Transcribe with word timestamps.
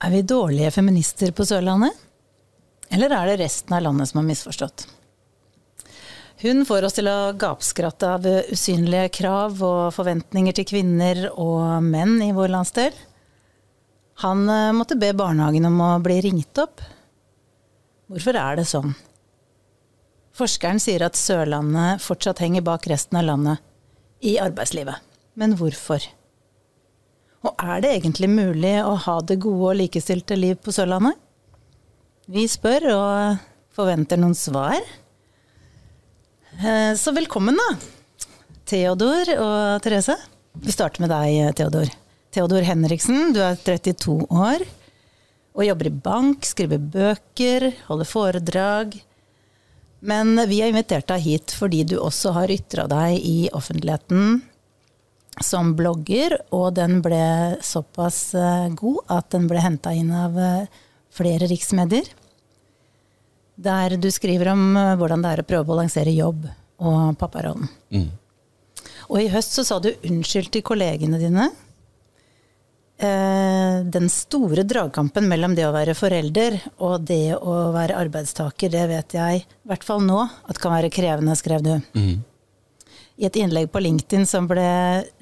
Er 0.00 0.14
vi 0.14 0.22
dårlige 0.24 0.70
feminister 0.72 1.32
på 1.36 1.44
Sørlandet? 1.44 1.92
Eller 2.90 3.12
er 3.12 3.28
det 3.28 3.42
resten 3.42 3.74
av 3.76 3.82
landet 3.84 4.08
som 4.08 4.22
har 4.22 4.26
misforstått? 4.30 4.86
Hun 6.40 6.64
får 6.64 6.86
oss 6.88 6.96
til 6.96 7.10
å 7.10 7.34
gapskratte 7.36 8.08
av 8.16 8.24
usynlige 8.24 9.10
krav 9.18 9.58
og 9.60 9.92
forventninger 9.92 10.56
til 10.56 10.66
kvinner 10.70 11.26
og 11.34 11.84
menn 11.84 12.16
i 12.24 12.30
vår 12.32 12.48
landsdel. 12.54 12.96
Han 14.24 14.46
eh, 14.48 14.72
måtte 14.76 14.96
be 15.00 15.12
barnehagen 15.16 15.68
om 15.68 15.76
å 15.84 15.90
bli 16.00 16.16
ringt 16.24 16.62
opp. 16.62 16.80
Hvorfor 18.08 18.38
er 18.40 18.56
det 18.56 18.66
sånn? 18.72 18.94
Forskeren 20.36 20.80
sier 20.80 21.04
at 21.04 21.20
Sørlandet 21.20 22.00
fortsatt 22.00 22.40
henger 22.40 22.64
bak 22.64 22.88
resten 22.88 23.20
av 23.20 23.28
landet 23.28 24.24
i 24.24 24.38
arbeidslivet. 24.40 24.96
Men 25.36 25.58
hvorfor? 25.60 26.08
Og 27.46 27.54
er 27.56 27.80
det 27.80 27.92
egentlig 27.94 28.28
mulig 28.28 28.74
å 28.84 28.96
ha 29.06 29.16
det 29.24 29.38
gode 29.40 29.70
og 29.72 29.78
likestilte 29.80 30.36
liv 30.36 30.58
på 30.60 30.74
Sørlandet? 30.76 31.16
Vi 32.30 32.44
spør 32.50 32.90
og 32.92 33.46
forventer 33.74 34.20
noen 34.20 34.36
svar. 34.36 34.76
Eh, 36.60 36.92
så 37.00 37.14
velkommen, 37.16 37.56
da. 37.56 37.70
Theodor 38.68 39.32
og 39.38 39.80
Therese. 39.82 40.18
Vi 40.60 40.74
starter 40.74 41.02
med 41.02 41.10
deg, 41.14 41.56
Theodor. 41.58 41.88
Theodor 42.30 42.66
Henriksen, 42.66 43.32
du 43.34 43.40
er 43.42 43.56
32 43.58 44.20
år 44.28 44.66
og 45.56 45.66
jobber 45.66 45.88
i 45.88 45.96
bank, 46.04 46.46
skriver 46.46 46.78
bøker, 46.92 47.70
holder 47.88 48.08
foredrag. 48.08 48.94
Men 50.00 50.38
vi 50.48 50.60
har 50.62 50.70
invitert 50.70 51.08
deg 51.10 51.24
hit 51.24 51.54
fordi 51.56 51.82
du 51.90 51.98
også 52.00 52.32
har 52.36 52.52
ytra 52.52 52.86
deg 52.88 53.18
i 53.18 53.50
offentligheten 53.56 54.38
som 55.38 55.74
blogger, 55.76 56.36
og 56.54 56.74
den 56.76 56.98
ble 57.04 57.22
såpass 57.64 58.34
eh, 58.34 58.68
god 58.74 59.12
at 59.12 59.30
den 59.34 59.46
ble 59.50 59.62
henta 59.62 59.92
inn 59.94 60.10
av 60.14 60.36
eh, 60.38 60.82
flere 61.14 61.48
riksmedier. 61.50 62.08
Der 63.60 63.96
du 64.00 64.10
skriver 64.12 64.52
om 64.54 64.76
eh, 64.76 64.96
hvordan 64.98 65.24
det 65.24 65.32
er 65.32 65.42
å 65.42 65.48
prøve 65.48 65.66
å 65.66 65.70
balansere 65.72 66.14
jobb 66.16 66.48
og 66.80 67.16
papparollen. 67.20 67.70
Mm. 67.94 68.08
Og 69.10 69.18
i 69.22 69.32
høst 69.32 69.56
så 69.56 69.64
sa 69.66 69.80
du 69.82 69.92
unnskyld 69.92 70.52
til 70.54 70.64
kollegene 70.64 71.18
dine. 71.20 71.50
Den 73.00 74.10
store 74.12 74.60
dragkampen 74.68 75.24
mellom 75.24 75.54
det 75.56 75.64
å 75.64 75.72
være 75.72 75.94
forelder 75.96 76.58
og 76.84 77.06
det 77.08 77.32
å 77.32 77.70
være 77.72 77.96
arbeidstaker, 77.96 78.68
det 78.68 78.82
vet 78.90 79.16
jeg, 79.16 79.40
i 79.40 79.70
hvert 79.70 79.86
fall 79.88 80.04
nå, 80.04 80.18
at 80.44 80.60
kan 80.60 80.74
være 80.74 80.92
krevende, 80.92 81.32
skrev 81.40 81.64
du. 81.64 81.72
Mm 81.96 82.18
i 83.20 83.26
et 83.28 83.36
innlegg 83.36 83.68
på 83.72 83.82
LinkedIn 83.84 84.24
som 84.28 84.48
ble 84.48 84.64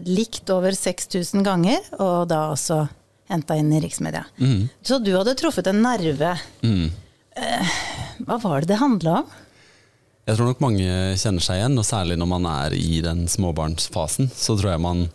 likt 0.06 0.48
over 0.54 0.74
6000 0.76 1.42
ganger, 1.46 1.82
og 1.98 2.28
da 2.30 2.44
også 2.52 2.84
henta 3.28 3.56
inn 3.58 3.72
i 3.74 3.80
riksmedia. 3.82 4.22
Mm. 4.38 4.68
Så 4.82 5.00
du 5.02 5.10
hadde 5.16 5.34
truffet 5.38 5.66
en 5.66 5.82
nerve. 5.82 6.36
Mm. 6.62 6.86
Eh, 7.38 7.74
hva 8.22 8.38
var 8.44 8.62
det 8.62 8.72
det 8.72 8.80
handla 8.80 9.18
om? 9.22 9.34
Jeg 10.28 10.36
tror 10.36 10.50
nok 10.50 10.62
mange 10.62 10.86
kjenner 11.18 11.42
seg 11.44 11.58
igjen, 11.58 11.78
og 11.80 11.88
særlig 11.88 12.18
når 12.20 12.30
man 12.30 12.48
er 12.50 12.76
i 12.76 13.02
den 13.04 13.26
småbarnsfasen. 13.32 14.30
Så 14.30 14.58
tror 14.60 14.74
jeg 14.74 14.84
man, 14.84 15.06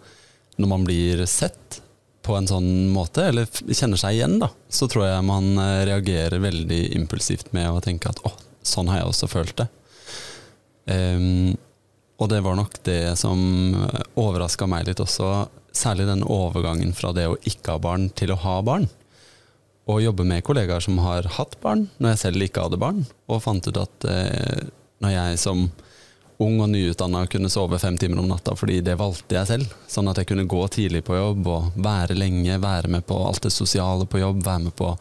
når 0.58 0.74
man 0.76 0.88
blir 0.88 1.24
sett 1.30 1.80
på 2.24 2.36
en 2.36 2.48
sånn 2.50 2.90
måte, 2.92 3.30
eller 3.32 3.48
kjenner 3.48 4.00
seg 4.00 4.18
igjen, 4.18 4.40
da, 4.44 4.50
så 4.72 4.90
tror 4.92 5.08
jeg 5.08 5.28
man 5.28 5.54
eh, 5.56 5.84
reagerer 5.88 6.44
veldig 6.44 6.84
impulsivt 7.00 7.54
med 7.56 7.72
å 7.72 7.84
tenke 7.84 8.12
at 8.12 8.20
å, 8.28 8.36
sånn 8.66 8.92
har 8.92 9.04
jeg 9.04 9.14
også 9.14 9.32
følt 9.32 9.56
det. 9.60 9.70
Um, 10.84 11.54
og 12.24 12.30
det 12.32 12.40
var 12.46 12.56
nok 12.56 12.78
det 12.88 13.18
som 13.20 13.40
overraska 14.16 14.68
meg 14.70 14.88
litt 14.88 15.02
også, 15.04 15.50
særlig 15.76 16.06
den 16.08 16.24
overgangen 16.24 16.94
fra 16.96 17.12
det 17.16 17.26
å 17.28 17.40
ikke 17.44 17.76
ha 17.76 17.82
barn 17.84 18.08
til 18.16 18.32
å 18.32 18.40
ha 18.40 18.62
barn. 18.64 18.86
Å 19.92 19.98
jobbe 20.00 20.24
med 20.24 20.46
kollegaer 20.48 20.84
som 20.86 21.02
har 21.04 21.28
hatt 21.36 21.58
barn, 21.60 21.90
når 22.00 22.14
jeg 22.14 22.22
selv 22.22 22.46
ikke 22.46 22.64
hadde 22.64 22.80
barn. 22.80 23.02
Og 23.28 23.44
fant 23.44 23.68
ut 23.68 23.80
at 23.82 24.08
eh, 24.08 24.62
når 25.04 25.16
jeg 25.18 25.42
som 25.44 25.66
ung 26.44 26.62
og 26.64 26.72
nyutdanna 26.72 27.26
kunne 27.32 27.52
sove 27.52 27.78
fem 27.82 27.98
timer 28.00 28.22
om 28.24 28.30
natta 28.32 28.56
fordi 28.58 28.80
det 28.86 28.96
valgte 29.00 29.36
jeg 29.36 29.50
selv, 29.50 29.76
sånn 29.92 30.08
at 30.12 30.22
jeg 30.22 30.32
kunne 30.32 30.48
gå 30.50 30.62
tidlig 30.72 31.04
på 31.06 31.18
jobb 31.18 31.50
og 31.52 31.76
være 31.84 32.16
lenge, 32.18 32.56
være 32.64 32.92
med 32.96 33.04
på 33.10 33.20
alt 33.28 33.44
det 33.44 33.52
sosiale 33.54 34.08
på 34.08 34.24
jobb, 34.24 34.40
være 34.48 34.70
med 34.70 34.76
på 34.80 34.94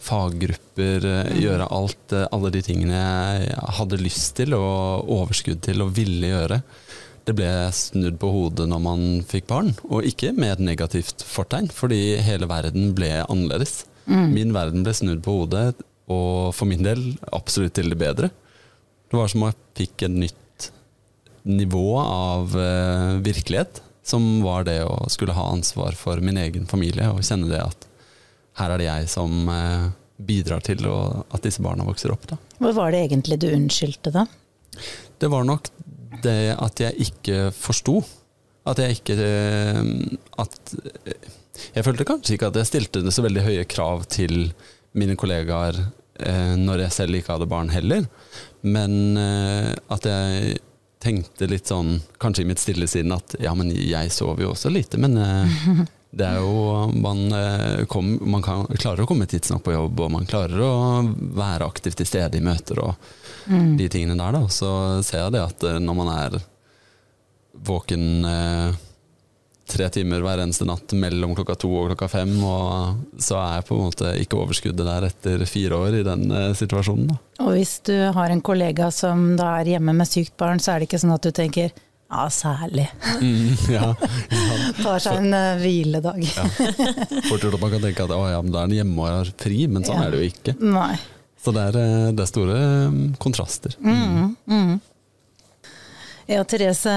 faggrupper, 0.00 1.04
eh, 1.04 1.28
mm. 1.30 1.40
gjøre 1.44 1.68
alt, 1.76 2.14
eh, 2.16 2.26
alle 2.32 2.52
de 2.54 2.62
tingene 2.64 2.96
jeg 2.96 3.60
hadde 3.78 4.00
lyst 4.00 4.34
til 4.40 4.56
og 4.56 5.10
overskudd 5.10 5.62
til 5.66 5.84
og 5.84 5.94
ville 5.96 6.32
gjøre. 6.32 6.60
Det 7.28 7.36
ble 7.36 7.50
snudd 7.76 8.16
på 8.20 8.30
hodet 8.32 8.66
når 8.70 8.80
man 8.82 9.04
fikk 9.28 9.46
barn, 9.50 9.74
og 9.90 10.06
ikke 10.08 10.32
med 10.36 10.54
et 10.54 10.64
negativt 10.72 11.24
fortegn, 11.26 11.68
fordi 11.74 12.18
hele 12.24 12.48
verden 12.50 12.94
ble 12.96 13.12
annerledes. 13.26 13.84
Mm. 14.08 14.28
Min 14.32 14.54
verden 14.56 14.86
ble 14.86 14.94
snudd 14.96 15.20
på 15.24 15.42
hodet, 15.42 15.74
og 16.10 16.50
for 16.56 16.66
min 16.66 16.82
del 16.82 17.12
absolutt 17.30 17.76
til 17.76 17.92
det 17.92 18.00
bedre. 18.00 18.32
Det 19.10 19.18
var 19.18 19.30
som 19.30 19.44
om 19.44 19.50
jeg 19.50 19.60
fikk 19.82 20.06
et 20.06 20.16
nytt 20.24 20.70
nivå 21.50 21.84
av 22.00 22.56
uh, 22.56 23.20
virkelighet, 23.22 23.80
som 24.06 24.40
var 24.42 24.66
det 24.66 24.80
å 24.84 25.06
skulle 25.12 25.36
ha 25.36 25.46
ansvar 25.52 25.94
for 25.98 26.20
min 26.24 26.40
egen 26.40 26.66
familie, 26.70 27.08
og 27.12 27.22
kjenne 27.26 27.50
det 27.50 27.62
at 27.62 27.89
her 28.60 28.74
er 28.74 28.82
det 28.82 28.88
jeg 28.88 29.10
som 29.12 29.48
uh, 29.48 29.88
bidrar 30.20 30.62
til 30.64 30.84
å, 30.88 31.24
at 31.32 31.44
disse 31.44 31.62
barna 31.64 31.86
vokser 31.86 32.12
opp. 32.14 32.26
Da. 32.30 32.38
Hva 32.60 32.72
var 32.76 32.94
det 32.94 33.04
egentlig 33.06 33.40
du 33.42 33.48
unnskyldte, 33.52 34.12
da? 34.14 34.26
Det 35.20 35.28
var 35.32 35.46
nok 35.48 35.70
det 36.24 36.54
at 36.56 36.82
jeg 36.82 37.08
ikke 37.08 37.38
forsto. 37.56 38.00
At 38.68 38.80
jeg 38.82 38.98
ikke 38.98 39.14
eh, 39.24 39.78
At 40.36 40.74
Jeg 41.72 41.84
følte 41.86 42.04
kanskje 42.04 42.36
ikke 42.36 42.50
at 42.50 42.58
jeg 42.60 42.68
stilte 42.68 43.12
så 43.12 43.24
veldig 43.24 43.44
høye 43.46 43.64
krav 43.68 44.04
til 44.12 44.50
mine 44.96 45.14
kollegaer 45.16 45.78
eh, 45.80 46.56
når 46.60 46.84
jeg 46.84 46.96
selv 46.96 47.16
ikke 47.16 47.36
hadde 47.36 47.48
barn 47.50 47.70
heller, 47.70 48.08
men 48.66 49.16
eh, 49.20 49.70
at 49.92 50.08
jeg 50.08 50.56
tenkte 51.00 51.46
litt 51.48 51.70
sånn, 51.70 52.00
kanskje 52.20 52.42
i 52.42 52.48
mitt 52.48 52.60
stille 52.60 52.88
sinn, 52.90 53.12
at 53.14 53.36
ja, 53.40 53.52
men 53.56 53.70
jeg 53.72 54.10
sover 54.12 54.44
jo 54.44 54.50
også 54.54 54.72
lite, 54.72 54.98
men 55.00 55.14
Det 56.10 56.26
er 56.26 56.40
jo 56.42 56.90
Man, 56.90 57.32
eh, 57.32 57.84
kom, 57.86 58.18
man 58.26 58.42
kan, 58.42 58.66
klarer 58.66 59.04
å 59.04 59.08
komme 59.08 59.28
tidsnok 59.30 59.62
på 59.62 59.74
jobb, 59.76 60.00
og 60.00 60.12
man 60.16 60.26
klarer 60.26 60.62
å 60.64 60.74
være 61.38 61.68
aktivt 61.68 62.00
til 62.00 62.08
stede 62.08 62.40
i 62.40 62.44
møter 62.44 62.82
og 62.82 62.94
mm. 63.46 63.76
de 63.78 63.88
tingene 63.92 64.18
der. 64.18 64.34
Da. 64.34 64.46
Så 64.50 64.70
ser 65.06 65.24
jeg 65.24 65.36
det 65.36 65.44
at 65.44 65.66
eh, 65.70 65.78
når 65.82 65.98
man 66.02 66.12
er 66.16 66.38
våken 67.60 68.24
eh, 68.24 68.80
tre 69.70 69.86
timer 69.94 70.24
hver 70.24 70.42
eneste 70.42 70.66
natt 70.66 70.92
mellom 70.98 71.34
klokka 71.38 71.54
to 71.62 71.70
og 71.70 71.90
klokka 71.92 72.08
fem, 72.10 72.32
og 72.42 73.20
så 73.22 73.38
er 73.42 73.66
på 73.66 73.76
en 73.76 73.86
måte 73.86 74.14
ikke 74.22 74.40
overskuddet 74.40 74.86
der 74.86 75.06
etter 75.10 75.44
fire 75.48 75.78
år 75.78 76.00
i 76.00 76.06
den 76.06 76.26
eh, 76.34 76.50
situasjonen. 76.58 77.12
Da. 77.12 77.20
Og 77.44 77.54
hvis 77.54 77.76
du 77.86 77.94
har 78.16 78.32
en 78.32 78.42
kollega 78.44 78.90
som 78.94 79.36
da 79.38 79.54
er 79.60 79.76
hjemme 79.76 79.94
med 79.96 80.10
sykt 80.10 80.36
barn, 80.40 80.62
så 80.62 80.74
er 80.74 80.80
det 80.80 80.90
ikke 80.90 81.02
sånn 81.04 81.14
at 81.14 81.26
du 81.26 81.30
tenker 81.36 81.70
ja, 82.10 82.24
særlig. 82.30 82.88
Mm, 83.20 83.54
ja, 83.70 83.94
ja. 83.94 84.72
Tar 84.82 85.02
seg 85.02 85.20
en 85.20 85.34
uh, 85.34 85.60
hviledag. 85.60 86.20
ja. 86.26 86.46
Fort 87.28 87.44
gjort 87.44 87.54
at 87.54 87.62
man 87.62 87.72
kan 87.76 87.84
tenke 87.84 88.06
at 88.06 88.14
å, 88.14 88.20
ja, 88.32 88.40
men 88.42 88.52
da 88.54 88.64
er 88.64 88.70
en 88.70 88.76
hjemme 88.80 88.98
og 88.98 89.10
har 89.10 89.32
fri, 89.38 89.64
men 89.70 89.86
sånn 89.86 90.02
er 90.02 90.12
det 90.12 90.22
jo 90.22 90.30
ikke. 90.30 90.56
Nei. 90.60 90.94
Så 91.40 91.54
det 91.56 91.62
er, 91.70 91.76
eh, 91.80 92.08
det 92.12 92.24
er 92.24 92.28
store 92.28 92.56
um, 92.90 92.96
kontraster. 93.22 93.72
Mm, 93.80 94.34
mm. 94.44 94.72
Ja, 96.28 96.42
Therese 96.44 96.92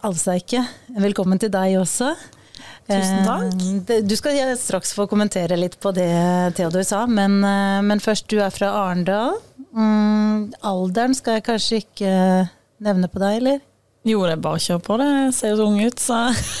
Alseike, 0.00 0.62
velkommen 0.96 1.42
til 1.42 1.52
deg 1.52 1.76
også. 1.82 2.14
Tusen 2.88 3.26
takk. 3.26 3.66
Eh, 3.92 4.00
du 4.06 4.14
skal 4.16 4.40
straks 4.58 4.94
få 4.96 5.04
kommentere 5.10 5.58
litt 5.60 5.76
på 5.82 5.92
det 5.92 6.08
Theodor 6.56 6.86
sa, 6.88 7.02
men, 7.04 7.42
men 7.42 8.00
først, 8.02 8.30
du 8.32 8.40
er 8.40 8.54
fra 8.54 8.72
Arendal. 8.86 9.36
Mm, 9.76 10.54
alderen 10.72 11.14
skal 11.18 11.38
jeg 11.38 11.46
kanskje 11.50 11.82
ikke 11.84 12.16
nevne 12.82 13.12
på 13.12 13.20
deg, 13.22 13.42
eller? 13.42 13.60
Jo, 14.02 14.24
det 14.26 14.34
er 14.34 14.42
bare 14.42 14.58
å 14.58 14.62
kjøre 14.62 14.82
på. 14.82 14.96
Det 14.98 15.08
Jeg 15.10 15.34
ser 15.36 15.52
jo 15.52 15.58
så 15.60 15.68
ung 15.70 15.80
ut, 15.82 16.02
så 16.02 16.18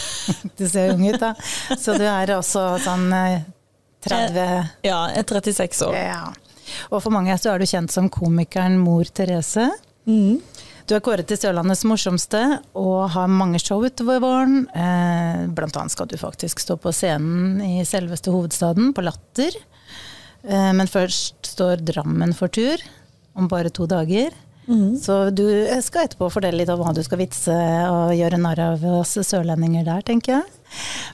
Du 0.58 0.64
ser 0.68 0.94
ung 0.94 1.02
ut, 1.08 1.18
da. 1.20 1.32
Så 1.78 1.96
du 1.98 2.04
er 2.06 2.34
også 2.36 2.66
sånn 2.84 3.08
30 4.02 4.38
eh, 4.38 4.70
Ja, 4.86 4.98
jeg 5.10 5.24
er 5.24 5.28
36 5.28 5.86
år. 5.88 5.96
Ja. 5.98 6.22
Og 6.90 7.02
for 7.02 7.14
mange 7.14 7.34
så 7.40 7.52
er 7.52 7.62
du 7.62 7.68
kjent 7.68 7.92
som 7.94 8.10
komikeren 8.12 8.78
Mor 8.80 9.08
Therese. 9.10 9.68
Mm. 10.06 10.38
Du 10.86 10.96
er 10.96 11.02
kåret 11.04 11.28
til 11.30 11.38
Sørlandets 11.38 11.84
morsomste 11.86 12.40
og 12.78 13.12
har 13.14 13.30
mange 13.30 13.60
show 13.62 13.82
utover 13.82 14.22
våren. 14.22 14.64
Eh, 14.74 15.44
blant 15.54 15.76
annet 15.78 15.94
skal 15.94 16.10
du 16.10 16.16
faktisk 16.20 16.62
stå 16.62 16.76
på 16.82 16.92
scenen 16.94 17.60
i 17.62 17.84
selveste 17.86 18.34
hovedstaden, 18.34 18.90
på 18.94 19.04
Latter. 19.06 19.58
Eh, 20.42 20.72
men 20.74 20.90
først 20.90 21.52
står 21.54 21.84
Drammen 21.86 22.34
for 22.34 22.50
tur, 22.52 22.82
om 23.38 23.50
bare 23.50 23.70
to 23.70 23.86
dager. 23.90 24.34
Mm. 24.68 24.96
Så 25.02 25.16
du 25.34 25.44
skal 25.82 26.06
etterpå 26.06 26.28
fordele 26.30 26.60
litt 26.60 26.70
om 26.72 26.80
hva 26.82 26.94
du 26.94 27.02
skal 27.02 27.20
vitse 27.22 27.54
og 27.90 28.14
gjøre 28.14 28.38
narr 28.40 28.62
av 28.70 28.84
oss 29.00 29.16
sørlendinger 29.26 29.86
der, 29.88 30.04
tenker 30.06 30.36
jeg. 30.36 30.58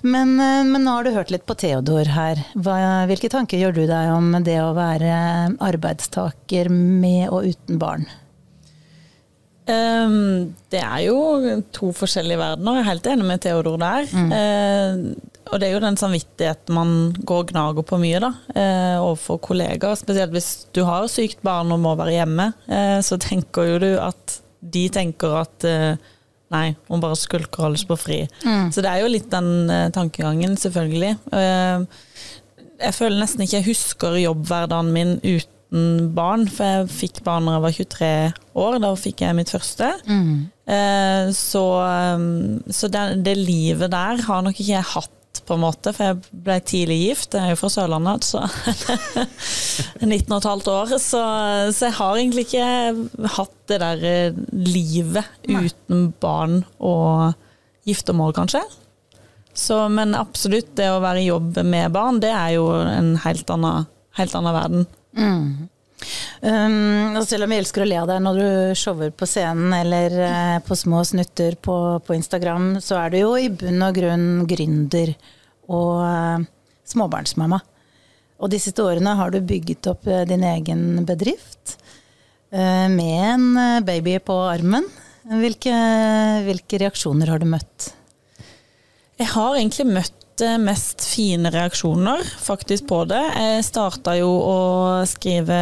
Men, 0.02 0.36
eh, 0.38 0.62
men, 0.68 0.84
nå 0.84 0.98
har 0.98 1.06
du 1.06 1.14
hørt 1.16 1.32
litt 1.34 1.46
på 1.48 1.56
Theodor 1.58 2.12
her. 2.14 2.44
Hva, 2.54 2.78
hvilke 3.10 3.30
tanker 3.32 3.60
gjør 3.60 3.74
du 3.80 3.84
deg 3.88 4.12
om 4.14 4.30
det 4.46 4.60
å 4.62 4.74
være 4.76 5.12
arbeidstaker 5.64 6.70
med 6.72 7.28
og 7.32 7.48
uten 7.50 7.80
barn? 7.82 8.08
Um, 9.68 10.54
det 10.72 10.80
er 10.80 11.02
jo 11.04 11.18
to 11.76 11.90
forskjellige 11.96 12.40
verdener, 12.40 12.78
jeg 12.78 12.84
er 12.84 12.88
helt 12.88 13.08
enig 13.12 13.26
med 13.28 13.42
Theodor 13.44 13.76
der. 13.80 14.08
Mm. 14.12 14.30
Uh, 14.32 15.34
og 15.48 15.60
det 15.60 15.68
er 15.68 15.74
jo 15.74 15.82
den 15.84 15.96
samvittigheten 16.00 16.76
man 16.76 16.92
går 17.28 17.42
og 17.44 17.52
gnager 17.52 17.86
på 17.88 18.00
mye, 18.00 18.20
da, 18.24 18.32
Uh, 18.48 18.96
overfor 19.04 19.40
kollegaer. 19.44 19.96
Spesielt 20.00 20.32
hvis 20.34 20.50
du 20.76 20.82
har 20.88 21.06
sykt 21.12 21.42
barn 21.46 21.72
og 21.72 21.82
må 21.84 21.94
være 22.00 22.16
hjemme, 22.16 22.50
uh, 22.68 22.98
så 23.04 23.20
tenker 23.20 23.74
jo 23.74 23.82
du 23.84 23.90
at 24.00 24.40
de 24.58 24.88
tenker 24.90 25.36
at 25.38 25.64
eh, 25.68 26.14
Nei, 26.48 26.72
hun 26.88 27.02
bare 27.02 27.16
skulker 27.20 27.60
og 27.60 27.66
holder 27.66 27.80
seg 27.82 27.88
på 27.90 27.96
fri. 28.00 28.16
Mm. 28.40 28.70
Så 28.72 28.80
det 28.80 28.88
er 28.88 29.02
jo 29.02 29.10
litt 29.12 29.26
den 29.28 29.68
tankegangen, 29.92 30.54
selvfølgelig. 30.56 31.10
Eh, 31.36 31.82
jeg 32.78 32.96
føler 32.96 33.20
nesten 33.20 33.44
ikke 33.44 33.58
jeg 33.58 33.66
husker 33.66 34.16
jobbhverdagen 34.16 34.88
min 34.94 35.12
uten 35.20 35.57
barn, 36.16 36.46
for 36.48 36.64
jeg 36.64 36.88
fikk 36.92 37.20
barn 37.26 37.48
da 37.48 37.58
jeg 37.58 37.64
var 37.66 37.76
23 37.76 38.08
år. 38.64 38.78
Da 38.84 38.94
fikk 38.96 39.22
jeg 39.24 39.36
mitt 39.36 39.52
første. 39.52 39.92
Mm. 40.08 40.32
Eh, 40.68 41.28
så 41.36 41.64
så 42.72 42.90
det, 42.92 43.04
det 43.24 43.36
livet 43.38 43.92
der 43.92 44.24
har 44.26 44.42
nok 44.44 44.56
ikke 44.56 44.74
jeg 44.74 44.92
hatt, 44.94 45.14
på 45.48 45.54
en 45.54 45.62
måte, 45.62 45.92
for 45.94 46.10
jeg 46.10 46.40
ble 46.44 46.56
tidlig 46.66 46.96
gift. 46.98 47.36
Jeg 47.36 47.46
er 47.46 47.52
jo 47.54 47.58
fra 47.60 47.68
Sørlandet, 47.72 48.26
så 48.26 48.42
19 50.04 50.34
15 50.34 50.72
år. 50.72 50.96
Så, 50.98 51.20
så 51.72 51.86
jeg 51.86 51.96
har 52.00 52.18
egentlig 52.18 52.44
ikke 52.48 53.28
hatt 53.36 53.54
det 53.70 53.78
der 53.84 54.02
livet 54.52 55.30
livet 55.46 55.70
uten 55.70 56.10
barn 56.20 56.62
og 56.80 57.36
giftermål, 57.88 58.34
kanskje. 58.36 58.64
Så, 59.58 59.80
men 59.90 60.14
absolutt, 60.14 60.74
det 60.78 60.86
å 60.92 61.00
være 61.02 61.22
i 61.22 61.28
jobb 61.30 61.58
med 61.66 61.94
barn, 61.94 62.20
det 62.22 62.30
er 62.30 62.54
jo 62.58 62.68
en 62.78 63.14
helt 63.24 63.48
annen, 63.50 63.88
helt 64.18 64.36
annen 64.38 64.54
verden. 64.54 64.86
Um, 66.38 67.16
og 67.18 67.24
selv 67.26 67.44
om 67.44 67.52
jeg 67.52 67.64
elsker 67.64 67.82
å 67.82 67.88
le 67.88 67.96
av 67.98 68.06
deg 68.06 68.20
når 68.22 68.36
du 68.38 68.78
shower 68.78 69.10
på 69.10 69.26
scenen 69.26 69.72
eller 69.74 70.14
uh, 70.22 70.58
på 70.62 70.76
små 70.78 71.02
snutter 71.06 71.56
på, 71.58 71.74
på 72.06 72.14
Instagram, 72.14 72.76
så 72.84 73.00
er 73.00 73.10
du 73.10 73.18
jo 73.18 73.32
i 73.34 73.48
bunn 73.50 73.82
og 73.82 73.98
grunn 73.98 74.28
gründer 74.50 75.16
og 75.66 76.04
uh, 76.06 76.38
småbarnsmamma. 76.86 77.58
Og 78.38 78.52
de 78.52 78.60
siste 78.62 78.84
årene 78.86 79.16
har 79.18 79.34
du 79.34 79.40
bygget 79.42 79.90
opp 79.90 80.06
uh, 80.06 80.22
din 80.28 80.46
egen 80.46 81.04
bedrift 81.08 81.78
med 82.48 83.12
en 83.34 83.82
baby 83.84 84.14
på 84.24 84.32
armen. 84.48 84.86
Hvilke, 85.28 85.74
hvilke 86.46 86.78
reaksjoner 86.80 87.28
har 87.28 87.42
du 87.42 87.44
møtt? 87.44 87.90
Jeg 89.20 89.28
har 89.34 89.58
egentlig 89.58 89.84
møtt 89.90 90.17
eh, 90.44 90.56
mest 90.62 91.04
fine 91.06 91.50
reaksjoner 91.54 92.20
faktisk 92.42 92.86
på 92.90 93.02
det. 93.10 93.20
Jeg 93.34 93.64
starta 93.66 94.14
jo 94.18 94.28
å 94.28 94.56
skrive 95.08 95.58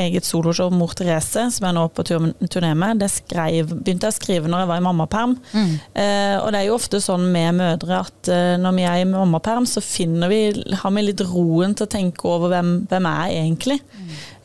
eget 0.00 0.26
soloshow 0.26 0.70
Mor 0.74 0.94
Therese, 0.96 1.46
som 1.54 1.66
jeg 1.68 1.76
nå 1.76 1.84
er 1.88 1.92
på 1.96 2.04
tur- 2.08 2.34
turné 2.52 2.72
med. 2.78 3.00
Det 3.02 3.10
skrev, 3.12 3.72
begynte 3.80 4.08
jeg 4.08 4.14
å 4.14 4.18
skrive 4.18 4.50
når 4.52 4.64
jeg 4.64 4.70
var 4.72 4.82
i 4.82 4.86
mammaperm. 4.88 5.36
Eh, 5.54 6.36
og 6.40 6.52
det 6.54 6.60
er 6.62 6.68
jo 6.68 6.76
ofte 6.78 7.00
sånn 7.04 7.26
med 7.34 7.58
mødre 7.60 8.00
at 8.04 8.30
eh, 8.32 8.54
når 8.60 8.76
vi 8.78 8.86
er 8.90 9.00
i 9.02 9.08
mammaperm, 9.10 9.66
så 9.70 9.82
finner 9.84 10.30
vi, 10.32 10.42
har 10.82 10.94
vi 10.94 11.06
litt 11.08 11.24
roen 11.30 11.74
til 11.74 11.86
å 11.88 11.92
tenke 11.96 12.28
over 12.30 12.52
hvem, 12.54 12.74
hvem 12.90 13.10
er 13.10 13.28
jeg 13.32 13.42
egentlig. 13.44 13.80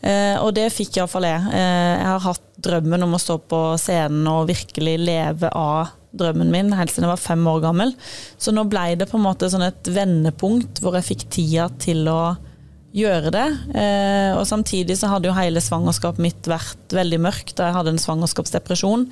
Eh, 0.02 0.36
og 0.40 0.54
det 0.56 0.70
fikk 0.72 0.98
iallfall 1.02 1.26
jeg. 1.28 1.48
Eh, 1.54 1.94
jeg 2.00 2.12
har 2.14 2.26
hatt 2.30 2.46
drømmen 2.60 3.04
om 3.06 3.16
å 3.16 3.20
stå 3.22 3.38
på 3.52 3.60
scenen 3.80 4.26
og 4.32 4.48
virkelig 4.50 4.98
leve 5.00 5.50
av 5.56 5.96
drømmen 6.18 6.52
min 6.54 6.72
helt 6.74 6.92
siden 6.92 7.08
jeg 7.08 7.14
var 7.14 7.22
fem 7.22 7.48
år 7.52 7.64
gammel. 7.64 7.96
Så 8.42 8.54
nå 8.56 8.66
ble 8.70 8.94
det 9.00 9.10
på 9.10 9.20
en 9.20 9.28
måte 9.28 9.50
sånn 9.52 9.68
et 9.68 9.92
vendepunkt 9.94 10.82
hvor 10.84 10.98
jeg 10.98 11.12
fikk 11.12 11.28
tida 11.34 11.70
til 11.82 12.08
å 12.10 12.22
gjøre 12.96 13.32
det. 13.34 13.46
Eh, 13.78 14.32
og 14.34 14.48
samtidig 14.50 14.98
så 14.98 15.12
hadde 15.12 15.30
jo 15.30 15.38
hele 15.38 15.62
svangerskapet 15.62 16.24
mitt 16.24 16.50
vært 16.50 16.96
veldig 16.96 17.22
mørkt 17.22 17.56
da 17.60 17.70
jeg 17.70 17.78
hadde 17.78 17.94
en 17.94 18.02
svangerskapsdepresjon. 18.02 19.06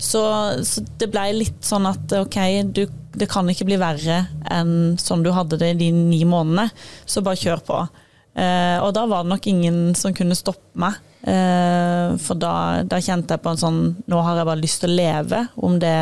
Så, 0.00 0.22
så 0.64 0.84
det 1.00 1.10
ble 1.12 1.26
litt 1.36 1.60
sånn 1.66 1.88
at 1.90 2.14
ok, 2.16 2.38
du, 2.72 2.86
det 3.12 3.28
kan 3.30 3.48
ikke 3.52 3.68
bli 3.68 3.80
verre 3.80 4.22
enn 4.48 4.96
sånn 5.00 5.24
du 5.26 5.32
hadde 5.36 5.60
det 5.60 5.74
i 5.74 5.80
de 5.82 5.90
ni 5.92 6.22
månedene, 6.24 6.70
så 7.04 7.24
bare 7.24 7.40
kjør 7.40 7.66
på. 7.66 7.82
Eh, 8.34 8.78
og 8.78 8.92
da 8.94 9.06
var 9.10 9.24
det 9.24 9.32
nok 9.32 9.46
ingen 9.50 9.78
som 9.98 10.14
kunne 10.16 10.38
stoppe 10.38 10.78
meg. 10.80 10.98
Eh, 11.20 12.16
for 12.22 12.38
da, 12.40 12.54
da 12.86 13.00
kjente 13.02 13.36
jeg 13.36 13.44
på 13.44 13.50
en 13.52 13.58
sånn 13.60 13.80
Nå 14.08 14.20
har 14.24 14.38
jeg 14.38 14.48
bare 14.48 14.62
lyst 14.62 14.80
til 14.80 14.88
å 14.88 14.96
leve, 14.96 15.42
om 15.60 15.76
det, 15.82 15.96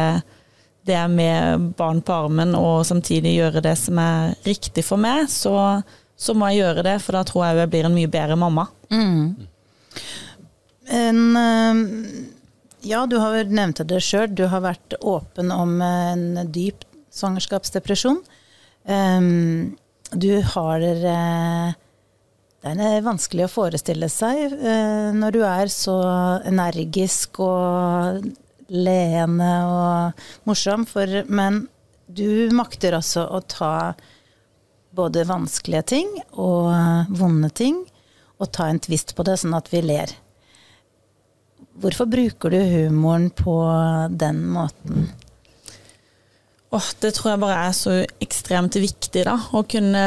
det 0.86 0.94
er 0.94 1.10
med 1.10 1.72
barn 1.78 2.02
på 2.04 2.14
armen 2.14 2.54
og 2.54 2.86
samtidig 2.86 3.34
gjøre 3.34 3.64
det 3.64 3.74
som 3.80 3.98
er 3.98 4.36
riktig 4.46 4.84
for 4.86 5.00
meg, 5.02 5.26
så, 5.32 5.80
så 6.14 6.36
må 6.38 6.52
jeg 6.52 6.62
gjøre 6.62 6.86
det, 6.86 6.96
for 7.02 7.18
da 7.18 7.24
tror 7.26 7.48
jeg 7.48 7.62
jeg 7.64 7.72
blir 7.74 7.88
en 7.88 7.96
mye 7.96 8.12
bedre 8.12 8.38
mamma. 8.38 8.68
En, 10.88 11.24
eh, 11.42 11.82
ja, 12.86 13.02
du 13.10 13.18
har 13.18 13.50
nevnt 13.50 13.82
det 13.90 13.98
sjøl. 14.04 14.30
Du 14.30 14.46
har 14.52 14.62
vært 14.62 14.94
åpen 15.02 15.50
om 15.52 15.80
en 15.82 16.44
dyp 16.54 16.86
svangerskapsdepresjon. 17.18 18.22
Um, 18.88 19.76
du 20.14 20.40
har 20.54 20.80
eh, 20.80 21.74
Det 22.76 22.90
er 22.98 23.06
vanskelig 23.06 23.46
å 23.46 23.52
forestille 23.52 24.08
seg 24.12 24.52
eh, 24.58 25.08
når 25.16 25.34
du 25.34 25.40
er 25.46 25.72
så 25.72 25.96
energisk 26.48 27.40
og 27.44 28.28
leende 28.68 29.50
og 29.64 30.48
morsom, 30.48 30.84
for, 30.88 31.22
men 31.28 31.64
du 32.08 32.50
makter 32.56 32.96
altså 32.98 33.24
å 33.32 33.40
ta 33.48 33.94
både 34.98 35.26
vanskelige 35.28 35.84
ting 35.94 36.10
og 36.40 36.72
vonde 37.16 37.50
ting, 37.54 37.82
og 38.38 38.52
ta 38.54 38.68
en 38.70 38.80
tvist 38.82 39.14
på 39.16 39.24
det, 39.26 39.36
sånn 39.40 39.56
at 39.56 39.70
vi 39.72 39.82
ler. 39.84 40.12
Hvorfor 41.78 42.08
bruker 42.10 42.54
du 42.54 42.58
humoren 42.58 43.30
på 43.34 43.54
den 44.10 44.44
måten? 44.50 45.08
Åh, 46.68 46.84
det 47.00 47.14
tror 47.16 47.30
jeg 47.30 47.40
bare 47.40 47.60
er 47.64 47.72
så 47.72 47.92
ekstremt 48.20 48.76
viktig, 48.76 49.22
da. 49.24 49.38
Å 49.56 49.62
kunne 49.64 50.02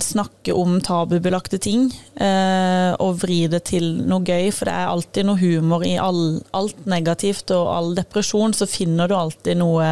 snakke 0.00 0.54
om 0.56 0.78
tabubelagte 0.80 1.58
ting. 1.60 1.90
Eh, 2.16 2.96
og 3.04 3.18
vri 3.20 3.42
det 3.52 3.66
til 3.68 3.90
noe 4.08 4.24
gøy, 4.24 4.48
for 4.48 4.70
det 4.70 4.78
er 4.78 4.88
alltid 4.88 5.28
noe 5.28 5.42
humor 5.42 5.84
i 5.84 5.98
all, 6.00 6.38
alt 6.56 6.88
negativt 6.88 7.52
og 7.52 7.68
all 7.68 7.92
depresjon. 7.98 8.56
Så 8.56 8.68
finner 8.70 9.12
du 9.12 9.16
alltid 9.18 9.60
noe, 9.60 9.90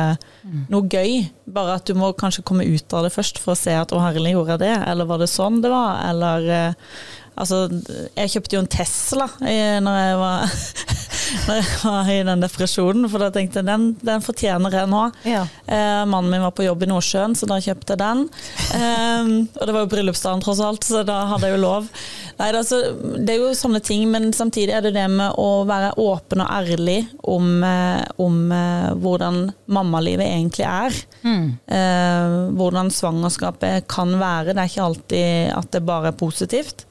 noe 0.72 0.88
gøy. 0.88 1.26
Bare 1.52 1.76
at 1.76 1.84
du 1.84 1.92
må 2.00 2.14
kanskje 2.16 2.46
komme 2.48 2.64
ut 2.64 2.96
av 2.96 3.04
det 3.04 3.12
først 3.12 3.42
for 3.42 3.52
å 3.52 3.60
se 3.60 3.76
at 3.76 3.92
'å 3.92 4.00
herlig, 4.00 4.32
gjorde 4.32 4.56
jeg 4.56 4.64
det'? 4.64 4.88
Eller 4.88 5.04
var 5.12 5.20
det 5.20 5.28
sånn 5.28 5.60
det 5.60 5.76
var? 5.76 6.08
Eller 6.08 6.48
eh, 6.48 6.72
Altså, 7.32 7.64
jeg 8.12 8.28
kjøpte 8.28 8.56
jo 8.56 8.60
en 8.60 8.68
Tesla 8.68 9.24
eh, 9.40 9.78
når 9.80 9.94
jeg 9.96 10.16
var 10.20 10.50
når 11.46 11.60
jeg 11.60 11.78
var 11.82 12.10
i 12.12 12.18
den 12.26 12.44
depresjonen, 12.44 13.08
for 13.10 13.22
da 13.22 13.30
tenkte 13.34 13.60
jeg 13.60 13.68
den, 13.68 13.86
den 14.04 14.24
fortjener 14.24 14.76
jeg 14.76 14.90
nå. 14.90 15.02
Ja. 15.28 15.44
Eh, 15.66 16.02
mannen 16.08 16.30
min 16.32 16.44
var 16.44 16.54
på 16.56 16.66
jobb 16.66 16.84
i 16.84 16.90
Nordsjøen, 16.90 17.36
så 17.38 17.48
da 17.50 17.60
kjøpte 17.62 17.94
jeg 17.94 18.02
den. 18.02 18.26
Eh, 18.78 19.32
og 19.58 19.64
det 19.68 19.76
var 19.76 19.84
jo 19.84 19.92
bryllupsdagen 19.94 20.44
tross 20.44 20.62
alt, 20.64 20.86
så 20.86 21.04
da 21.06 21.22
hadde 21.32 21.48
jeg 21.48 21.56
jo 21.56 21.64
lov. 21.64 21.88
Nei, 22.38 22.50
det, 22.50 22.62
altså, 22.62 22.80
det 23.18 23.34
er 23.34 23.42
jo 23.42 23.52
sånne 23.56 23.82
ting, 23.84 24.06
men 24.12 24.30
samtidig 24.36 24.76
er 24.76 24.86
det 24.86 24.94
det 24.96 25.08
med 25.12 25.36
å 25.40 25.62
være 25.68 25.94
åpen 26.02 26.44
og 26.44 26.52
ærlig 26.52 27.00
om, 27.28 27.50
eh, 27.66 28.02
om 28.22 28.38
eh, 28.56 28.90
hvordan 29.02 29.44
mammalivet 29.72 30.26
egentlig 30.26 30.66
er. 30.68 31.02
Eh, 31.22 32.38
hvordan 32.58 32.90
svangerskapet 32.92 33.86
kan 33.90 34.16
være. 34.20 34.52
Det 34.52 34.62
er 34.62 34.72
ikke 34.72 34.88
alltid 34.88 35.52
at 35.56 35.70
det 35.74 35.84
bare 35.86 36.12
er 36.12 36.18
positivt. 36.18 36.86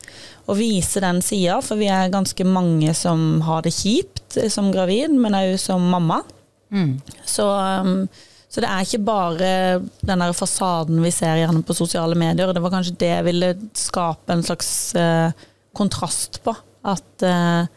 Å 0.49 0.57
vise 0.57 1.03
den 1.03 1.21
sida, 1.25 1.59
for 1.63 1.79
vi 1.79 1.89
er 1.91 2.11
ganske 2.13 2.45
mange 2.47 2.93
som 2.97 3.41
har 3.45 3.63
det 3.65 3.73
kjipt 3.75 4.37
eh, 4.41 4.49
som 4.51 4.71
gravid, 4.73 5.13
men 5.15 5.37
òg 5.37 5.55
som 5.61 5.85
mamma. 5.93 6.21
Så, 7.27 7.45
um, 7.45 8.07
så 8.51 8.63
det 8.63 8.69
er 8.71 8.87
ikke 8.87 9.03
bare 9.07 9.51
den 10.03 10.23
der 10.23 10.33
fasaden 10.35 11.01
vi 11.03 11.11
ser 11.13 11.39
gjerne 11.39 11.63
på 11.67 11.75
sosiale 11.75 12.17
medier. 12.19 12.51
Det 12.53 12.63
var 12.63 12.73
kanskje 12.73 12.97
det 12.99 13.11
jeg 13.13 13.27
ville 13.27 13.53
skape 13.77 14.35
en 14.35 14.43
slags 14.47 14.71
eh, 14.99 15.31
kontrast 15.77 16.41
på. 16.43 16.55
At 16.87 17.27
eh, 17.27 17.69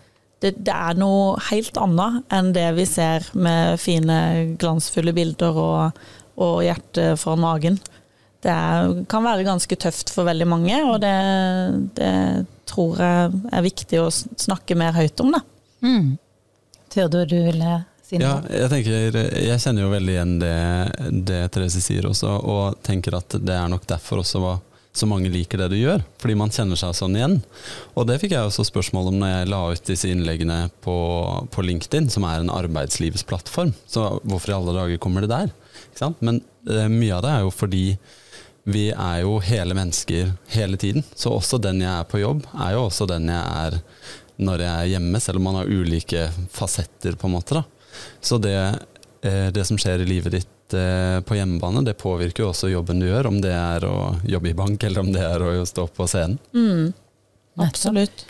det, 0.43 0.55
det 0.67 0.75
er 0.75 0.99
noe 0.99 1.37
helt 1.51 1.79
annet 1.81 2.25
enn 2.35 2.53
det 2.57 2.69
vi 2.79 2.87
ser 2.89 3.27
med 3.39 3.79
fine, 3.83 4.19
glansfulle 4.61 5.15
bilder 5.17 5.61
og, 5.61 6.07
og 6.43 6.57
hjertet 6.67 7.21
fra 7.23 7.37
magen. 7.39 7.79
Det 8.45 8.53
er, 8.53 8.99
kan 9.09 9.25
være 9.25 9.47
ganske 9.47 9.79
tøft 9.81 10.13
for 10.13 10.29
veldig 10.29 10.47
mange, 10.51 10.77
og 10.85 10.99
det, 11.01 11.15
det 11.97 12.13
tror 12.69 13.01
jeg 13.01 13.41
er 13.57 13.65
viktig 13.65 14.03
å 14.03 14.11
snakke 14.13 14.77
mer 14.77 14.93
høyt 14.97 15.25
om. 15.25 15.33
Da. 15.33 15.41
Theodor, 16.93 17.27
du 17.31 17.39
ville 17.47 17.79
si 18.05 18.21
noe? 18.21 18.29
Ja, 18.29 18.61
jeg 18.65 18.71
tenker, 18.73 19.19
jeg 19.49 19.63
kjenner 19.65 19.87
jo 19.87 19.95
veldig 19.95 20.15
igjen 20.15 20.37
det, 20.43 20.55
det 21.31 21.41
Therese 21.55 21.83
sier 21.85 22.07
også, 22.11 22.37
og 22.37 22.79
tenker 22.85 23.17
at 23.19 23.39
det 23.41 23.57
er 23.57 23.73
nok 23.73 23.89
derfor 23.89 24.23
også 24.25 24.45
hva 24.45 24.55
så 24.95 25.09
mange 25.11 25.31
liker 25.33 25.59
det 25.59 25.73
du 25.73 25.79
gjør, 25.81 26.05
fordi 26.23 26.37
man 26.39 26.53
kjenner 26.55 26.79
seg 26.79 26.95
sånn 26.95 27.17
igjen. 27.19 27.41
Og 27.99 28.07
det 28.07 28.21
fikk 28.23 28.37
jeg 28.37 28.47
også 28.47 28.63
spørsmål 28.69 29.11
om 29.11 29.17
når 29.19 29.33
jeg 29.33 29.49
la 29.51 29.63
ut 29.75 29.89
disse 29.89 30.11
innleggene 30.11 30.59
på, 30.87 30.95
på 31.51 31.65
LinkedIn, 31.67 32.07
som 32.15 32.27
er 32.29 32.45
en 32.45 32.53
arbeidslivsplattform. 32.55 33.73
Så 33.91 34.07
hvorfor 34.23 34.53
i 34.53 34.55
alle 34.55 34.77
dager 34.77 35.01
kommer 35.03 35.27
det 35.27 35.33
der? 35.33 35.51
Ikke 35.89 36.05
sant? 36.05 36.23
Men 36.23 36.39
eh, 36.71 36.87
mye 36.93 37.17
av 37.17 37.25
det 37.27 37.33
er 37.33 37.43
jo 37.43 37.51
fordi 37.55 37.83
vi 38.65 38.89
er 38.91 39.21
jo 39.23 39.39
hele 39.45 39.77
mennesker 39.77 40.33
hele 40.55 40.79
tiden. 40.81 41.05
Så 41.15 41.33
også 41.37 41.61
den 41.61 41.83
jeg 41.85 41.93
er 41.93 42.09
på 42.09 42.23
jobb, 42.23 42.47
er 42.57 42.77
jo 42.77 42.87
også 42.89 43.09
den 43.11 43.29
jeg 43.33 43.45
er 43.67 43.79
når 44.35 44.65
jeg 44.65 44.75
er 44.75 44.91
hjemme, 44.97 45.21
selv 45.23 45.39
om 45.39 45.45
man 45.47 45.61
har 45.61 45.71
ulike 45.71 46.25
fasetter, 46.51 47.15
på 47.15 47.29
en 47.29 47.37
måte. 47.37 47.61
da. 47.61 47.63
Så 48.21 48.41
det, 48.43 48.57
eh, 49.23 49.51
det 49.55 49.63
som 49.69 49.79
skjer 49.79 50.03
i 50.03 50.09
livet 50.09 50.35
ditt 50.35 50.51
på 50.75 51.37
hjemmebane, 51.37 51.85
det 51.85 51.93
påvirker 52.01 52.43
jo 52.43 52.49
også 52.49 52.71
jobben 52.73 52.99
du 52.99 53.05
gjør, 53.07 53.29
om 53.29 53.37
det 53.39 53.53
er 53.53 53.85
å 53.87 54.17
jobbe 54.27 54.49
i 54.51 54.57
bank 54.59 54.83
eller 54.83 55.05
om 55.05 55.13
det 55.13 55.23
er 55.23 55.45
å 55.45 55.67
stå 55.69 55.85
på 55.95 56.07
scenen. 56.11 56.41
Mm. 56.57 56.89
Absolutt. 57.63 58.25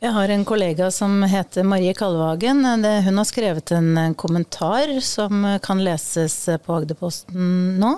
Jeg 0.00 0.14
har 0.14 0.28
en 0.28 0.44
kollega 0.44 0.88
som 0.94 1.22
heter 1.26 1.66
Marie 1.66 1.92
Kalvagen. 1.92 2.64
Hun 2.64 3.18
har 3.18 3.28
skrevet 3.28 3.74
en 3.76 4.14
kommentar 4.14 4.94
som 5.04 5.44
kan 5.62 5.82
leses 5.84 6.38
på 6.64 6.78
Agderposten 6.78 7.76
nå. 7.82 7.92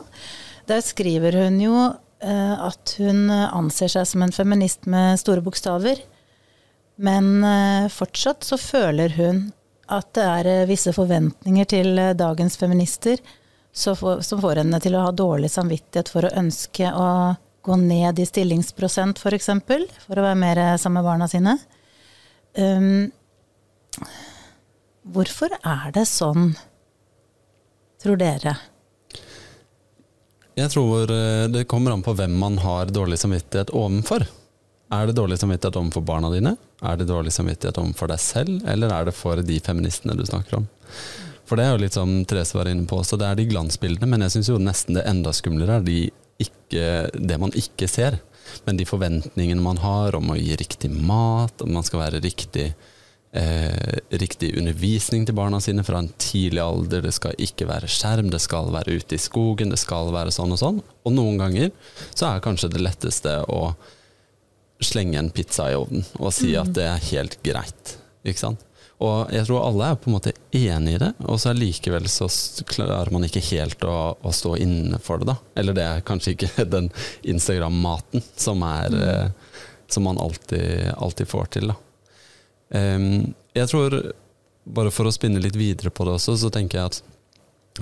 Der 0.68 0.82
skriver 0.84 1.32
hun 1.44 1.56
jo 1.62 1.74
eh, 2.20 2.54
at 2.60 2.92
hun 3.00 3.30
anser 3.32 3.88
seg 3.92 4.08
som 4.10 4.24
en 4.24 4.34
feminist 4.34 4.84
med 4.90 5.16
store 5.20 5.40
bokstaver. 5.44 6.02
Men 7.00 7.44
eh, 7.46 7.88
fortsatt 7.92 8.44
så 8.44 8.58
føler 8.60 9.16
hun 9.16 9.46
at 9.88 10.10
det 10.18 10.26
er 10.26 10.50
eh, 10.52 10.66
visse 10.68 10.92
forventninger 10.92 11.70
til 11.72 12.02
dagens 12.18 12.60
feminister 12.60 13.22
som 13.72 13.96
får 13.96 14.60
henne 14.64 14.80
til 14.82 14.96
å 14.98 15.06
ha 15.06 15.12
dårlig 15.14 15.52
samvittighet 15.54 16.10
for 16.12 16.26
å 16.26 16.34
ønske 16.36 16.90
å 16.92 17.08
gå 17.64 17.76
ned 17.78 18.18
i 18.18 18.26
stillingsprosent, 18.26 19.18
f.eks. 19.18 19.22
For, 19.22 19.36
eksempel, 19.36 19.84
for 20.04 20.18
å 20.18 20.24
være 20.24 20.40
mer 20.40 20.60
sammen 20.80 21.00
med 21.00 21.06
barna 21.06 21.28
sine. 21.30 21.54
Um, 22.58 23.10
hvorfor 25.14 25.52
er 25.60 25.92
det 25.94 26.08
sånn, 26.10 26.50
tror 28.02 28.18
dere? 28.18 28.56
Jeg 30.58 30.72
tror 30.72 31.10
eh, 31.14 31.46
det 31.52 31.68
kommer 31.70 31.94
an 31.94 32.02
på 32.02 32.16
hvem 32.18 32.34
man 32.38 32.58
har 32.58 32.90
dårlig 32.90 33.20
samvittighet 33.20 33.70
overfor. 33.76 34.24
Er 34.90 35.06
det 35.06 35.18
dårlig 35.18 35.38
samvittighet 35.38 35.76
overfor 35.78 36.02
barna 36.02 36.30
dine? 36.32 36.56
Er 36.82 36.98
det 36.98 37.06
dårlig 37.10 37.32
samvittighet 37.34 37.78
overfor 37.78 38.10
deg 38.10 38.22
selv, 38.22 38.62
eller 38.66 38.94
er 38.94 39.06
det 39.06 39.14
for 39.14 39.38
de 39.44 39.58
feministene 39.62 40.16
du 40.18 40.24
snakker 40.26 40.58
om? 40.58 40.66
For 41.48 41.56
det 41.56 41.64
er 41.64 41.76
jo 41.76 41.82
litt 41.84 41.96
som 41.96 42.10
Therese 42.28 42.56
var 42.58 42.68
inne 42.68 42.88
på 42.88 42.98
også, 43.00 43.16
det 43.20 43.28
er 43.28 43.38
de 43.38 43.46
glansbildene, 43.48 44.08
men 44.10 44.24
jeg 44.26 44.34
syns 44.34 44.50
jo 44.50 44.58
nesten 44.60 44.98
det 44.98 45.06
enda 45.08 45.32
skumlere 45.36 45.78
er 45.78 45.86
de 45.86 45.98
ikke, 46.42 46.88
det 47.14 47.38
man 47.40 47.54
ikke 47.56 47.88
ser. 47.88 48.18
Men 48.66 48.80
de 48.80 48.88
forventningene 48.88 49.62
man 49.62 49.80
har 49.82 50.16
om 50.16 50.32
å 50.32 50.38
gi 50.40 50.56
riktig 50.58 50.90
mat, 50.90 51.62
om 51.62 51.72
man 51.76 51.86
skal 51.86 52.02
være 52.06 52.22
riktig 52.24 52.72
eh, 53.32 53.98
riktig 54.20 54.52
undervisning 54.58 55.26
til 55.26 55.36
barna 55.36 55.60
sine 55.64 55.84
fra 55.86 56.00
en 56.02 56.10
tidlig 56.20 56.62
alder, 56.62 57.02
det 57.04 57.14
skal 57.16 57.36
ikke 57.38 57.68
være 57.68 57.90
skjerm, 57.90 58.30
det 58.32 58.40
skal 58.44 58.72
være 58.74 58.98
ute 59.00 59.18
i 59.18 59.22
skogen, 59.22 59.72
det 59.74 59.80
skal 59.80 60.12
være 60.14 60.34
sånn 60.34 60.54
og 60.56 60.62
sånn. 60.62 60.82
Og 61.04 61.16
noen 61.16 61.40
ganger 61.40 61.72
så 62.14 62.32
er 62.32 62.44
kanskje 62.44 62.72
det 62.74 62.84
letteste 62.84 63.40
å 63.48 63.72
slenge 64.84 65.18
en 65.18 65.32
pizza 65.34 65.72
i 65.72 65.74
ovnen 65.74 66.04
og 66.20 66.30
si 66.34 66.52
at 66.58 66.70
det 66.76 66.86
er 66.86 67.06
helt 67.10 67.40
greit. 67.42 67.96
Ikke 68.22 68.44
sant? 68.44 68.64
Og 68.98 69.30
jeg 69.30 69.46
tror 69.46 69.62
alle 69.62 69.92
er 69.92 69.98
på 69.98 70.10
en 70.10 70.16
måte 70.16 70.32
enig 70.58 70.96
i 70.96 71.00
det, 71.00 71.12
og 71.30 71.38
så 71.38 71.52
likevel 71.54 72.08
så 72.10 72.26
klarer 72.66 73.12
man 73.14 73.26
ikke 73.28 73.44
helt 73.52 73.84
å, 73.86 74.16
å, 74.18 74.32
stå 74.34 74.56
inne 74.58 74.98
for 75.02 75.22
det, 75.22 75.30
da. 75.30 75.36
Eller 75.60 75.76
det 75.76 75.84
er 75.86 76.06
kanskje 76.06 76.34
ikke 76.34 76.66
den 76.74 76.90
Instagram-maten 77.22 78.24
som, 78.34 78.64
er, 78.66 78.90
mm. 78.90 79.04
eh, 79.06 79.68
som 79.86 80.08
man 80.08 80.18
alltid, 80.18 80.90
alltid, 80.96 81.30
får 81.30 81.52
til, 81.54 81.70
da. 81.70 81.78
Um, 82.68 83.34
jeg 83.56 83.70
tror, 83.70 83.96
bare 84.68 84.92
for 84.92 85.08
å 85.08 85.14
spinne 85.14 85.40
litt 85.42 85.56
videre 85.56 85.92
på 85.94 86.06
det 86.06 86.16
også, 86.18 86.36
så 86.40 86.50
tenker 86.52 86.80
jeg 86.80 86.92
at 86.92 87.02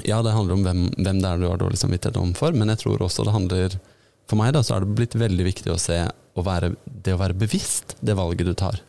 ja, 0.05 0.21
det 0.23 0.35
handler 0.35 0.59
om 0.59 0.65
hvem, 0.67 0.83
hvem 0.97 1.21
det 1.23 1.29
er 1.31 1.41
du 1.41 1.47
har 1.49 1.61
dårlig 1.61 1.81
samvittighet 1.81 2.19
overfor, 2.21 2.57
men 2.57 2.73
jeg 2.73 2.83
tror 2.83 3.07
også 3.07 3.25
det 3.25 3.37
handler 3.37 3.79
For 4.27 4.39
meg 4.41 4.53
da, 4.57 4.61
så 4.67 4.75
er 4.77 4.83
det 4.83 4.97
blitt 4.99 5.15
veldig 5.15 5.45
viktig 5.47 5.71
å 5.71 5.79
se 5.79 6.01
å 6.37 6.43
være, 6.45 6.73
det 6.85 7.15
å 7.15 7.21
være 7.21 7.37
bevisst 7.39 7.95
det 8.03 8.17
valget 8.19 8.49
du 8.49 8.55
tar 8.59 8.81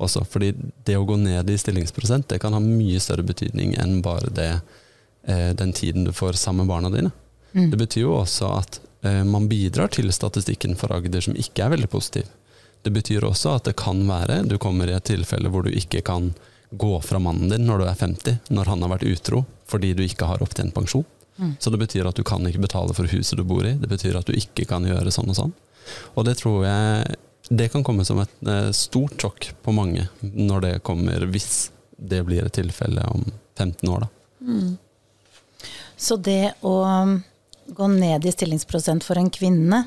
også. 0.00 0.24
Fordi 0.24 0.52
det 0.86 0.96
å 0.96 1.04
gå 1.06 1.18
ned 1.20 1.50
i 1.50 1.58
stillingsprosent 1.60 2.28
det 2.32 2.40
kan 2.42 2.56
ha 2.56 2.60
mye 2.62 3.00
større 3.02 3.26
betydning 3.26 3.74
enn 3.78 3.98
bare 4.04 4.32
det, 4.34 4.50
eh, 5.28 5.50
den 5.58 5.74
tiden 5.76 6.08
du 6.08 6.12
får 6.16 6.40
sammen 6.40 6.64
med 6.64 6.72
barna 6.72 6.90
dine. 6.94 7.12
Mm. 7.52 7.70
Det 7.70 7.80
betyr 7.84 8.06
jo 8.06 8.16
også 8.16 8.48
at 8.56 8.80
eh, 9.02 9.22
man 9.28 9.48
bidrar 9.50 9.92
til 9.92 10.08
statistikken 10.12 10.76
for 10.78 10.96
Agder 10.96 11.24
som 11.24 11.36
ikke 11.36 11.66
er 11.66 11.76
veldig 11.76 11.90
positiv. 11.92 12.32
Det 12.82 12.92
betyr 12.94 13.26
også 13.26 13.56
at 13.58 13.68
det 13.68 13.76
kan 13.80 14.00
være 14.08 14.42
du 14.48 14.56
kommer 14.62 14.90
i 14.90 14.96
et 14.96 15.06
tilfelle 15.08 15.50
hvor 15.52 15.66
du 15.66 15.72
ikke 15.74 16.02
kan 16.06 16.32
gå 16.70 17.00
fra 17.00 17.18
mannen 17.22 17.50
din 17.50 17.64
når 17.66 17.80
du 17.80 17.86
er 17.88 18.00
50, 18.00 18.50
når 18.52 18.72
han 18.72 18.82
har 18.84 18.92
vært 18.92 19.08
utro, 19.08 19.44
fordi 19.68 19.94
du 19.96 20.02
ikke 20.04 20.28
har 20.28 20.42
opptjent 20.44 20.74
pensjon. 20.74 21.06
Mm. 21.38 21.54
Så 21.58 21.70
det 21.70 21.80
betyr 21.80 22.08
at 22.08 22.18
du 22.18 22.24
kan 22.26 22.44
ikke 22.46 22.64
betale 22.66 22.94
for 22.96 23.08
huset 23.08 23.38
du 23.38 23.44
bor 23.46 23.66
i, 23.66 23.76
det 23.78 23.88
betyr 23.88 24.18
at 24.18 24.28
du 24.28 24.36
ikke 24.36 24.66
kan 24.68 24.84
gjøre 24.86 25.12
sånn 25.14 25.32
og 25.32 25.38
sånn. 25.38 25.54
Og 26.18 26.26
det 26.28 26.36
tror 26.40 26.66
jeg 26.66 27.16
det 27.48 27.70
kan 27.72 27.84
komme 27.86 28.04
som 28.04 28.20
et 28.20 28.34
eh, 28.44 28.70
stort 28.76 29.16
sjokk 29.22 29.52
på 29.64 29.72
mange 29.72 30.04
når 30.20 30.64
det 30.66 30.74
kommer, 30.84 31.24
hvis 31.32 31.70
det 31.96 32.20
blir 32.28 32.44
et 32.44 32.54
tilfelle 32.54 33.04
om 33.08 33.24
15 33.56 33.88
år. 33.88 34.04
Da. 34.04 34.08
Mm. 34.44 34.76
Så 35.96 36.18
det 36.20 36.58
å 36.60 36.74
gå 37.66 37.88
ned 37.90 38.26
i 38.26 38.32
stillingsprosent 38.32 39.06
for 39.06 39.18
en 39.18 39.30
kvinne, 39.32 39.82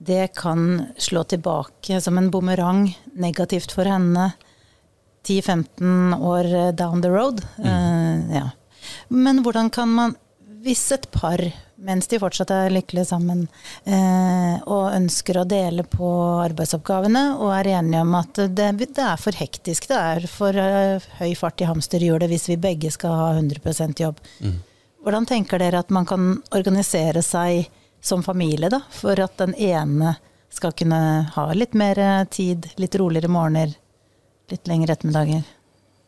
det 0.00 0.30
kan 0.38 0.86
slå 0.96 1.24
tilbake 1.28 2.00
som 2.00 2.18
en 2.18 2.30
bumerang 2.32 2.86
negativt 3.12 3.72
for 3.76 3.84
henne 3.84 4.30
10-15 5.28 6.16
år 6.16 6.72
down 6.72 7.02
the 7.02 7.10
road. 7.12 7.42
Mm. 7.58 7.66
Uh, 7.66 8.36
ja. 8.36 8.46
Men 9.08 9.42
hvordan 9.44 9.68
kan 9.70 9.92
man, 9.92 10.14
hvis 10.64 10.88
et 10.96 11.10
par 11.12 11.44
mens 11.80 12.08
de 12.10 12.18
fortsatt 12.20 12.50
er 12.52 12.72
lykkelige 12.74 13.08
sammen, 13.08 13.46
eh, 13.88 14.56
og 14.68 14.92
ønsker 14.92 15.40
å 15.40 15.46
dele 15.48 15.84
på 15.88 16.08
arbeidsoppgavene, 16.44 17.22
og 17.40 17.54
er 17.56 17.72
enige 17.78 18.02
om 18.04 18.16
at 18.18 18.42
det, 18.52 18.70
det 18.82 19.04
er 19.04 19.20
for 19.20 19.36
hektisk, 19.36 19.88
det 19.88 19.96
er 19.96 20.26
for 20.28 20.56
uh, 20.56 21.10
høy 21.20 21.32
fart 21.38 21.62
i 21.64 21.68
hamsterhjulet 21.70 22.28
hvis 22.30 22.50
vi 22.52 22.58
begge 22.60 22.92
skal 22.92 23.16
ha 23.16 23.30
100 23.38 23.96
jobb. 24.04 24.20
Mm. 24.44 24.58
Hvordan 25.00 25.28
tenker 25.30 25.62
dere 25.62 25.80
at 25.80 25.92
man 25.94 26.08
kan 26.08 26.34
organisere 26.52 27.24
seg 27.24 27.70
som 28.00 28.24
familie, 28.24 28.70
da, 28.72 28.82
for 28.94 29.20
at 29.20 29.36
den 29.40 29.54
ene 29.54 30.16
skal 30.50 30.74
kunne 30.74 31.00
ha 31.34 31.46
litt 31.54 31.76
mer 31.78 32.00
tid, 32.32 32.66
litt 32.80 32.96
roligere 32.98 33.30
morgener, 33.30 33.76
litt 34.50 34.70
lengre 34.70 34.96
ettermiddager? 34.96 35.44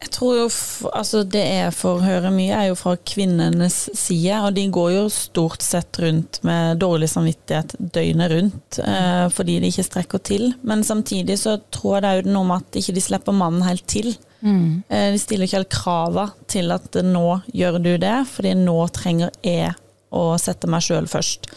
Jeg 0.03 0.11
tror 0.17 0.33
jo 0.35 0.47
altså 0.91 1.23
Det 1.23 1.43
jeg 1.43 1.75
får 1.77 2.01
høre 2.03 2.33
mye, 2.35 2.57
er 2.57 2.69
jo 2.71 2.79
fra 2.79 2.97
kvinnenes 3.07 3.77
side. 3.99 4.41
Og 4.43 4.57
de 4.57 4.67
går 4.75 4.91
jo 4.97 5.05
stort 5.13 5.63
sett 5.65 6.01
rundt 6.03 6.41
med 6.47 6.81
dårlig 6.83 7.11
samvittighet 7.13 7.77
døgnet 7.79 8.33
rundt 8.33 8.81
eh, 8.83 9.27
fordi 9.33 9.61
de 9.63 9.71
ikke 9.71 9.87
strekker 9.87 10.25
til. 10.27 10.49
Men 10.67 10.83
samtidig 10.87 11.39
så 11.45 11.59
tror 11.75 11.97
jeg 11.97 12.05
det 12.05 12.11
er 12.11 12.21
jo 12.21 12.35
noe 12.35 12.51
med 12.51 12.65
at 12.65 12.81
ikke 12.83 12.97
de 12.97 13.05
slipper 13.05 13.37
mannen 13.37 13.63
helt 13.67 13.87
til. 13.91 14.11
Mm. 14.43 14.83
Eh, 14.89 15.09
de 15.15 15.23
stiller 15.23 15.47
ikke 15.47 15.61
helt 15.61 15.77
krava 15.77 16.27
til 16.51 16.75
at 16.75 16.99
nå 17.07 17.27
gjør 17.55 17.79
du 17.85 17.93
det, 18.03 18.19
fordi 18.33 18.57
nå 18.59 18.79
trenger 18.97 19.31
jeg 19.47 19.71
å 20.13 20.33
sette 20.41 20.71
meg 20.71 20.85
sjøl 20.85 21.09
først. 21.11 21.49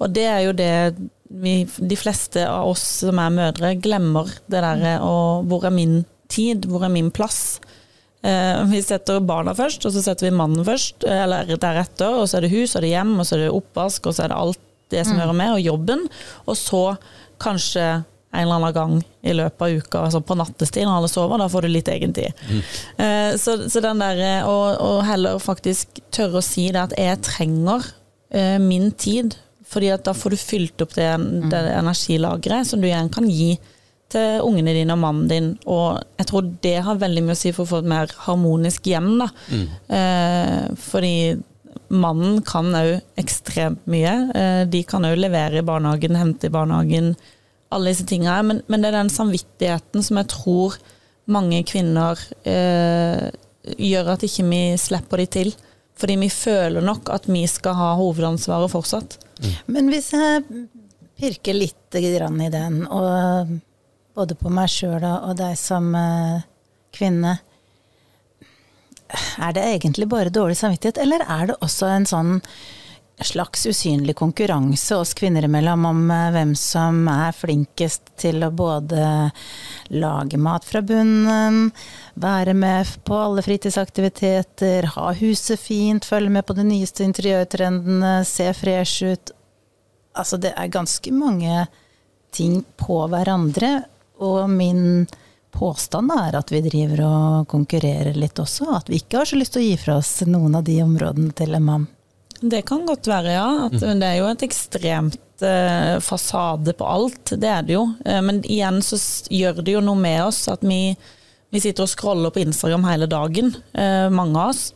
Og 0.00 0.12
det 0.14 0.26
er 0.28 0.44
jo 0.46 0.54
det 0.56 0.74
vi, 1.30 1.62
de 1.64 1.98
fleste 1.98 2.42
av 2.48 2.70
oss 2.72 2.82
som 3.04 3.20
er 3.22 3.34
mødre, 3.34 3.74
glemmer. 3.82 4.30
Det 4.50 4.62
derre 4.64 4.96
og 5.06 5.46
hvor 5.50 5.66
er 5.68 5.74
min 5.74 6.00
tid, 6.30 6.66
hvor 6.70 6.86
er 6.86 6.92
min 6.92 7.12
plass? 7.14 7.60
Eh, 8.22 8.64
vi 8.68 8.82
setter 8.84 9.22
barna 9.24 9.54
først, 9.56 9.86
og 9.86 9.94
så 9.94 10.02
setter 10.04 10.28
vi 10.28 10.36
mannen 10.36 10.66
først, 10.66 11.06
eller 11.06 11.48
deretter. 11.54 12.20
Og 12.20 12.28
så 12.28 12.38
er 12.38 12.46
det 12.46 12.54
hus, 12.54 12.74
og 12.74 12.82
det 12.82 12.90
er 12.90 13.00
hjem, 13.00 13.16
og 13.18 13.28
så 13.28 13.36
er 13.36 13.46
det 13.46 13.54
oppvask, 13.54 14.08
og 14.08 14.16
så 14.16 14.26
er 14.26 14.32
det 14.32 14.40
alt 14.42 14.66
det 14.90 15.04
som 15.06 15.16
mm. 15.16 15.22
hører 15.22 15.38
med, 15.38 15.52
og 15.54 15.66
jobben. 15.66 16.06
Og 16.46 16.58
så 16.58 16.84
kanskje 17.40 17.86
en 18.30 18.44
eller 18.44 18.60
annen 18.60 18.74
gang 18.74 18.92
i 19.26 19.32
løpet 19.34 19.62
av 19.64 19.72
uka, 19.74 20.02
altså 20.06 20.20
på 20.22 20.36
nattestid 20.38 20.86
når 20.86 21.00
alle 21.00 21.08
sover, 21.10 21.40
da 21.40 21.48
får 21.50 21.66
du 21.66 21.70
litt 21.70 21.88
egentid. 21.90 22.44
Mm. 22.46 22.60
Eh, 23.04 23.30
så, 23.42 23.56
så, 23.66 23.82
den 23.82 24.02
der 24.02 24.20
og, 24.46 24.76
og 24.78 25.00
heller 25.08 25.40
faktisk 25.42 25.98
tørre 26.14 26.38
å 26.38 26.44
si 26.44 26.68
det 26.70 26.84
at 26.84 26.94
jeg 26.98 27.18
trenger 27.26 27.82
eh, 27.82 27.96
min 28.62 28.92
tid, 28.94 29.34
fordi 29.66 29.88
at 29.90 30.04
da 30.06 30.12
får 30.14 30.34
du 30.34 30.38
fylt 30.38 30.82
opp 30.84 30.92
det, 30.94 31.08
det 31.50 31.60
mm. 31.62 31.72
energilageret 31.80 32.68
som 32.68 32.78
du 32.78 32.86
igjen 32.86 33.10
kan 33.10 33.26
gi 33.26 33.56
til 34.10 34.42
ungene 34.44 34.74
dine 34.74 34.94
og 34.96 35.02
mannen 35.04 35.28
din. 35.30 35.50
Og 35.70 36.00
jeg 36.18 36.28
tror 36.30 36.48
det 36.64 36.76
har 36.86 37.00
veldig 37.00 37.24
mye 37.26 37.36
å 37.36 37.40
si 37.40 37.52
for 37.54 37.66
å 37.66 37.72
få 37.72 37.82
et 37.82 37.90
mer 37.92 38.14
harmonisk 38.26 38.90
hjem. 38.90 39.12
Da. 39.22 39.28
Mm. 39.50 39.66
Eh, 39.98 40.64
fordi 40.90 41.14
mannen 41.90 42.40
kan 42.46 42.70
òg 42.76 43.20
ekstremt 43.20 43.84
mye. 43.90 44.14
Eh, 44.36 44.62
de 44.70 44.82
kan 44.88 45.06
òg 45.06 45.18
levere 45.20 45.60
i 45.60 45.66
barnehagen, 45.66 46.18
hente 46.18 46.50
i 46.50 46.54
barnehagen, 46.54 47.14
alle 47.70 47.92
disse 47.92 48.06
tinga. 48.10 48.40
Men, 48.46 48.64
men, 48.66 48.82
det 48.82 48.90
er 48.90 48.98
den 49.00 49.12
samvittigheten 49.12 50.06
som 50.06 50.20
jeg 50.20 50.30
tror 50.34 50.78
mange 51.30 51.62
kvinner 51.68 52.18
eh, 52.48 53.28
gjør 53.78 54.14
at 54.16 54.24
ikke 54.26 54.46
vi 54.50 54.62
slipper 54.80 55.22
de 55.22 55.28
til. 55.38 55.52
Fordi 56.00 56.16
vi 56.20 56.30
føler 56.32 56.84
nok 56.84 57.10
at 57.12 57.28
vi 57.28 57.44
skal 57.50 57.76
ha 57.76 57.90
hovedansvaret 57.98 58.72
fortsatt. 58.72 59.18
Mm. 59.40 59.50
Men 59.76 59.90
hvis 59.92 60.12
jeg 60.16 60.44
pirker 61.20 61.56
litt 61.56 61.96
i 62.00 62.14
den, 62.16 62.86
og 62.86 63.58
både 64.16 64.36
på 64.38 64.52
meg 64.52 64.70
sjøl 64.72 65.04
og 65.04 65.36
deg 65.38 65.56
som 65.58 65.92
uh, 65.94 66.42
kvinne. 66.94 67.38
Er 69.42 69.54
det 69.56 69.64
egentlig 69.66 70.06
bare 70.10 70.32
dårlig 70.32 70.58
samvittighet, 70.60 71.00
eller 71.02 71.24
er 71.26 71.50
det 71.50 71.58
også 71.64 71.88
en 71.90 72.06
sånn 72.06 72.36
slags 73.24 73.66
usynlig 73.66 74.16
konkurranse 74.16 74.96
oss 74.96 75.14
kvinner 75.14 75.44
imellom 75.44 75.84
om 75.84 76.10
eh, 76.10 76.30
hvem 76.34 76.54
som 76.58 77.02
er 77.10 77.36
flinkest 77.36 78.12
til 78.20 78.42
å 78.44 78.50
både 78.54 79.30
lage 79.90 80.38
mat 80.38 80.64
fra 80.64 80.82
bunnen, 80.86 81.70
være 82.14 82.54
med 82.54 82.90
på 83.04 83.18
alle 83.18 83.44
fritidsaktiviteter, 83.44 84.92
ha 84.96 85.12
huset 85.18 85.60
fint, 85.60 86.06
følge 86.06 86.30
med 86.30 86.46
på 86.46 86.56
de 86.58 86.66
nyeste 86.68 87.04
interiørtrendene, 87.06 88.20
se 88.28 88.50
fresh 88.54 89.10
ut. 89.10 89.34
Altså, 90.18 90.38
det 90.40 90.54
er 90.56 90.72
ganske 90.72 91.12
mange 91.14 91.66
ting 92.34 92.62
på 92.78 93.02
hverandre, 93.10 93.80
og 94.20 94.50
min 94.52 95.06
påstand 95.50 96.12
er 96.14 96.36
at 96.38 96.52
vi 96.52 96.62
driver 96.64 97.06
og 97.06 97.48
konkurrerer 97.50 98.14
litt 98.18 98.38
også. 98.38 98.68
At 98.76 98.90
vi 98.90 99.00
ikke 99.00 99.22
har 99.22 99.30
så 99.30 99.38
lyst 99.40 99.56
til 99.56 99.64
å 99.64 99.70
gi 99.70 99.78
fra 99.80 99.96
oss 99.98 100.20
noen 100.28 100.58
av 100.58 100.66
de 100.66 100.78
områdene 100.84 101.34
til 101.36 101.56
en 101.58 101.66
mann. 101.66 101.88
Det 102.40 102.62
kan 102.68 102.86
godt 102.88 103.08
være, 103.10 103.34
ja. 103.34 103.48
At 103.68 103.82
det 103.82 104.06
er 104.06 104.18
jo 104.20 104.28
et 104.30 104.44
ekstremt 104.46 105.44
eh, 105.44 105.98
fasade 106.04 106.72
på 106.76 106.88
alt. 106.88 107.34
Det 107.36 107.48
er 107.48 107.66
det 107.66 107.76
jo. 107.76 107.84
Eh, 108.06 108.20
men 108.24 108.40
igjen 108.48 108.80
så 108.84 108.96
gjør 109.28 109.60
det 109.64 109.76
jo 109.76 109.82
noe 109.84 110.00
med 110.00 110.22
oss 110.24 110.46
at 110.52 110.64
vi, 110.64 110.94
vi 111.52 111.60
sitter 111.60 111.84
og 111.84 111.92
scroller 111.92 112.32
på 112.32 112.40
Instagram 112.44 112.86
hele 112.88 113.08
dagen, 113.10 113.52
eh, 113.74 114.08
mange 114.08 114.40
av 114.40 114.54
oss. 114.54 114.70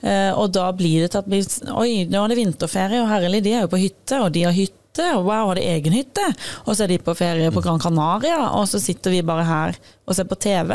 Og 0.00 0.46
da 0.56 0.70
blir 0.72 1.02
det 1.02 1.10
til 1.12 1.20
at 1.20 1.26
vi 1.28 1.42
Oi, 1.76 2.06
nå 2.08 2.22
er 2.22 2.32
det 2.32 2.38
vinterferie, 2.38 3.02
og 3.02 3.10
herlig, 3.10 3.42
de 3.44 3.50
er 3.52 3.66
jo 3.66 3.72
på 3.74 3.82
hytte, 3.82 4.16
og 4.16 4.30
de 4.32 4.46
har 4.46 4.54
hytte. 4.56 5.10
Og 5.12 5.26
wow, 5.26 5.50
har 5.50 5.58
de 5.58 5.66
egen 5.74 5.92
hytte? 5.92 6.24
Og 6.64 6.72
så 6.72 6.86
er 6.86 6.94
de 6.94 6.96
på 7.04 7.12
ferie 7.18 7.50
på 7.52 7.60
Gran 7.60 7.82
Canaria, 7.84 8.38
og 8.56 8.64
så 8.70 8.80
sitter 8.80 9.12
vi 9.12 9.20
bare 9.28 9.44
her 9.44 9.76
og 10.08 10.16
ser 10.16 10.24
på 10.30 10.40
TV. 10.40 10.72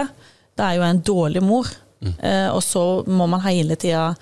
Det 0.53 0.67
er 0.67 0.77
jo 0.77 0.85
en 0.85 1.01
dårlig 1.09 1.41
mor. 1.41 1.73
Eh, 2.21 2.49
og 2.53 2.61
så 2.63 3.03
må 3.07 3.25
man 3.27 3.41
hele 3.41 3.75
tida 3.75 4.15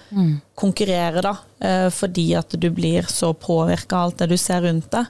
konkurrere, 0.55 1.21
da, 1.21 1.33
eh, 1.59 1.89
fordi 1.89 2.33
at 2.37 2.49
du 2.59 2.69
blir 2.69 3.03
så 3.09 3.33
påvirka 3.33 3.97
av 3.97 4.03
alt 4.11 4.17
det 4.21 4.29
du 4.29 4.37
ser 4.37 4.61
rundt 4.61 4.91
deg. 4.91 5.05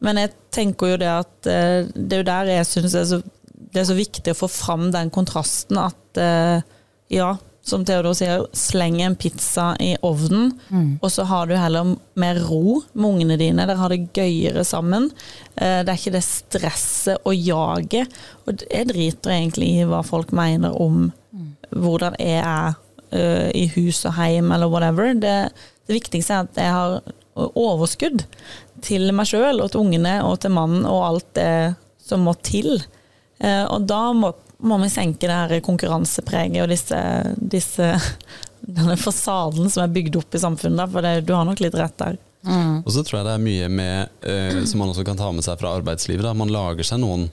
Men 0.00 0.16
jeg 0.20 0.30
tenker 0.52 0.92
jo 0.92 0.96
det 1.00 1.08
at 1.08 1.46
eh, 1.46 1.88
det 1.94 2.12
er 2.12 2.22
jo 2.22 2.28
der 2.30 2.44
jeg 2.52 2.66
syns 2.66 2.92
det, 2.92 3.22
det 3.72 3.80
er 3.80 3.88
så 3.88 3.96
viktig 3.96 4.32
å 4.34 4.38
få 4.44 4.48
fram 4.52 4.90
den 4.92 5.10
kontrasten 5.10 5.78
at 5.80 6.20
eh, 6.20 6.60
ja, 7.08 7.36
som 7.66 7.82
Theodor 7.84 8.14
sier, 8.14 8.44
sleng 8.54 9.00
en 9.02 9.16
pizza 9.18 9.72
i 9.82 9.96
ovnen, 10.06 10.52
og 11.02 11.10
så 11.10 11.24
har 11.26 11.48
du 11.50 11.56
heller 11.58 11.96
mer 12.14 12.38
ro 12.46 12.82
med 12.94 13.08
ungene 13.08 13.36
dine. 13.40 13.66
Dere 13.66 13.80
har 13.80 13.90
det 13.90 14.12
gøyere 14.14 14.62
sammen. 14.64 15.08
Eh, 15.56 15.82
Det 15.82 15.88
er 15.90 15.98
ikke 15.98 16.12
det 16.14 16.22
stresset 16.22 17.18
og 17.26 17.34
jaget. 17.34 18.06
Og 18.46 18.62
jeg 18.70 18.86
driter 18.92 19.30
egentlig 19.34 19.72
i 19.80 19.84
hva 19.88 20.04
folk 20.06 20.30
mener 20.30 20.76
om 20.80 21.08
hvordan 21.70 22.18
jeg 22.22 22.42
er 22.42 22.74
jeg 23.16 23.54
i 23.54 23.66
hus 23.76 24.02
og 24.08 24.16
heim 24.16 24.50
eller 24.52 24.68
whatever. 24.68 25.14
Det, 25.14 25.34
det 25.86 25.94
viktigste 25.94 26.34
er 26.34 26.48
at 26.48 26.58
jeg 26.58 26.72
har 26.74 26.96
overskudd 27.36 28.24
til 28.84 29.12
meg 29.16 29.28
sjøl 29.30 29.62
og 29.62 29.70
til 29.72 29.84
ungene 29.84 30.18
og 30.26 30.40
til 30.42 30.52
mannen 30.56 30.86
og 30.88 31.04
alt 31.06 31.28
det 31.38 31.76
som 32.02 32.26
må 32.26 32.34
til. 32.46 32.80
Eh, 33.38 33.64
og 33.64 33.86
da 33.88 34.10
må, 34.16 34.32
må 34.64 34.78
vi 34.82 34.90
senke 34.92 35.28
det 35.28 35.36
her 35.36 35.64
konkurransepreget 35.64 36.62
og 36.64 36.70
disse, 36.72 37.00
disse 37.36 37.92
denne 38.78 38.96
fasaden 38.98 39.70
som 39.70 39.84
er 39.84 39.94
bygd 39.94 40.20
opp 40.22 40.36
i 40.36 40.42
samfunnet, 40.42 40.90
for 40.92 41.04
det, 41.04 41.20
du 41.26 41.34
har 41.36 41.46
nok 41.48 41.60
litt 41.62 41.76
rett 41.78 41.98
der. 42.02 42.16
Og 42.46 42.92
så 42.94 43.02
tror 43.02 43.20
jeg 43.20 43.26
det 43.26 43.34
er 43.34 43.42
mye 43.42 43.68
med, 43.72 44.12
eh, 44.22 44.60
som 44.70 44.82
man 44.82 44.92
også 44.92 45.04
kan 45.06 45.18
ta 45.18 45.32
med 45.34 45.42
seg 45.46 45.58
fra 45.58 45.74
arbeidslivet. 45.80 46.22
Da. 46.22 46.34
Man 46.36 46.52
lager 46.54 46.86
seg 46.86 47.02
noen 47.02 47.26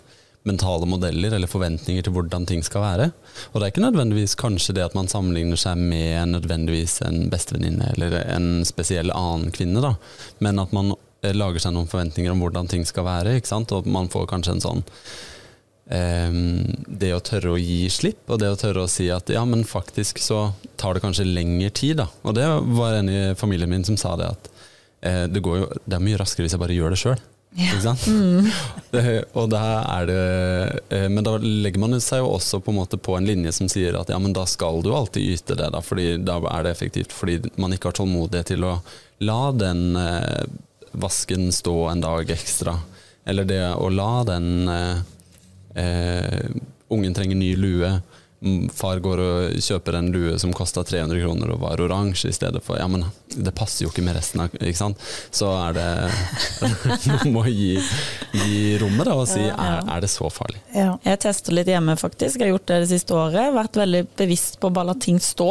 mentale 0.47 0.87
modeller 0.89 1.35
eller 1.35 1.47
forventninger 1.49 2.03
til 2.03 2.15
hvordan 2.15 2.47
ting 2.49 2.63
skal 2.65 2.83
være. 2.83 3.09
Og 3.51 3.59
det 3.59 3.65
er 3.65 3.73
ikke 3.73 3.85
nødvendigvis 3.85 4.37
kanskje 4.39 4.75
det 4.77 4.85
at 4.85 4.97
man 4.97 5.11
sammenligner 5.11 5.59
seg 5.59 5.79
med 5.79 6.33
nødvendigvis 6.35 6.99
en 7.07 7.27
bestevenninne 7.31 7.93
eller 7.95 8.19
en 8.25 8.49
spesiell 8.67 9.13
annen 9.15 9.53
kvinne, 9.55 9.83
da. 9.83 9.95
men 10.43 10.59
at 10.63 10.73
man 10.75 10.95
eh, 11.23 11.35
lager 11.35 11.63
seg 11.63 11.75
noen 11.75 11.91
forventninger 11.91 12.33
om 12.33 12.43
hvordan 12.43 12.71
ting 12.71 12.87
skal 12.87 13.07
være. 13.07 13.37
Ikke 13.39 13.53
sant? 13.53 13.71
Og 13.75 13.87
man 13.87 14.11
får 14.11 14.27
kanskje 14.33 14.57
en 14.57 14.67
sånn 14.67 14.83
Ehm, 15.91 16.63
det 16.87 17.11
å 17.11 17.21
tørre 17.23 17.53
å 17.53 17.59
gi 17.59 17.89
slipp, 17.91 18.23
og 18.31 18.39
det 18.39 18.53
å 18.53 18.59
tørre 18.59 18.85
å 18.85 18.91
si 18.91 19.09
at 19.11 19.27
ja, 19.33 19.43
men 19.45 19.65
faktisk 19.67 20.21
så 20.23 20.53
tar 20.79 20.95
det 20.95 21.03
kanskje 21.03 21.27
lengre 21.27 21.73
tid, 21.75 21.99
da. 21.99 22.07
Og 22.23 22.37
det 22.37 22.47
var 22.77 22.99
en 22.99 23.11
i 23.11 23.21
familien 23.39 23.71
min 23.71 23.83
som 23.87 23.99
sa 23.99 24.15
det 24.19 24.31
at 24.31 24.49
eh, 25.01 25.25
det, 25.27 25.43
jo, 25.43 25.67
det 25.83 25.97
er 25.97 26.05
mye 26.05 26.21
raskere 26.21 26.47
hvis 26.47 26.55
jeg 26.55 26.63
bare 26.63 26.77
gjør 26.77 26.95
det 26.95 27.01
sjøl. 27.03 27.23
Ikke 27.53 27.81
sant? 27.83 28.05
Det, 28.93 29.03
og 29.37 29.49
da 29.53 29.61
er 29.99 30.07
det 30.09 30.21
eh, 30.93 31.05
Men 31.09 31.25
da 31.25 31.35
legger 31.41 31.81
man 31.81 31.95
seg 32.01 32.23
jo 32.23 32.31
også 32.33 32.59
på 32.65 32.73
en 32.73 32.79
måte 32.79 32.97
på 32.97 33.13
en 33.17 33.27
linje 33.29 33.53
som 33.53 33.69
sier 33.69 33.97
at 33.97 34.09
ja, 34.09 34.17
men 34.21 34.33
da 34.33 34.45
skal 34.49 34.81
du 34.85 34.91
alltid 34.93 35.35
yte 35.35 35.57
det, 35.59 35.69
da, 35.73 35.81
fordi 35.85 36.15
da 36.25 36.39
er 36.49 36.65
det 36.65 36.73
effektivt. 36.73 37.13
Fordi 37.13 37.39
man 37.61 37.73
ikke 37.75 37.91
har 37.91 37.97
tålmodighet 37.99 38.53
til 38.53 38.65
å 38.65 38.75
la 39.25 39.41
den 39.55 39.95
eh, 39.99 40.45
vasken 40.93 41.51
stå 41.53 41.77
en 41.89 42.03
dag 42.03 42.29
ekstra. 42.33 42.77
Eller 43.25 43.47
det 43.47 43.61
å 43.77 43.89
la 43.89 44.11
den 44.27 44.69
eh, 44.69 45.03
eh, 45.83 46.49
ungen 46.93 47.15
trenger 47.15 47.39
ny 47.39 47.53
lue. 47.57 47.93
Mm, 48.43 48.65
Far 48.75 48.99
går 48.99 49.21
og 49.23 49.53
kjøper 49.63 49.95
en 49.95 50.09
lue 50.11 50.33
som 50.41 50.51
kosta 50.55 50.81
300 50.83 51.21
kroner 51.23 51.53
og 51.53 51.61
var 51.63 51.79
oransje 51.79 52.27
i 52.27 52.35
stedet 52.35 52.59
for 52.65 52.75
Ja, 52.81 52.89
men 52.91 53.05
det 53.31 53.53
passer 53.55 53.85
jo 53.85 53.91
ikke 53.93 54.03
med 54.03 54.17
resten 54.17 54.43
av 54.43 54.57
Ikke 54.59 54.75
sant? 54.81 54.99
Så 55.31 55.47
er 55.55 55.77
det 55.77 55.85
Man 57.13 57.31
må 57.37 57.45
gi, 57.47 57.77
gi 58.35 58.57
rommet 58.81 59.07
da 59.07 59.15
og 59.15 59.29
si 59.31 59.45
er, 59.47 59.79
er 59.87 60.03
det 60.03 60.11
så 60.11 60.27
farlig? 60.33 60.59
Ja. 60.75 60.97
Jeg 61.07 61.21
tester 61.23 61.55
litt 61.55 61.71
hjemme, 61.71 61.95
faktisk. 61.99 62.39
Jeg 62.41 62.49
har 62.49 62.53
gjort 62.57 62.67
det 62.73 62.81
det 62.83 62.91
siste 62.91 63.15
året. 63.15 63.53
Vært 63.55 63.79
veldig 63.79 64.03
bevisst 64.19 64.59
på 64.59 64.69
å 64.69 64.75
bare 64.75 64.91
la 64.91 64.97
ting 64.99 65.19
stå 65.23 65.49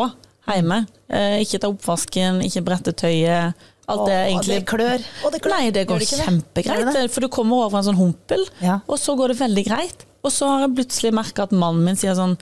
hjemme. 0.53 0.83
Eh, 1.09 1.41
ikke 1.47 1.61
ta 1.63 1.71
oppvasken, 1.73 2.41
ikke 2.47 2.65
brette 2.67 2.95
tøyet. 2.99 3.69
Alt 3.91 4.07
det 4.07 4.17
egentlig 4.29 4.61
det 4.61 4.67
klør. 4.71 5.05
Det 5.33 5.41
klør. 5.43 5.57
Nei, 5.57 5.71
det 5.75 5.83
går 5.91 6.03
det 6.05 6.09
kjempegreit. 6.13 6.91
Det 6.95 7.05
For 7.13 7.25
du 7.25 7.31
kommer 7.33 7.65
over 7.67 7.81
en 7.81 7.89
sånn 7.91 7.99
humpel, 7.99 8.45
Ja. 8.63 8.81
og 8.87 8.99
så 9.01 9.17
går 9.19 9.33
det 9.35 9.41
veldig 9.43 9.65
greit. 9.67 10.05
Og 10.23 10.31
så 10.31 10.47
har 10.53 10.67
jeg 10.67 10.77
plutselig 10.79 11.11
merka 11.19 11.49
at 11.49 11.55
mannen 11.57 11.83
min 11.85 11.99
sier 11.99 12.15
sånn 12.15 12.37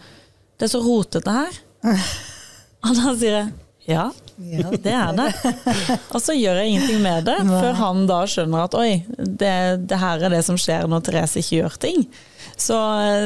Det 0.61 0.69
er 0.69 0.73
så 0.75 0.83
rotete 0.85 1.33
her. 1.33 1.59
Og 2.85 2.97
da 2.97 3.15
sier 3.17 3.37
jeg 3.39 3.51
ja, 3.91 4.03
Ja. 4.39 4.69
det 4.71 4.93
er 4.93 5.15
det. 5.17 5.31
Og 6.15 6.21
så 6.23 6.35
gjør 6.37 6.61
jeg 6.61 6.71
ingenting 6.75 7.01
med 7.03 7.25
det, 7.27 7.39
før 7.49 7.73
han 7.81 8.05
da 8.07 8.19
skjønner 8.29 8.67
at 8.69 8.77
oi, 8.79 8.91
det, 9.19 9.55
det 9.91 9.99
her 9.99 10.23
er 10.29 10.35
det 10.37 10.43
som 10.47 10.59
skjer 10.61 10.85
når 10.89 11.03
Therese 11.09 11.41
ikke 11.43 11.57
gjør 11.63 11.79
ting. 11.83 12.05
Så, 12.61 12.77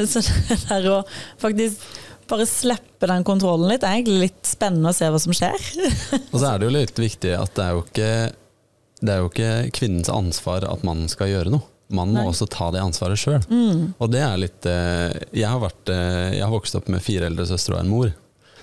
så 0.09 0.23
det 0.49 0.57
der 0.69 0.87
å 0.95 0.97
faktisk 1.43 1.83
bare 2.31 2.47
slippe 2.49 3.11
den 3.11 3.27
kontrollen 3.27 3.67
litt, 3.69 3.83
det 3.83 3.91
er 3.91 3.99
egentlig 3.99 4.31
litt 4.31 4.49
spennende 4.49 4.89
å 4.89 4.97
se 4.97 5.11
hva 5.13 5.21
som 5.21 5.35
skjer. 5.37 5.67
Og 6.31 6.39
så 6.39 6.47
er 6.49 6.57
det 6.63 6.69
jo 6.71 6.73
litt 6.79 7.03
viktig 7.03 7.35
at 7.37 7.53
det 7.59 7.67
er 7.67 7.75
jo 7.77 7.83
ikke, 7.85 8.11
det 9.05 9.13
er 9.13 9.21
jo 9.21 9.29
ikke 9.29 9.53
kvinnens 9.77 10.09
ansvar 10.09 10.65
at 10.71 10.87
mannen 10.87 11.11
skal 11.11 11.29
gjøre 11.35 11.53
noe. 11.53 11.67
Mannen 11.93 12.15
må 12.17 12.23
Nei. 12.23 12.29
også 12.31 12.47
ta 12.49 12.71
det 12.73 12.81
ansvaret 12.81 13.19
sjøl. 13.21 13.43
Og 14.01 14.07
det 14.09 14.21
er 14.25 14.39
litt 14.41 14.65
eh, 14.65 15.11
jeg, 15.37 15.45
har 15.45 15.59
vært, 15.61 15.91
eh, 15.93 16.31
jeg 16.39 16.41
har 16.41 16.53
vokst 16.53 16.77
opp 16.79 16.87
med 16.89 17.03
fire 17.05 17.27
eldre 17.29 17.45
søstre 17.45 17.75
og 17.77 17.83
en 17.83 17.91
mor. 17.91 18.13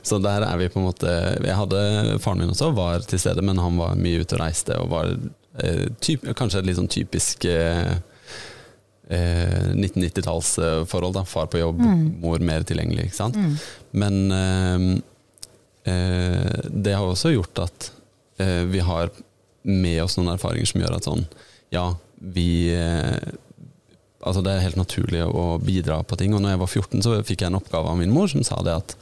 Så 0.02 0.18
der 0.18 0.42
er 0.42 0.56
vi 0.58 0.66
på 0.66 0.80
en 0.80 0.88
måte 0.88 1.06
Jeg 1.46 1.54
hadde 1.54 1.82
Faren 2.18 2.40
min 2.42 2.50
også 2.50 2.72
var 2.74 3.04
til 3.06 3.20
stede, 3.22 3.44
men 3.46 3.60
han 3.62 3.76
var 3.78 3.94
mye 3.94 4.24
ute 4.24 4.34
og 4.34 4.42
reiste 4.42 4.74
og 4.82 4.88
var 4.90 5.12
eh, 5.62 5.84
typ, 6.02 6.26
kanskje 6.34 6.58
et 6.64 6.66
litt 6.66 6.80
sånn 6.80 6.90
typisk 6.90 7.46
eh, 7.46 7.92
eh, 9.06 9.70
1990-tallsforhold. 9.76 11.14
da 11.20 11.24
Far 11.24 11.46
på 11.52 11.62
jobb, 11.62 11.78
mor 12.22 12.42
mer 12.42 12.66
tilgjengelig. 12.66 13.12
Ikke 13.12 13.20
sant? 13.20 13.38
Men 13.94 14.18
eh, 14.34 14.88
eh, 15.94 16.62
det 16.70 16.96
har 16.98 17.06
også 17.06 17.36
gjort 17.36 17.62
at 17.68 17.92
eh, 18.42 18.64
vi 18.72 18.82
har 18.82 19.14
med 19.62 20.00
oss 20.02 20.18
noen 20.18 20.34
erfaringer 20.34 20.66
som 20.72 20.82
gjør 20.82 20.96
at 20.98 21.06
sånn 21.06 21.20
Ja, 21.72 21.92
vi 22.22 22.74
eh, 22.74 23.32
Altså 24.22 24.38
det 24.46 24.52
er 24.54 24.60
helt 24.62 24.78
naturlig 24.78 25.24
å 25.26 25.56
bidra 25.58 25.96
på 26.06 26.14
ting. 26.14 26.30
Og 26.30 26.38
når 26.44 26.52
jeg 26.52 26.58
var 26.60 26.68
14, 26.70 27.00
så 27.02 27.14
fikk 27.26 27.40
jeg 27.42 27.50
en 27.50 27.58
oppgave 27.58 27.90
av 27.90 27.96
min 27.98 28.12
mor 28.14 28.28
som 28.30 28.44
sa 28.46 28.60
det 28.62 28.76
at 28.78 28.92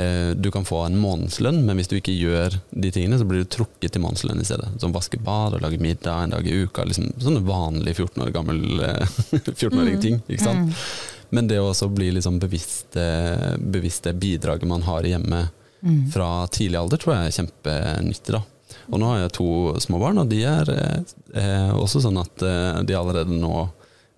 eh, 0.00 0.30
du 0.32 0.48
kan 0.48 0.64
få 0.64 0.86
en 0.86 0.96
månedslønn, 0.96 1.58
men 1.66 1.76
hvis 1.76 1.90
du 1.92 1.98
ikke 1.98 2.14
gjør 2.16 2.56
de 2.72 2.92
tingene, 2.94 3.18
så 3.20 3.26
blir 3.28 3.44
du 3.44 3.50
trukket 3.52 3.92
til 3.92 4.00
månedslønn 4.06 4.40
i 4.40 4.48
stedet. 4.48 4.70
Som 4.80 4.94
vaske 4.96 5.20
bad 5.20 5.58
og 5.58 5.66
lage 5.66 5.82
middag 5.84 6.22
en 6.22 6.32
dag 6.32 6.48
i 6.48 6.56
uka. 6.64 6.86
Liksom, 6.88 7.10
sånne 7.20 7.44
vanlige 7.44 7.98
14 8.06 8.24
år 8.24 8.32
gammel 8.38 8.64
eh, 8.88 9.20
14-åring-ting. 9.58 10.22
ikke 10.24 10.46
sant? 10.46 10.80
Men 11.28 11.52
det 11.52 11.60
å 11.60 11.68
også 11.68 11.90
bli 11.92 12.08
liksom 12.16 12.40
bevisst, 12.40 12.96
bevisst 13.60 14.08
det 14.08 14.16
bidraget 14.16 14.64
man 14.64 14.88
har 14.88 15.04
hjemme 15.04 15.42
mm. 15.84 16.06
fra 16.14 16.46
tidlig 16.48 16.80
alder, 16.80 17.04
tror 17.04 17.18
jeg 17.18 17.26
er 17.26 17.36
kjempenyttig. 17.42 18.38
da. 18.38 18.46
Og 18.88 19.00
nå 19.00 19.08
har 19.12 19.24
jeg 19.24 19.34
to 19.36 19.48
små 19.84 20.00
barn, 20.00 20.20
og 20.22 20.30
de 20.30 20.42
er 20.48 20.70
eh, 20.72 21.16
eh, 21.36 21.72
også 21.76 22.02
sånn 22.04 22.20
at 22.20 22.44
eh, 22.44 22.78
de 22.88 22.96
allerede 22.96 23.36
nå 23.36 23.66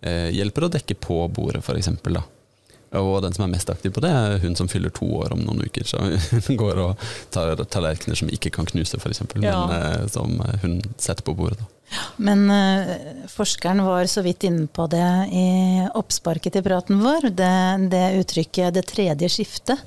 eh, 0.02 0.28
hjelper 0.36 0.68
å 0.68 0.74
dekke 0.76 0.98
på 1.02 1.24
bordet, 1.34 1.64
f.eks. 1.64 1.90
Og 2.98 3.20
den 3.22 3.34
som 3.34 3.44
er 3.46 3.52
mest 3.52 3.70
aktiv 3.70 3.92
på 3.94 4.02
det, 4.02 4.10
er 4.10 4.40
hun 4.42 4.56
som 4.58 4.68
fyller 4.70 4.90
to 4.94 5.06
år 5.20 5.34
om 5.36 5.42
noen 5.44 5.62
uker. 5.62 5.86
Så 5.86 6.00
hun 6.48 6.58
går 6.58 6.80
og 6.82 7.10
tar 7.34 7.60
tallerkener 7.70 8.18
som 8.18 8.30
ikke 8.30 8.50
kan 8.54 8.66
knuse, 8.66 8.98
f.eks., 8.98 9.22
Ja. 9.42 9.58
men 9.66 9.76
eh, 9.76 10.06
som 10.10 10.40
hun 10.62 10.80
setter 10.98 11.26
på 11.26 11.36
bordet. 11.38 11.60
Da. 11.62 11.68
Men 12.16 12.50
uh, 12.50 13.26
forskeren 13.30 13.82
var 13.84 14.06
så 14.06 14.22
vidt 14.22 14.44
inne 14.46 14.68
på 14.70 14.86
det 14.90 15.06
i 15.34 15.46
oppsparket 15.98 16.54
til 16.54 16.62
praten 16.66 17.00
vår. 17.02 17.30
Det, 17.34 17.54
det 17.90 18.04
uttrykket 18.20 18.74
'det 18.74 18.86
tredje 18.86 19.28
skiftet', 19.28 19.82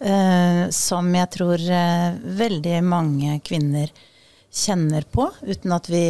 eh, 0.00 0.62
som 0.74 1.14
jeg 1.14 1.30
tror 1.30 1.62
uh, 1.62 2.18
veldig 2.42 2.82
mange 2.84 3.38
kvinner 3.46 3.92
kjenner 4.58 5.06
på, 5.12 5.28
uten 5.46 5.74
at 5.74 5.90
vi 5.90 6.04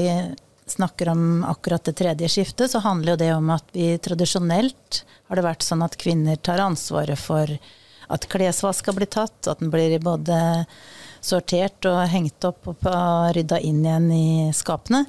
snakker 0.68 1.08
om 1.12 1.44
akkurat 1.48 1.84
det 1.84 1.96
tredje 1.96 2.28
skiftet, 2.28 2.70
så 2.70 2.82
handler 2.84 3.14
jo 3.14 3.20
det 3.22 3.32
om 3.34 3.50
at 3.54 3.64
vi 3.72 3.90
tradisjonelt 4.04 5.02
har 5.28 5.38
det 5.38 5.46
vært 5.46 5.64
sånn 5.64 5.84
at 5.84 5.96
kvinner 6.00 6.36
tar 6.36 6.60
ansvaret 6.64 7.20
for 7.20 7.52
at 8.08 8.28
klesvask 8.32 8.84
skal 8.84 8.96
bli 8.96 9.08
tatt, 9.08 9.48
at 9.48 9.60
den 9.60 9.72
blir 9.72 9.98
både 10.00 10.38
sortert 11.24 11.84
og 11.88 12.04
hengt 12.08 12.44
opp 12.46 12.70
og 12.70 13.34
rydda 13.36 13.60
inn 13.64 13.82
igjen 13.84 14.12
i 14.12 14.28
skapene. 14.56 15.04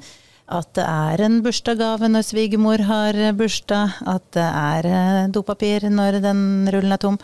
At 0.49 0.71
det 0.73 0.83
er 0.83 1.21
en 1.21 1.37
bursdagsgave 1.45 2.07
når 2.09 2.25
svigermor 2.25 2.81
har 2.87 3.17
bursdag. 3.37 3.99
At 4.09 4.25
det 4.33 4.47
er 4.47 4.87
eh, 4.89 5.27
dopapir 5.29 5.85
når 5.93 6.17
den 6.23 6.41
rullen 6.73 6.95
er 6.95 7.01
tom. 7.03 7.19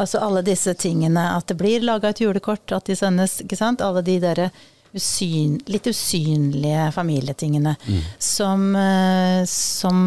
Altså 0.00 0.22
alle 0.24 0.40
disse 0.46 0.72
tingene. 0.80 1.26
At 1.36 1.50
det 1.52 1.58
blir 1.60 1.84
laga 1.84 2.08
et 2.08 2.22
julekort, 2.24 2.72
at 2.72 2.88
de 2.88 2.96
sendes. 2.96 3.42
ikke 3.44 3.60
sant? 3.60 3.84
Alle 3.84 4.00
de 4.06 4.16
derre 4.22 4.48
usyn, 4.92 5.58
litt 5.70 5.86
usynlige 5.86 6.90
familietingene 6.92 7.74
mm. 7.86 8.00
som, 8.18 8.64
eh, 8.76 9.42
som, 9.46 10.00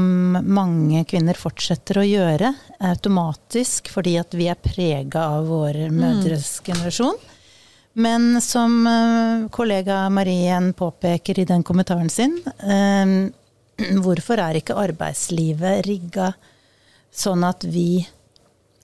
mange 0.44 1.04
kvinner 1.10 1.38
fortsetter 1.40 2.02
å 2.02 2.08
gjøre 2.08 2.54
automatisk 2.84 3.92
fordi 3.94 4.18
at 4.20 4.36
vi 4.36 4.50
er 4.52 4.60
prega 4.60 5.28
av 5.38 5.48
vår 5.52 5.86
mm. 5.94 6.26
generasjon. 6.66 7.22
Men 7.94 8.42
som 8.42 8.88
uh, 8.88 9.50
kollega 9.54 10.08
Marien 10.10 10.72
påpeker 10.74 11.40
i 11.40 11.46
den 11.46 11.62
kommentaren 11.64 12.10
sin, 12.10 12.40
eh, 12.66 13.30
hvorfor 14.04 14.42
er 14.42 14.58
ikke 14.58 14.80
arbeidslivet 14.82 15.86
rigga 15.88 16.34
sånn 17.14 17.46
at 17.46 17.64
vi 17.70 18.02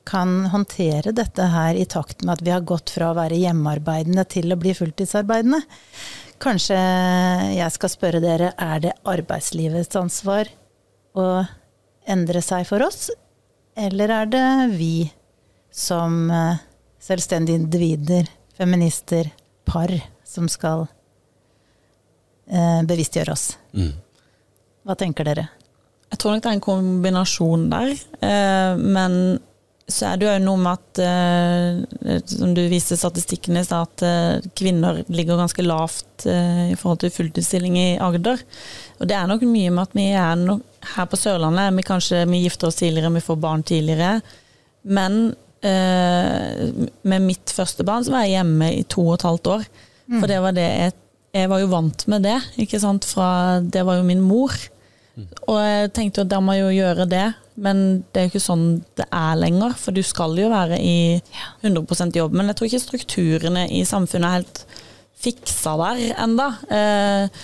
kan 0.08 0.46
håndtere 0.54 1.14
dette 1.16 1.46
her 1.52 1.78
i 1.78 1.86
takt 1.90 2.24
med 2.24 2.38
at 2.38 2.44
vi 2.46 2.54
har 2.54 2.66
gått 2.66 2.94
fra 2.96 3.12
å 3.12 3.18
være 3.18 3.38
hjemmearbeidende 3.40 4.26
til 4.30 4.54
å 4.54 4.60
bli 4.60 4.74
fulltidsarbeidende? 4.78 5.62
Kanskje 6.40 6.78
jeg 7.58 7.76
skal 7.76 7.92
spørre 7.92 8.22
dere, 8.24 8.54
er 8.56 8.84
det 8.86 8.96
arbeidslivets 9.04 10.00
ansvar 10.00 10.50
å 11.20 11.28
endre 12.10 12.42
seg 12.42 12.66
for 12.70 12.86
oss, 12.86 13.10
eller 13.78 14.12
er 14.22 14.32
det 14.32 14.48
vi 14.80 14.94
som 15.70 16.30
uh, 16.32 16.58
selvstendige 17.00 17.60
individer 17.60 18.30
feminister, 18.60 19.30
par, 19.64 19.92
som 20.26 20.50
skal 20.52 20.88
eh, 22.50 22.82
bevisstgjøre 22.90 23.32
oss. 23.32 23.46
Mm. 23.78 23.94
Hva 24.84 24.96
tenker 25.00 25.28
dere? 25.30 25.46
Jeg 26.10 26.20
tror 26.20 26.34
nok 26.34 26.44
det 26.44 26.50
er 26.50 26.58
en 26.58 26.66
kombinasjon 26.66 27.68
der. 27.72 27.94
Eh, 28.26 28.82
men 28.82 29.14
så 29.90 30.12
er 30.12 30.20
det 30.20 30.28
jo 30.28 30.34
noe 30.44 30.62
med 30.62 30.78
at, 30.78 31.00
eh, 31.02 32.20
som 32.30 32.54
du 32.54 32.62
viste 32.70 32.98
statistikken 32.98 33.58
i 33.58 33.64
stad, 33.66 33.90
at 33.90 34.04
eh, 34.06 34.50
kvinner 34.58 35.02
ligger 35.10 35.40
ganske 35.40 35.66
lavt 35.66 36.28
eh, 36.30 36.70
i 36.74 36.78
forhold 36.78 37.02
til 37.04 37.14
fulltidsstilling 37.14 37.78
i 37.80 37.88
Agder. 38.04 38.42
Og 39.00 39.10
det 39.10 39.18
er 39.18 39.30
nok 39.30 39.46
mye 39.50 39.74
med 39.74 39.88
at 39.88 39.98
vi 39.98 40.08
er 40.14 40.40
no, 40.40 40.60
her 40.94 41.10
på 41.10 41.20
Sørlandet, 41.20 41.74
vi 41.80 41.88
kanskje 41.90 42.24
vi 42.30 42.44
gifter 42.46 42.70
oss 42.70 42.80
tidligere, 42.80 43.12
vi 43.18 43.26
får 43.26 43.42
barn 43.42 43.66
tidligere. 43.66 44.18
Men 44.90 45.22
med 45.60 47.20
mitt 47.20 47.52
første 47.52 47.84
barn 47.84 48.06
så 48.08 48.14
var 48.14 48.22
jeg 48.24 48.38
hjemme 48.38 48.70
i 48.78 48.86
to 48.88 49.02
og 49.04 49.18
et 49.18 49.26
halvt 49.28 49.50
år. 49.52 49.66
Mm. 50.08 50.14
For 50.14 50.32
det 50.32 50.38
var 50.40 50.54
det 50.56 50.68
jeg, 50.70 50.94
jeg 51.36 51.50
var 51.52 51.60
jo 51.60 51.72
vant 51.74 52.06
med 52.14 52.24
det, 52.24 52.38
ikke 52.64 52.80
sant. 52.80 53.04
Fra, 53.10 53.28
det 53.60 53.84
var 53.84 54.00
jo 54.00 54.06
min 54.08 54.24
mor. 54.24 54.56
Og 55.50 55.58
jeg 55.60 55.94
tenkte 55.96 56.24
at 56.24 56.32
da 56.32 56.40
må 56.44 56.56
jo 56.58 56.70
gjøre 56.72 57.08
det, 57.10 57.26
men 57.60 58.04
det 58.14 58.20
er 58.20 58.28
jo 58.28 58.34
ikke 58.34 58.44
sånn 58.44 58.68
det 59.00 59.08
er 59.12 59.40
lenger. 59.40 59.74
For 59.80 59.96
du 59.96 60.04
skal 60.06 60.38
jo 60.40 60.52
være 60.52 60.80
i 60.80 61.00
100% 61.66 62.20
jobb. 62.20 62.38
Men 62.38 62.52
jeg 62.52 62.60
tror 62.60 62.70
ikke 62.70 62.86
strukturene 62.86 63.66
i 63.76 63.84
samfunnet 63.88 64.30
er 64.30 64.38
helt 64.40 64.62
fiksa 65.20 65.76
der 65.82 66.06
enda. 66.24 66.52
Eh, 66.72 67.42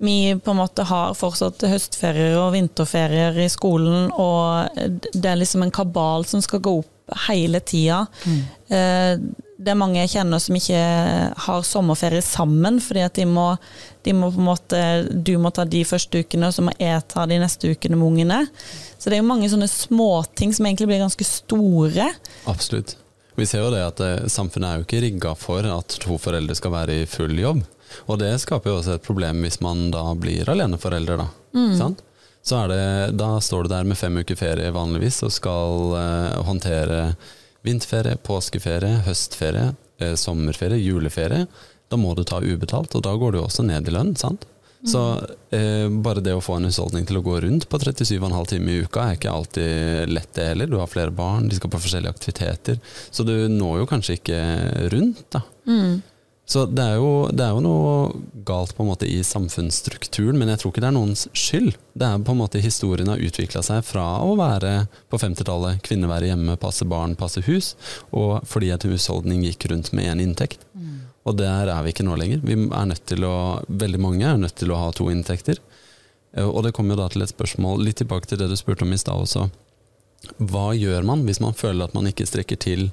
vi 0.00 0.34
på 0.38 0.54
en 0.54 0.60
måte 0.60 0.86
har 0.86 1.16
fortsatt 1.18 1.64
høstferier 1.68 2.38
og 2.38 2.52
vinterferier 2.54 3.36
i 3.42 3.48
skolen, 3.50 4.12
og 4.14 4.78
det 5.12 5.26
er 5.26 5.40
liksom 5.40 5.64
en 5.66 5.74
kabal 5.74 6.26
som 6.28 6.42
skal 6.44 6.62
gå 6.62 6.78
opp 6.84 6.94
hele 7.28 7.60
tida. 7.60 8.04
Mm. 8.24 8.42
Det 9.58 9.72
er 9.72 9.78
mange 9.78 9.98
jeg 9.98 10.12
kjenner 10.12 10.38
som 10.42 10.54
ikke 10.54 10.80
har 11.42 11.64
sommerferie 11.66 12.22
sammen, 12.22 12.78
fordi 12.84 13.02
at 13.02 13.16
de 13.18 13.24
må, 13.26 13.46
de 14.06 14.14
må 14.14 14.28
på 14.30 14.38
en 14.38 14.46
måte 14.46 14.82
Du 15.10 15.32
må 15.42 15.50
ta 15.54 15.64
de 15.66 15.80
første 15.88 16.22
ukene, 16.22 16.50
og 16.50 16.54
så 16.54 16.62
må 16.66 16.74
jeg 16.78 17.02
ta 17.10 17.24
de 17.26 17.40
neste 17.42 17.72
ukene 17.74 17.98
med 17.98 18.06
ungene. 18.06 18.38
Så 18.98 19.08
det 19.08 19.18
er 19.18 19.24
jo 19.24 19.30
mange 19.32 19.50
sånne 19.50 19.70
småting 19.70 20.54
som 20.54 20.68
egentlig 20.68 20.90
blir 20.92 21.02
ganske 21.02 21.26
store. 21.26 22.06
Absolutt. 22.50 22.94
Vi 23.38 23.46
ser 23.46 23.62
jo 23.62 23.70
det 23.70 23.82
at 23.86 24.00
eh, 24.02 24.28
samfunnet 24.30 24.68
er 24.68 24.78
jo 24.78 24.86
ikke 24.86 25.02
rigga 25.04 25.34
for 25.38 25.66
at 25.70 25.98
to 26.02 26.16
foreldre 26.18 26.56
skal 26.58 26.74
være 26.74 27.02
i 27.02 27.10
full 27.10 27.34
jobb. 27.38 27.64
Og 28.10 28.18
det 28.20 28.32
skaper 28.42 28.70
jo 28.70 28.80
også 28.80 28.96
et 28.98 29.06
problem 29.06 29.44
hvis 29.46 29.60
man 29.64 29.88
da 29.94 30.04
blir 30.18 30.50
aleneforelder, 30.50 31.24
da. 31.24 31.28
Mm 31.56 31.96
så 32.48 32.62
er 32.62 32.70
det, 32.72 32.84
da 33.20 33.34
står 33.44 33.66
du 33.66 33.74
der 33.74 33.88
med 33.88 33.98
fem 34.00 34.16
uker 34.22 34.38
ferie 34.38 34.72
vanligvis 34.72 35.20
og 35.26 35.34
skal 35.34 35.96
eh, 35.98 36.38
håndtere 36.48 37.00
vinterferie, 37.66 38.16
påskeferie, 38.24 39.02
høstferie, 39.04 39.72
eh, 40.00 40.14
sommerferie, 40.16 40.80
juleferie. 40.80 41.44
Da 41.88 41.98
må 42.00 42.14
du 42.16 42.24
ta 42.24 42.40
ubetalt, 42.40 42.94
og 42.96 43.04
da 43.04 43.12
går 43.20 43.34
du 43.34 43.42
også 43.42 43.66
ned 43.68 43.88
i 43.88 43.92
lønn. 43.92 44.14
sant? 44.16 44.46
Mm. 44.78 44.88
Så 44.92 45.02
eh, 45.56 45.88
bare 46.04 46.22
det 46.24 46.36
å 46.38 46.42
få 46.44 46.56
en 46.56 46.68
husholdning 46.68 47.08
til 47.08 47.18
å 47.18 47.24
gå 47.26 47.40
rundt 47.42 47.66
på 47.68 47.80
37,5 47.82 48.52
timer 48.52 48.72
i 48.72 48.84
uka 48.86 49.04
er 49.04 49.16
ikke 49.18 49.32
alltid 49.34 50.12
lett, 50.12 50.30
det 50.38 50.52
heller. 50.52 50.70
Du 50.70 50.78
har 50.80 50.90
flere 50.90 51.12
barn, 51.12 51.48
de 51.50 51.58
skal 51.58 51.72
på 51.72 51.80
forskjellige 51.82 52.14
aktiviteter. 52.14 52.78
Så 53.10 53.26
du 53.26 53.34
når 53.52 53.82
jo 53.82 53.90
kanskje 53.90 54.20
ikke 54.20 54.38
rundt, 54.94 55.26
da. 55.34 55.42
Mm. 55.68 55.98
Så 56.48 56.62
det 56.72 56.80
er, 56.80 56.94
jo, 56.96 57.26
det 57.28 57.44
er, 57.44 57.52
jo, 57.52 57.60
noe 57.60 58.44
galt 58.48 58.70
på 58.72 58.80
en 58.80 58.88
måte 58.88 59.04
i 59.04 59.18
samfunnsstrukturen, 59.26 60.38
men 60.40 60.48
jeg 60.48 60.62
tror 60.62 60.72
ikke 60.72 60.80
det 60.80 60.88
er 60.88 60.94
noens 60.96 61.26
skyld. 61.36 61.74
Det 61.92 62.06
er 62.06 62.22
på 62.24 62.32
en 62.32 62.40
måte 62.40 62.62
Historien 62.64 63.10
har 63.12 63.20
utvikla 63.20 63.60
seg 63.66 63.82
fra 63.84 64.06
å 64.24 64.30
være 64.38 64.86
på 65.12 65.20
50-tallet 65.20 65.82
kvinne 65.84 66.08
være 66.08 66.30
hjemme, 66.30 66.56
passe 66.60 66.88
barn, 66.88 67.18
passe 67.20 67.44
hus, 67.44 67.74
og 68.16 68.48
fordi 68.48 68.72
et 68.72 68.86
husholdning 68.88 69.44
gikk 69.44 69.68
rundt 69.74 69.92
med 69.92 70.08
én 70.08 70.24
inntekt. 70.24 70.64
Mm. 70.72 71.02
Og 71.28 71.36
der 71.36 71.68
er 71.68 71.84
vi 71.84 71.92
ikke 71.92 72.08
nå 72.08 72.16
lenger. 72.16 72.40
Vi 72.40 72.56
er 72.56 72.88
nødt 72.94 73.04
til 73.12 73.28
å, 73.28 73.36
Veldig 73.68 74.00
mange 74.00 74.24
er 74.24 74.40
nødt 74.40 74.56
til 74.56 74.72
å 74.72 74.80
ha 74.80 74.88
to 74.96 75.10
inntekter. 75.12 75.60
Eh, 76.32 76.48
og 76.48 76.62
det 76.64 76.72
kommer 76.76 76.96
jo 76.96 77.02
da 77.02 77.10
til 77.12 77.28
et 77.28 77.34
spørsmål, 77.34 77.84
litt 77.84 78.00
tilbake 78.00 78.30
til 78.30 78.40
det 78.40 78.48
du 78.48 78.56
spurte 78.56 78.88
om 78.88 78.96
i 78.96 79.00
stad 79.00 79.20
også. 79.20 79.50
Hva 80.48 80.70
gjør 80.80 81.04
man 81.06 81.28
hvis 81.28 81.44
man 81.44 81.56
føler 81.56 81.84
at 81.84 81.96
man 81.96 82.08
ikke 82.08 82.26
strekker 82.28 82.56
til? 82.56 82.88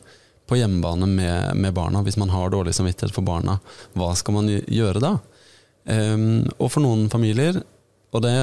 På 0.46 0.58
hjemmebane 0.60 1.08
med, 1.10 1.56
med, 1.56 1.74
barna, 1.74 2.02
hvis 2.06 2.18
man 2.22 2.30
har 2.30 2.52
dårlig 2.54 2.76
samvittighet 2.76 3.14
for 3.16 3.26
barna, 3.26 3.58
hva 3.94 4.12
skal 4.18 4.38
man 4.38 4.50
gjøre 4.50 5.02
da? 5.04 5.16
Um, 5.86 6.46
og 6.58 6.70
for 6.74 6.82
noen 6.86 7.08
familier, 7.14 7.62
og 8.16 8.24
det 8.26 8.36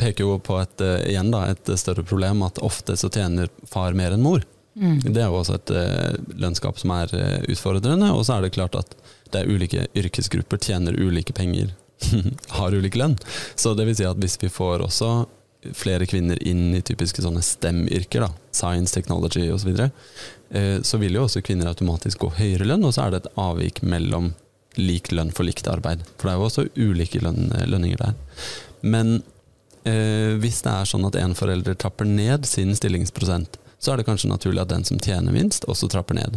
peker 0.00 0.26
jo 0.26 0.38
på 0.44 0.58
et, 0.60 0.80
uh, 0.84 0.98
igjen 1.08 1.32
da, 1.32 1.46
et 1.52 1.72
større 1.80 2.04
problem, 2.04 2.44
at 2.46 2.60
ofte 2.64 2.96
så 3.00 3.10
tjener 3.12 3.52
far 3.68 3.96
mer 3.98 4.16
enn 4.16 4.24
mor. 4.24 4.44
Mm. 4.74 4.98
Det 5.04 5.20
er 5.20 5.28
jo 5.28 5.40
også 5.42 5.58
et 5.58 5.74
uh, 5.76 6.16
lønnskap 6.40 6.80
som 6.80 6.94
er 6.96 7.12
uh, 7.16 7.38
utfordrende, 7.52 8.08
og 8.12 8.24
så 8.26 8.38
er 8.38 8.46
det 8.46 8.54
klart 8.56 8.78
at 8.78 8.96
det 9.32 9.42
er 9.42 9.52
ulike 9.52 9.86
yrkesgrupper 9.96 10.60
tjener 10.60 10.96
ulike 10.96 11.36
penger, 11.36 11.72
har 12.58 12.76
ulik 12.76 12.96
lønn. 13.00 13.18
Så 13.56 13.76
det 13.76 13.88
vil 13.88 13.96
si 14.00 14.08
at 14.08 14.20
hvis 14.20 14.40
vi 14.40 14.52
får 14.52 14.88
også 14.88 15.12
flere 15.76 16.06
kvinner 16.10 16.40
inn 16.42 16.72
i 16.74 16.82
typiske 16.82 17.22
sånne 17.22 17.42
STEM-yrker, 17.44 18.26
science, 18.50 18.94
technology 18.94 19.48
osv., 19.48 19.62
så, 19.62 19.68
videre, 19.70 19.90
Eh, 20.52 20.82
så 20.82 20.98
vil 21.00 21.16
jo 21.16 21.24
også 21.24 21.40
kvinner 21.44 21.70
automatisk 21.70 22.26
gå 22.26 22.32
høyere 22.36 22.66
lønn, 22.68 22.84
og 22.84 22.92
så 22.94 23.06
er 23.06 23.14
det 23.14 23.22
et 23.22 23.32
avvik 23.40 23.80
mellom 23.86 24.32
lik 24.76 25.08
lønn 25.12 25.32
for 25.32 25.48
likt 25.48 25.68
arbeid. 25.68 26.04
For 26.18 26.28
det 26.28 26.34
er 26.34 26.40
jo 26.40 26.48
også 26.48 26.66
ulike 26.76 27.22
løn, 27.24 27.48
lønninger 27.68 28.00
der. 28.00 28.14
Men 28.84 29.14
eh, 29.88 30.36
hvis 30.42 30.60
det 30.64 30.74
er 30.74 30.88
sånn 30.88 31.08
at 31.08 31.16
en 31.20 31.36
forelder 31.38 31.76
trapper 31.76 32.08
ned 32.08 32.48
sin 32.48 32.74
stillingsprosent, 32.76 33.56
så 33.82 33.92
er 33.92 34.00
det 34.00 34.06
kanskje 34.06 34.30
naturlig 34.30 34.62
at 34.62 34.72
den 34.72 34.84
som 34.86 35.00
tjener 35.02 35.34
minst, 35.34 35.64
også 35.64 35.88
trapper 35.90 36.20
ned. 36.20 36.36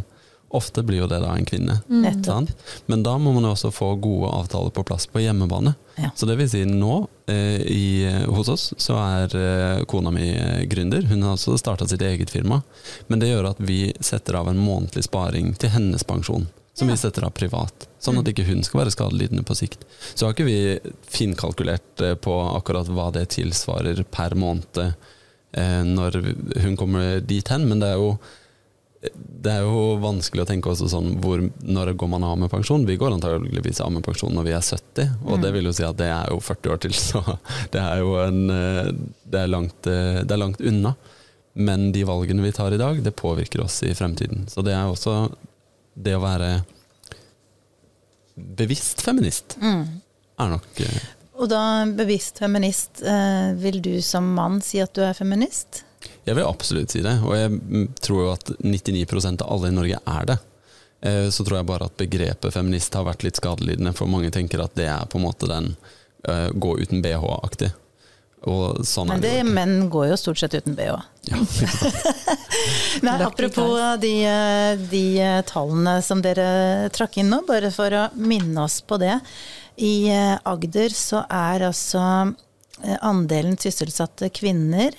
Ofte 0.56 0.84
blir 0.88 1.04
jo 1.04 1.08
det 1.12 1.20
da 1.24 1.34
en 1.36 1.48
kvinne. 1.48 1.80
Mm. 1.89 2.48
Men 2.88 3.04
da 3.04 3.18
må 3.20 3.34
man 3.36 3.50
også 3.50 3.74
få 3.76 3.94
gode 4.00 4.32
avtaler 4.32 4.72
på 4.72 4.86
plass 4.88 5.08
på 5.12 5.24
hjemmebane. 5.24 5.76
Ja. 5.96 6.12
Så 6.15 6.28
det 6.30 6.38
vil 6.39 6.50
si 6.52 6.63
nå, 6.68 7.08
eh, 7.32 7.62
i, 7.62 7.86
hos 8.28 8.50
oss, 8.52 8.70
så 8.78 8.98
er 9.00 9.36
eh, 9.39 9.84
kona 9.89 10.12
mi 10.15 10.30
eh, 10.32 10.63
gründer. 10.72 11.08
Hun 11.12 11.24
har 11.24 11.36
også 11.36 11.58
starta 11.60 11.88
sitt 11.88 12.04
eget 12.04 12.32
firma. 12.32 12.62
Men 13.08 13.20
det 13.20 13.32
gjør 13.32 13.52
at 13.52 13.60
vi 13.63 13.89
setter 14.00 14.39
av 14.39 14.52
en 14.52 14.60
månedlig 14.60 15.06
sparing 15.08 15.54
til 15.60 15.76
hennes 15.76 16.08
pensjon. 16.08 16.48
Som 16.76 16.89
ja. 16.89 16.94
vi 16.94 17.00
setter 17.00 17.24
av 17.24 17.32
privat, 17.32 17.86
sånn 18.04 18.18
at 18.20 18.26
mm. 18.28 18.32
ikke 18.34 18.48
hun 18.50 18.63
skal 18.68 18.82
være 18.82 18.91
skadelidende 18.91 19.46
på 19.48 19.56
sikt. 19.56 19.86
Så 20.12 20.26
har 20.26 20.34
ikke 20.36 20.48
vi 20.50 20.96
finkalkulert 21.08 22.04
eh, 22.04 22.18
på 22.20 22.34
akkurat 22.50 22.91
hva 22.91 23.12
det 23.15 23.30
tilsvarer 23.38 24.02
per 24.12 24.36
måned 24.36 24.82
eh, 24.84 25.84
når 25.88 26.20
hun 26.65 26.76
kommer 26.76 27.22
dit 27.24 27.48
hen, 27.48 27.70
men 27.70 27.80
det 27.80 27.94
er 27.94 28.02
jo 28.02 28.18
det 29.13 29.54
er 29.54 29.65
jo 29.65 29.98
vanskelig 30.02 30.44
å 30.44 30.48
tenke 30.50 30.72
også 30.72 30.88
sånn 30.89 31.15
hvor, 31.22 31.41
når 31.62 31.91
går 32.00 32.10
man 32.10 32.26
av 32.26 32.38
med 32.41 32.52
pensjon? 32.52 32.86
Vi 32.88 32.98
går 33.00 33.13
antageligvis 33.15 33.82
av 33.84 33.91
med 33.94 34.06
pensjon 34.06 34.34
når 34.36 34.48
vi 34.48 34.54
er 34.58 34.63
70, 34.65 35.12
og 35.26 35.36
mm. 35.36 35.44
det 35.44 35.52
vil 35.56 35.70
jo 35.70 35.74
si 35.78 35.86
at 35.86 36.00
det 36.00 36.10
er 36.10 36.32
jo 36.34 36.39
40 36.41 36.74
år 36.74 36.82
til, 36.86 36.96
så 37.10 37.22
det 37.74 37.84
er 37.84 38.02
jo 38.02 38.15
en, 38.24 38.41
eh, 38.54 38.89
det 39.24 39.41
er 39.44 39.52
langt, 39.52 39.91
eh, 39.91 40.22
det 40.24 40.36
er 40.36 40.41
langt 40.41 40.63
unna. 40.65 40.96
Men 41.56 41.88
de 41.96 42.02
valgene 42.04 42.44
vi 42.44 42.52
tar 42.52 42.74
i 42.76 42.80
dag, 42.82 42.98
det 43.00 43.13
påvirker 43.15 43.62
oss 43.63 43.78
i 43.88 43.94
fremtiden. 43.96 44.44
Så 44.52 44.60
det 44.65 44.74
er 44.76 44.89
også 44.91 45.30
det 45.96 46.18
å 46.18 46.24
være 46.26 46.50
bevisst 48.36 49.06
feminist. 49.06 49.56
Mm. 49.62 50.02
er 50.44 50.52
nok 50.52 50.82
eh, 50.84 50.98
Og 51.39 51.48
da 51.54 51.62
bevisst 51.88 52.41
feminist, 52.44 53.06
vil 53.62 53.80
du 53.84 53.94
som 54.04 54.34
mann 54.36 54.60
si 54.65 54.82
at 54.84 54.91
du 54.98 55.06
er 55.06 55.15
feminist? 55.15 55.85
Jeg 56.25 56.39
vil 56.39 56.47
absolutt 56.47 56.93
si 56.93 57.03
det, 57.05 57.19
og 57.21 57.35
jeg 57.38 57.53
mm, 57.53 57.88
tror 58.01 58.21
jo 58.23 58.33
at 58.33 58.51
99% 58.65 59.43
av 59.45 59.51
alle 59.53 59.69
i 59.69 59.75
Norge 59.75 60.01
er 60.01 60.29
det. 60.31 60.38
Eh, 61.05 61.29
Så 61.29 61.45
tror 61.45 61.59
jeg 61.59 61.69
bare 61.69 61.85
at 61.85 61.97
begrepet 62.01 62.53
feminist 62.53 62.93
har 62.97 63.05
vært 63.05 63.25
litt 63.27 63.38
skadelidende, 63.38 63.93
for 63.93 64.09
mange 64.09 64.33
tenker 64.33 64.63
at 64.63 64.73
det 64.77 64.89
er 64.89 65.05
på 65.11 65.19
en 65.19 65.27
måte 65.27 65.49
den 65.49 65.75
uh, 66.27 66.49
gå 66.49 66.77
uten 66.81 67.03
bh-aktig. 67.05 67.69
Og 68.45 68.81
sånn 68.85 69.09
Men 69.09 69.21
er 69.21 69.23
det, 69.23 69.29
det 69.35 69.43
jo 69.43 69.53
menn 69.57 69.75
går 69.89 70.09
jo 70.11 70.17
stort 70.21 70.41
sett 70.41 70.57
uten 70.57 70.75
bh. 70.77 70.97
Ja. 71.29 71.39
Men 73.05 73.23
apropos 73.25 73.77
de, 74.01 74.15
eh, 74.29 74.81
de 74.89 75.05
tallene 75.49 75.95
som 76.05 76.21
dere 76.25 76.89
trakk 76.93 77.17
inn 77.21 77.29
nå, 77.33 77.41
bare 77.47 77.73
for 77.73 77.93
å 77.93 78.07
minne 78.17 78.65
oss 78.65 78.81
på 78.85 78.97
det. 79.01 79.17
I 79.81 80.09
Agder 80.45 80.93
så 80.93 81.25
er 81.25 81.65
altså 81.67 82.01
andelen 83.01 83.57
sysselsatte 83.59 84.29
kvinner 84.33 84.93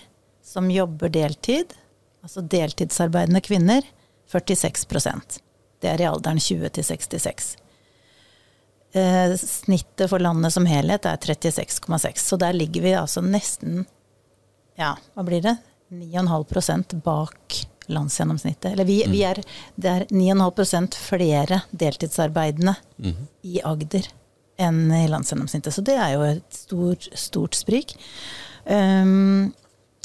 som 0.46 0.70
jobber 0.70 1.10
deltid, 1.12 1.74
altså 2.22 2.40
deltidsarbeidende 2.40 3.42
kvinner, 3.42 3.86
46% 4.32 5.40
Det 5.80 5.88
er 5.90 6.00
i 6.02 6.06
alderen 6.08 6.38
20 6.40 6.70
til 6.74 6.84
66. 6.84 7.48
Eh, 8.96 9.34
Snittet 9.36 10.10
for 10.10 10.22
landet 10.22 10.54
som 10.54 10.66
helhet 10.66 11.06
er 11.06 11.18
36,6, 11.18 12.16
så 12.16 12.38
der 12.40 12.56
ligger 12.56 12.82
vi 12.82 12.94
altså 12.96 13.22
nesten 13.22 13.84
ja, 14.76 14.94
hva 15.14 15.24
blir 15.24 15.42
det? 15.44 15.56
9,5% 15.88 16.96
bak 17.04 17.60
landsgjennomsnittet. 17.86 18.72
Eller 18.72 18.84
vi, 18.84 18.98
vi 19.08 19.22
er, 19.24 19.40
det 19.76 19.92
er 19.92 20.06
9,5 20.10 20.96
flere 21.00 21.62
deltidsarbeidende 21.70 22.74
mm. 22.98 23.20
i 23.46 23.60
Agder 23.64 24.08
enn 24.60 24.90
i 24.92 25.06
landsgjennomsnittet. 25.08 25.74
Så 25.74 25.84
det 25.86 25.96
er 26.00 26.16
jo 26.16 26.26
et 26.26 26.58
stort, 26.58 27.08
stort 27.16 27.56
sprik. 27.56 27.94
Um, 28.64 29.54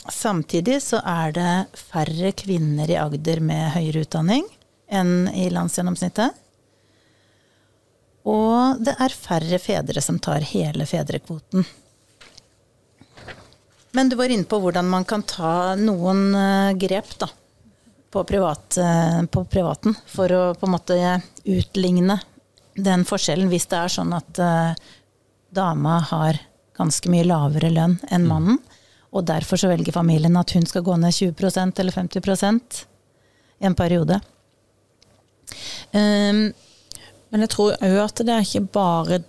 samtidig 0.09 0.79
så 0.83 1.01
er 1.05 1.35
det 1.35 1.51
færre 1.77 2.31
kvinner 2.37 2.89
i 2.89 2.97
Agder 2.97 3.41
med 3.43 3.73
høyere 3.75 4.05
utdanning 4.05 4.47
enn 4.91 5.27
i 5.37 5.49
landsgjennomsnittet. 5.53 6.37
Og 8.27 8.81
det 8.83 8.95
er 9.01 9.15
færre 9.15 9.59
fedre 9.61 10.01
som 10.03 10.19
tar 10.21 10.45
hele 10.45 10.85
fedrekvoten. 10.85 11.65
Men 13.91 14.09
du 14.09 14.15
var 14.15 14.31
inne 14.31 14.47
på 14.47 14.59
hvordan 14.61 14.87
man 14.87 15.05
kan 15.07 15.23
ta 15.27 15.75
noen 15.75 16.29
eh, 16.37 16.73
grep 16.79 17.11
da, 17.19 17.27
på, 18.11 18.23
privat, 18.23 18.77
eh, 18.79 19.23
på 19.27 19.43
privaten 19.51 19.97
for 20.07 20.31
å 20.31 20.43
på 20.55 20.67
en 20.67 20.75
måte 20.77 20.99
utligne 21.43 22.21
den 22.75 23.03
forskjellen, 23.07 23.49
hvis 23.51 23.67
det 23.67 23.81
er 23.81 23.91
sånn 23.91 24.13
at 24.15 24.39
eh, 24.39 24.71
dama 25.51 25.99
har 26.07 26.39
ganske 26.77 27.11
mye 27.11 27.27
lavere 27.27 27.73
lønn 27.73 27.97
enn 28.07 28.29
mannen, 28.29 28.61
og 29.11 29.27
derfor 29.27 29.59
så 29.59 29.69
velger 29.71 29.95
familien 29.95 30.37
at 30.39 30.53
hun 30.55 30.65
skal 30.65 30.85
gå 30.85 30.95
ned 30.99 31.11
20% 31.11 31.79
eller 31.83 31.91
50 31.91 32.85
i 33.61 33.67
en 33.67 33.75
periode. 33.75 34.21
Um, 35.91 36.51
Men 37.31 37.45
jeg 37.45 37.51
tror 37.53 37.77
òg 37.79 37.97
at 38.03 38.21
det 38.27 38.33
er 38.33 38.43
ikke 38.43 38.67
bare 38.75 39.21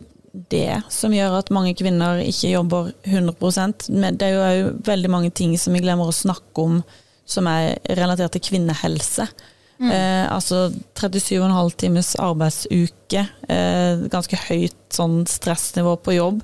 det 0.50 0.80
som 0.90 1.12
gjør 1.14 1.38
at 1.38 1.52
mange 1.54 1.74
kvinner 1.78 2.22
ikke 2.24 2.54
jobber 2.54 2.92
100 3.04 3.90
Men 3.90 4.16
det 4.18 4.30
er 4.32 4.54
jo 4.58 4.72
veldig 4.86 5.10
mange 5.10 5.30
ting 5.30 5.54
som 5.58 5.74
vi 5.74 5.82
glemmer 5.84 6.08
å 6.08 6.14
snakke 6.14 6.62
om 6.62 6.82
som 7.28 7.46
er 7.46 7.78
relatert 7.98 8.32
til 8.34 8.42
kvinnehelse. 8.42 9.28
Eh, 9.82 10.26
altså 10.30 10.70
37,5 10.94 11.76
times 11.76 12.14
arbeidsuke, 12.20 13.24
eh, 13.48 14.04
ganske 14.12 14.38
høyt 14.48 14.78
sånn 14.94 15.24
stressnivå 15.26 15.96
på 16.04 16.14
jobb. 16.14 16.42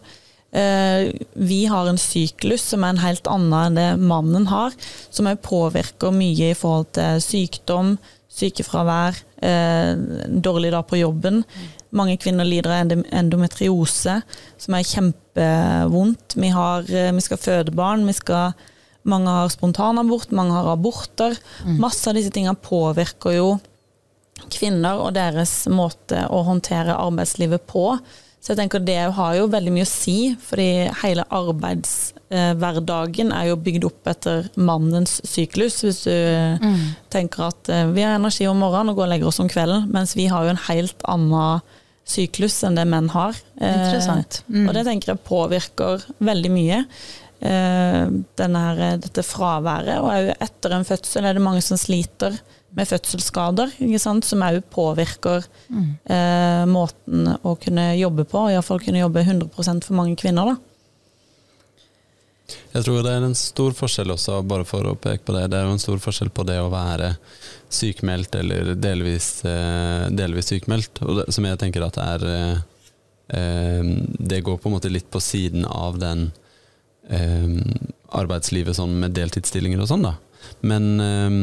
Eh, 0.52 1.12
vi 1.32 1.66
har 1.68 1.88
en 1.88 2.00
syklus 2.00 2.62
som 2.70 2.84
er 2.84 2.94
en 2.94 3.02
helt 3.02 3.28
annen 3.28 3.56
enn 3.58 3.76
det 3.76 3.88
mannen 4.00 4.46
har, 4.48 4.72
som 5.12 5.28
òg 5.28 5.42
påvirker 5.44 6.14
mye 6.14 6.52
i 6.52 6.56
forhold 6.56 6.88
til 6.96 7.20
sykdom, 7.20 7.96
sykefravær, 8.32 9.18
eh, 9.42 9.92
dårlig 10.28 10.72
dag 10.72 10.86
på 10.88 11.02
jobben. 11.02 11.44
Mange 11.92 12.16
kvinner 12.20 12.48
lider 12.48 12.70
av 12.70 12.92
endometriose, 13.12 14.22
som 14.56 14.74
er 14.74 14.88
kjempevondt. 14.88 16.36
Vi, 16.36 16.48
har, 16.48 16.88
eh, 16.88 17.12
vi 17.12 17.20
skal 17.20 17.36
føde 17.36 17.74
barn, 17.74 18.06
vi 18.06 18.12
skal, 18.16 18.54
mange 19.04 19.28
har 19.28 19.48
spontanabort, 19.48 20.32
mange 20.32 20.52
har 20.52 20.72
aborter. 20.72 21.36
Masse 21.64 22.08
av 22.08 22.14
disse 22.14 22.30
tingene 22.30 22.56
påvirker 22.56 23.36
jo 23.36 23.60
kvinner 24.52 25.00
og 25.02 25.14
deres 25.14 25.66
måte 25.66 26.24
å 26.30 26.44
håndtere 26.46 26.96
arbeidslivet 26.96 27.66
på. 27.66 27.98
Så 28.38 28.52
jeg 28.52 28.60
tenker 28.60 28.84
det 28.86 29.00
har 29.16 29.34
jo 29.36 29.48
veldig 29.50 29.72
mye 29.74 29.84
å 29.84 29.90
si, 29.90 30.16
fordi 30.38 30.86
hele 31.02 31.24
arbeidshverdagen 31.34 33.32
er 33.34 33.50
jo 33.50 33.58
bygd 33.60 33.88
opp 33.88 34.10
etter 34.12 34.46
mannens 34.54 35.18
syklus. 35.26 35.80
Hvis 35.84 36.04
du 36.06 36.14
tenker 37.12 37.48
at 37.50 37.72
eh, 37.72 37.88
vi 37.90 38.06
har 38.06 38.16
energi 38.16 38.46
om 38.48 38.62
morgenen 38.62 38.94
og 38.94 39.00
går 39.00 39.08
og 39.08 39.12
legger 39.12 39.32
oss 39.32 39.42
om 39.42 39.50
kvelden, 39.50 39.90
mens 39.92 40.14
vi 40.16 40.28
har 40.30 40.46
jo 40.46 40.54
en 40.54 40.64
helt 40.68 41.06
annen 41.10 41.66
syklus 42.08 42.62
enn 42.64 42.78
det 42.78 42.86
menn 42.88 43.10
har. 43.12 43.36
Eh, 43.60 43.74
Interessant. 43.74 44.42
Mm. 44.48 44.68
Og 44.68 44.76
det 44.76 44.84
tenker 44.88 45.12
jeg 45.12 45.26
påvirker 45.28 46.06
veldig 46.30 46.52
mye. 46.54 46.84
Eh, 47.38 48.04
denne 48.38 48.62
dette 49.02 49.22
fraværet. 49.26 49.98
Og 50.02 50.08
òg 50.10 50.32
etter 50.38 50.74
en 50.74 50.86
fødsel 50.88 51.28
er 51.28 51.36
det 51.36 51.44
mange 51.44 51.62
som 51.62 51.78
sliter 51.80 52.38
med 52.76 52.88
fødselsskader, 52.88 53.72
ikke 53.80 54.00
sant? 54.02 54.26
som 54.28 54.42
òg 54.44 54.60
påvirker 54.72 55.46
eh, 55.72 56.64
måten 56.68 57.30
å 57.42 57.54
kunne 57.60 57.90
jobbe 57.96 58.26
på, 58.28 58.44
og 58.44 58.52
iallfall 58.52 58.82
kunne 58.84 59.00
jobbe 59.00 59.24
100% 59.24 59.88
for 59.88 59.98
mange 59.98 60.18
kvinner. 60.20 60.52
da. 60.52 60.58
Jeg 62.72 62.84
tror 62.84 63.02
det 63.04 63.12
er 63.12 63.24
en 63.26 63.36
stor 63.36 63.74
forskjell 63.76 64.12
også, 64.14 64.40
bare 64.48 64.64
for 64.68 64.86
å 64.88 64.96
peke 64.96 65.26
på 65.26 65.34
det. 65.36 65.46
Det 65.52 65.58
er 65.58 65.66
jo 65.66 65.74
en 65.76 65.82
stor 65.82 66.00
forskjell 66.00 66.30
på 66.32 66.44
det 66.48 66.58
å 66.62 66.70
være 66.72 67.14
sykemeldt 67.72 68.38
eller 68.40 68.74
delvis, 68.80 69.28
eh, 69.48 70.08
delvis 70.16 70.52
sykemeldt, 70.52 71.02
og 71.04 71.20
det, 71.20 71.26
som 71.34 71.48
jeg 71.48 71.60
tenker 71.60 71.84
at 71.84 71.98
er 72.00 72.26
eh, 72.32 72.60
eh, 73.36 73.90
Det 74.32 74.44
går 74.44 74.60
på 74.60 74.70
en 74.70 74.76
måte 74.78 74.92
litt 74.92 75.10
på 75.12 75.20
siden 75.20 75.66
av 75.68 75.98
den 76.00 76.30
eh, 77.08 77.48
arbeidslivet 78.16 78.76
sånn 78.78 78.96
med 79.02 79.16
deltidsstillinger 79.16 79.84
og 79.84 79.90
sånn, 79.90 80.08
da. 80.08 80.16
Men 80.64 80.88
eh, 81.04 81.40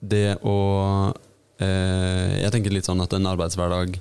det 0.00 0.38
å 0.46 0.58
eh, 1.58 2.38
Jeg 2.42 2.52
tenker 2.54 2.74
litt 2.74 2.86
sånn 2.86 3.02
at 3.02 3.14
en 3.16 3.26
arbeidshverdag 3.30 3.98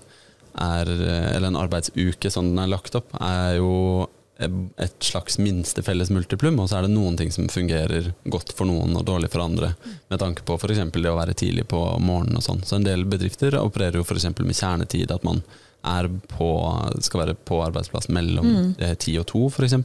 er 0.62 0.92
eh, 0.94 1.30
Eller 1.36 1.50
en 1.50 1.60
arbeidsuke 1.60 2.32
sånn 2.34 2.54
den 2.54 2.64
er 2.66 2.72
lagt 2.76 2.98
opp, 3.00 3.16
er 3.22 3.58
jo 3.58 4.08
et 4.38 5.02
slags 5.02 5.40
minste 5.42 5.82
felles 5.82 6.12
multiplum, 6.14 6.60
og 6.62 6.68
så 6.70 6.78
er 6.78 6.86
det 6.86 6.94
noen 6.94 7.16
ting 7.18 7.32
som 7.34 7.48
fungerer 7.50 8.12
godt 8.30 8.52
for 8.54 8.70
noen 8.70 8.94
og 9.00 9.06
dårlig 9.08 9.32
for 9.34 9.42
andre, 9.42 9.72
med 10.12 10.22
tanke 10.22 10.46
på 10.46 10.60
f.eks. 10.60 10.84
det 10.94 11.10
å 11.10 11.18
være 11.18 11.34
tidlig 11.34 11.66
på 11.72 11.80
morgenen 11.98 12.38
og 12.38 12.46
sånn. 12.46 12.62
Så 12.62 12.78
en 12.78 12.86
del 12.86 13.08
bedrifter 13.10 13.58
opererer 13.58 13.98
jo 13.98 14.06
f.eks. 14.06 14.30
med 14.38 14.54
kjernetid, 14.60 15.10
at 15.10 15.26
man 15.26 15.42
på, 15.84 16.48
skal 17.02 17.22
være 17.22 17.36
på 17.48 17.60
arbeidsplass 17.64 18.10
mellom 18.12 18.76
eh, 18.80 18.96
ti 19.00 19.14
og 19.20 19.28
to 19.30 19.46
f.eks. 19.48 19.76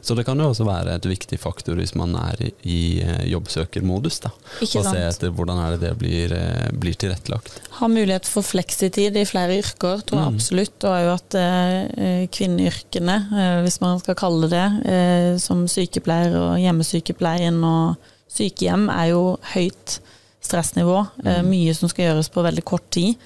Så 0.00 0.14
det 0.16 0.24
kan 0.24 0.38
jo 0.40 0.48
også 0.48 0.64
være 0.64 0.94
et 0.96 1.08
viktig 1.08 1.38
faktor 1.40 1.76
hvis 1.76 1.94
man 1.98 2.14
er 2.16 2.40
i, 2.62 3.02
eh, 3.02 3.26
jobbsøkermodus, 3.32 4.20
da. 4.24 4.30
Ikke 4.64 4.80
Og 4.80 4.88
se 4.88 5.02
etter 5.02 5.34
hvordan 5.34 5.60
er 5.60 5.76
det 5.76 5.80
det 5.82 5.92
blir, 6.00 6.32
eh, 6.32 6.70
blir 6.72 6.96
tilrettelagt. 6.96 7.58
Ha 7.80 7.88
mulighet 7.88 8.28
for 8.28 8.42
fleksitid 8.46 9.16
i 9.16 9.26
flere 9.28 9.58
yrker, 9.60 10.04
tror 10.06 10.22
jeg 10.22 10.34
absolutt. 10.36 10.78
Og 10.88 10.96
òg 10.96 11.10
at 11.18 11.38
eh, 11.42 12.24
kvinneyrkene, 12.32 13.18
eh, 13.32 13.58
hvis 13.66 13.80
man 13.84 14.00
skal 14.00 14.18
kalle 14.18 14.48
det 14.52 14.66
eh, 14.88 15.36
som 15.42 15.66
sykepleier 15.68 16.38
og 16.38 16.56
hjemmesykepleien 16.62 17.60
og 17.66 18.10
sykehjem, 18.32 18.88
er 18.88 19.12
jo 19.12 19.22
høyt 19.52 19.98
stressnivå. 20.42 20.98
Eh, 21.26 21.42
mye 21.46 21.74
som 21.76 21.90
skal 21.92 22.08
gjøres 22.10 22.32
på 22.32 22.44
veldig 22.44 22.64
kort 22.64 22.88
tid. 22.94 23.20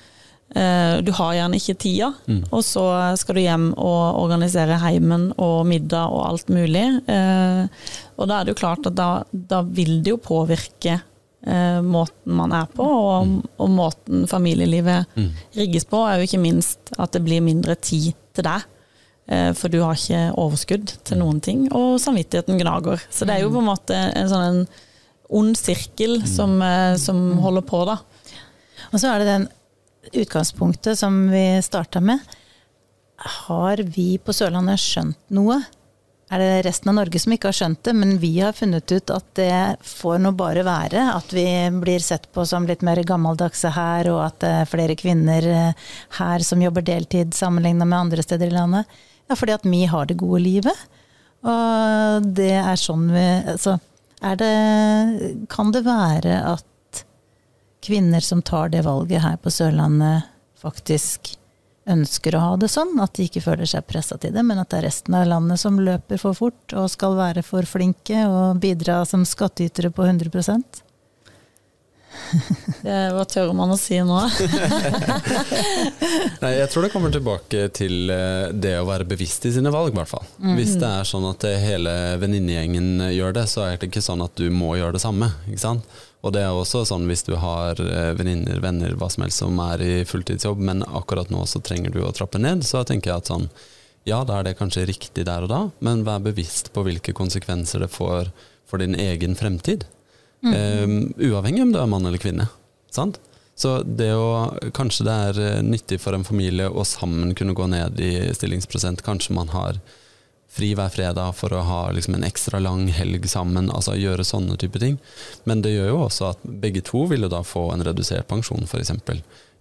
Eh, 0.55 1.01
du 1.03 1.11
har 1.13 1.33
gjerne 1.35 1.59
ikke 1.59 1.75
tida, 1.83 2.13
og 2.55 2.63
så 2.65 2.85
skal 3.19 3.35
du 3.35 3.41
hjem 3.43 3.65
og 3.75 4.21
organisere 4.23 4.79
heimen 4.79 5.33
og 5.43 5.67
middag 5.67 6.07
og 6.15 6.23
alt 6.29 6.49
mulig. 6.55 6.85
Eh, 7.11 7.67
og 8.17 8.29
da 8.31 8.39
er 8.41 8.45
det 8.47 8.55
jo 8.55 8.61
klart 8.61 8.87
at 8.87 8.95
da, 8.95 9.09
da 9.33 9.63
vil 9.67 9.99
det 10.07 10.15
jo 10.15 10.21
påvirke 10.23 11.01
eh, 11.47 11.81
måten 11.83 12.33
man 12.39 12.53
er 12.53 12.71
på, 12.73 12.87
og, 12.87 13.43
og 13.59 13.71
måten 13.75 14.25
familielivet 14.31 15.07
rigges 15.59 15.85
på, 15.91 16.05
er 16.07 16.23
jo 16.23 16.29
ikke 16.31 16.41
minst 16.47 16.95
at 16.97 17.13
det 17.13 17.25
blir 17.27 17.43
mindre 17.43 17.75
tid 17.75 18.15
til 18.33 18.47
deg. 18.47 18.63
Eh, 19.29 19.51
For 19.59 19.69
du 19.69 19.81
har 19.83 19.99
ikke 19.99 20.31
overskudd 20.39 20.95
til 21.05 21.19
noen 21.19 21.41
ting, 21.43 21.67
og 21.75 21.99
samvittigheten 22.01 22.57
gnager. 22.63 23.03
Så 23.11 23.27
det 23.27 23.35
er 23.35 23.43
jo 23.43 23.51
på 23.51 23.59
en 23.65 23.73
måte 23.75 23.99
en 23.99 24.31
sånn 24.31 24.47
en 24.47 24.67
ond 25.29 25.57
sirkel 25.59 26.21
som, 26.31 26.63
eh, 26.63 26.95
som 27.03 27.33
holder 27.43 27.67
på, 27.67 27.83
da. 27.91 27.99
Og 28.93 29.01
så 29.03 29.11
er 29.11 29.19
det 29.19 29.27
den 29.33 29.49
utgangspunktet 30.13 30.99
som 30.99 31.27
vi 31.31 31.63
starta 31.63 32.01
med. 32.01 32.21
Har 33.47 33.81
vi 33.83 34.19
på 34.19 34.35
Sørlandet 34.37 34.83
skjønt 34.83 35.21
noe 35.35 35.63
er 36.27 36.43
det 36.43 36.63
resten 36.67 36.91
av 36.91 36.97
Norge 36.99 37.21
som 37.23 37.35
ikke 37.37 37.53
har 37.53 37.55
skjønt 37.55 37.85
det, 37.87 37.93
men 37.95 38.17
vi 38.19 38.33
har 38.41 38.55
funnet 38.57 38.91
ut 38.91 39.11
at 39.15 39.27
det 39.39 39.59
får 39.87 40.19
nå 40.25 40.33
bare 40.35 40.65
være. 40.67 41.05
At 41.15 41.31
vi 41.31 41.47
blir 41.71 42.03
sett 42.03 42.27
på 42.35 42.43
som 42.49 42.67
litt 42.67 42.83
mer 42.87 42.99
gammeldagse 43.07 43.71
her, 43.77 44.11
og 44.11 44.25
at 44.25 44.41
det 44.43 44.51
er 44.63 44.71
flere 44.71 44.97
kvinner 44.99 45.47
eh, 45.47 45.91
her 46.19 46.47
som 46.47 46.63
jobber 46.63 46.83
deltid 46.87 47.35
sammenligna 47.37 47.87
med 47.87 47.99
andre 48.09 48.27
steder 48.27 48.51
i 48.51 48.57
landet. 48.57 48.99
Ja, 49.31 49.39
fordi 49.39 49.55
at 49.55 49.69
vi 49.71 49.85
har 49.87 50.11
det 50.11 50.19
gode 50.19 50.43
livet. 50.43 50.87
Og 51.47 52.27
det 52.35 52.57
er 52.59 52.81
sånn 52.81 53.07
vi 53.13 53.23
Altså, 53.53 53.77
er 54.25 54.39
det 54.41 55.47
Kan 55.53 55.71
det 55.71 55.85
være 55.87 56.41
at 56.57 56.65
kvinner 57.87 58.25
som 58.25 58.43
tar 58.43 58.73
det 58.75 58.85
valget 58.87 59.25
her 59.25 59.41
på 59.41 59.53
Sørlandet, 59.55 60.29
faktisk 60.61 61.37
ønsker 61.87 62.35
å 62.35 62.43
ha 62.43 62.55
det 62.59 62.69
sånn, 62.73 62.97
at 63.03 63.15
de 63.15 63.29
ikke 63.29 63.45
føler 63.45 63.69
seg 63.71 63.87
pressa 63.87 64.19
til 64.19 64.35
det, 64.35 64.43
men 64.47 64.59
at 64.59 64.73
det 64.73 64.81
er 64.81 64.89
resten 64.89 65.15
av 65.15 65.29
landet 65.31 65.63
som 65.63 65.79
løper 65.79 66.19
for 66.19 66.35
fort 66.35 66.75
og 66.75 66.91
skal 66.91 67.15
være 67.19 67.45
for 67.47 67.67
flinke 67.69 68.25
og 68.27 68.59
bidra 68.63 69.05
som 69.07 69.23
skattytere 69.29 69.93
på 69.95 70.09
100 70.09 70.33
det, 72.83 73.13
Hva 73.13 73.25
tør 73.29 73.53
man 73.55 73.71
å 73.75 73.77
si 73.79 73.99
nå? 74.03 74.17
Nei, 76.43 76.53
jeg 76.57 76.69
tror 76.73 76.87
det 76.87 76.93
kommer 76.95 77.13
tilbake 77.15 77.69
til 77.77 78.11
eh, 78.11 78.49
det 78.57 78.79
å 78.81 78.87
være 78.89 79.07
bevisst 79.09 79.47
i 79.47 79.53
sine 79.55 79.71
valg, 79.75 79.93
i 79.93 79.97
hvert 80.01 80.11
fall. 80.11 80.25
Mm. 80.41 80.57
Hvis 80.59 80.75
det 80.81 80.89
er 80.89 81.05
sånn 81.07 81.27
at 81.29 81.45
hele 81.63 81.93
venninnegjengen 82.23 83.11
gjør 83.13 83.33
det, 83.37 83.47
så 83.53 83.61
er 83.69 83.77
det 83.77 83.91
ikke 83.91 84.05
sånn 84.05 84.25
at 84.25 84.35
du 84.41 84.49
må 84.51 84.75
gjøre 84.81 84.97
det 84.97 85.05
samme. 85.05 85.29
ikke 85.51 85.63
sant? 85.63 85.83
Og 86.27 86.35
det 86.35 86.43
er 86.43 86.51
også 86.51 86.83
sånn 86.89 87.07
hvis 87.07 87.23
du 87.27 87.37
har 87.39 87.79
eh, 87.79 88.11
venninner, 88.19 88.59
venner, 88.63 88.97
hva 88.99 89.09
som 89.13 89.23
helst 89.23 89.45
som 89.45 89.59
er 89.63 89.83
i 89.85 89.95
fulltidsjobb, 90.09 90.63
men 90.69 90.83
akkurat 90.87 91.31
nå 91.31 91.45
så 91.47 91.63
trenger 91.63 91.95
du 91.95 92.01
å 92.03 92.13
trappe 92.15 92.41
ned, 92.43 92.67
så 92.67 92.83
tenker 92.87 93.13
jeg 93.13 93.23
at 93.23 93.31
sånn 93.31 93.49
ja, 94.07 94.21
da 94.27 94.39
er 94.39 94.47
det 94.47 94.59
kanskje 94.59 94.85
riktig 94.87 95.25
der 95.27 95.43
og 95.43 95.51
da, 95.51 95.61
men 95.83 96.05
vær 96.07 96.23
bevisst 96.23 96.71
på 96.75 96.85
hvilke 96.87 97.15
konsekvenser 97.17 97.83
det 97.83 97.91
får 97.91 98.31
for 98.67 98.83
din 98.83 98.95
egen 98.95 99.35
fremtid. 99.39 99.87
Mm. 100.47 100.53
Um, 100.55 100.97
uavhengig 101.19 101.65
om 101.65 101.73
du 101.75 101.81
er 101.81 101.91
mann 101.91 102.07
eller 102.07 102.23
kvinne. 102.23 102.47
Sant? 102.95 103.19
Så 103.59 103.81
det 103.83 104.13
å, 104.15 104.53
kanskje 104.77 105.07
det 105.09 105.17
er 105.29 105.41
eh, 105.43 105.63
nyttig 105.65 105.99
for 106.03 106.15
en 106.15 106.27
familie 106.29 106.69
å 106.69 106.85
sammen 106.87 107.33
kunne 107.35 107.57
gå 107.57 107.67
ned 107.73 107.99
i 108.05 108.13
stillingsprosent. 108.37 109.03
Kanskje 109.07 109.35
man 109.35 109.51
har 109.55 109.81
fri 110.57 110.73
hver 110.77 110.93
fredag 110.93 111.35
for 111.37 111.53
å 111.53 111.65
ha 111.69 111.81
liksom, 111.93 112.17
en 112.17 112.27
ekstra 112.27 112.61
lang 112.63 112.87
helg 112.93 113.29
sammen, 113.29 113.69
altså 113.71 113.97
gjøre 113.99 114.25
sånne 114.25 114.57
type 114.61 114.81
ting. 114.83 114.97
Men 115.45 115.63
det 115.65 115.75
gjør 115.75 115.93
jo 115.93 116.05
også 116.07 116.31
at 116.33 116.47
begge 116.65 116.85
to 116.87 117.05
vil 117.11 117.27
jo 117.27 117.33
da 117.33 117.43
få 117.45 117.69
en 117.75 117.85
redusert 117.87 118.29
pensjon, 118.31 118.65
f.eks. 118.65 118.95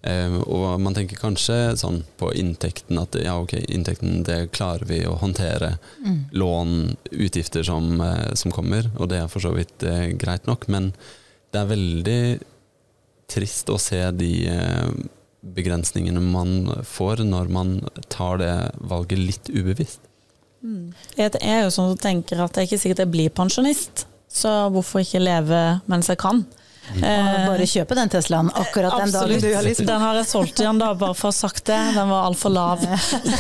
Eh, 0.06 0.38
og 0.46 0.80
man 0.82 0.94
tenker 0.94 1.18
kanskje 1.18 1.58
sånn 1.82 2.04
på 2.20 2.30
inntekten 2.38 3.00
at 3.02 3.18
ja, 3.18 3.36
ok, 3.42 3.58
inntekten 3.74 4.22
det 4.28 4.52
klarer 4.56 4.86
vi 4.90 5.02
å 5.10 5.18
håndtere. 5.22 5.76
Mm. 6.06 6.20
Lån, 6.38 6.76
utgifter 7.12 7.66
som, 7.66 7.96
eh, 8.06 8.32
som, 8.38 8.54
kommer, 8.56 8.92
og 9.00 9.10
det 9.12 9.24
er 9.24 9.32
for 9.32 9.44
så 9.44 9.56
vidt 9.58 9.84
eh, 9.84 10.12
greit 10.14 10.48
nok. 10.50 10.70
Men 10.72 10.94
det 11.52 11.62
er 11.62 11.72
veldig 11.74 12.22
trist 13.32 13.72
å 13.74 13.80
se 13.82 14.04
de 14.14 14.32
eh, 14.52 14.90
begrensningene 15.56 16.22
man 16.22 16.84
får 16.86 17.24
når 17.26 17.50
man 17.54 17.78
tar 18.14 18.42
det 18.42 18.54
valget 18.86 19.22
litt 19.22 19.50
ubevisst. 19.50 20.05
Mm. 20.66 20.86
Jeg 21.14 21.32
er 21.42 21.64
jo 21.66 21.72
sånn 21.74 21.92
som 21.94 22.02
tenker 22.02 22.42
at 22.42 22.56
det 22.56 22.64
er 22.64 22.70
ikke 22.70 22.82
sikkert 22.82 23.06
jeg 23.06 23.14
blir 23.14 23.34
pensjonist, 23.38 24.08
så 24.32 24.66
hvorfor 24.74 25.04
ikke 25.06 25.22
leve 25.22 25.66
mens 25.92 26.10
jeg 26.10 26.20
kan? 26.22 26.42
Mm. 26.94 27.04
Eh, 27.04 27.48
bare 27.48 27.66
kjøpe 27.66 27.96
den 27.98 28.12
Teslaen 28.14 28.50
akkurat 28.54 28.94
den 29.02 29.14
dagen 29.14 29.42
du 29.42 29.48
har 29.56 29.66
lyst. 29.66 29.82
Den 29.88 30.02
har 30.02 30.18
jeg 30.20 30.28
solgt 30.30 30.60
igjen, 30.62 30.78
da, 30.80 30.92
bare 30.94 31.18
for 31.18 31.30
å 31.30 31.34
ha 31.34 31.38
sagt 31.38 31.66
det. 31.70 31.80
Den 31.96 32.12
var 32.12 32.28
altfor 32.30 32.54
lav. 32.54 32.84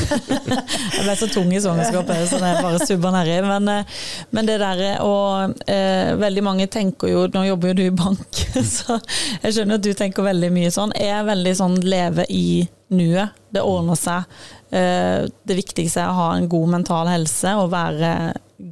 jeg 0.95 1.03
ble 1.03 1.15
så 1.19 1.29
tung 1.29 1.53
i 1.53 1.61
svangerskapet, 1.61 2.23
så 2.31 2.39
jeg 2.41 2.63
bare 2.65 2.87
subba 2.89 3.13
nedi. 3.13 3.35
Men, 3.45 3.69
eh, 3.69 3.99
men, 4.33 4.49
det 4.49 4.57
derre 4.61 4.95
og 5.05 5.61
eh, 5.69 6.13
Veldig 6.15 6.43
mange 6.45 6.67
tenker 6.71 7.09
jo 7.09 7.23
Nå 7.33 7.41
jobber 7.47 7.71
jo 7.71 7.77
du 7.77 7.83
i 7.85 7.93
bank, 7.93 8.41
så 8.75 8.97
jeg 9.43 9.55
skjønner 9.55 9.79
at 9.79 9.85
du 9.85 9.91
tenker 9.97 10.25
veldig 10.25 10.51
mye 10.55 10.73
sånn. 10.73 10.95
Jeg 10.97 11.13
er 11.13 11.29
veldig 11.29 11.55
sånn 11.61 11.77
leve 11.85 12.25
i 12.33 12.45
nuet. 12.93 13.35
Det 13.49 13.63
ordner 13.65 13.97
seg. 13.99 14.29
Eh, 14.69 15.25
det 15.47 15.57
viktigste 15.57 16.03
er 16.03 16.11
å 16.11 16.19
ha 16.19 16.29
en 16.35 16.49
god 16.51 16.73
mental 16.77 17.09
helse 17.09 17.55
og 17.57 17.71
være 17.73 18.11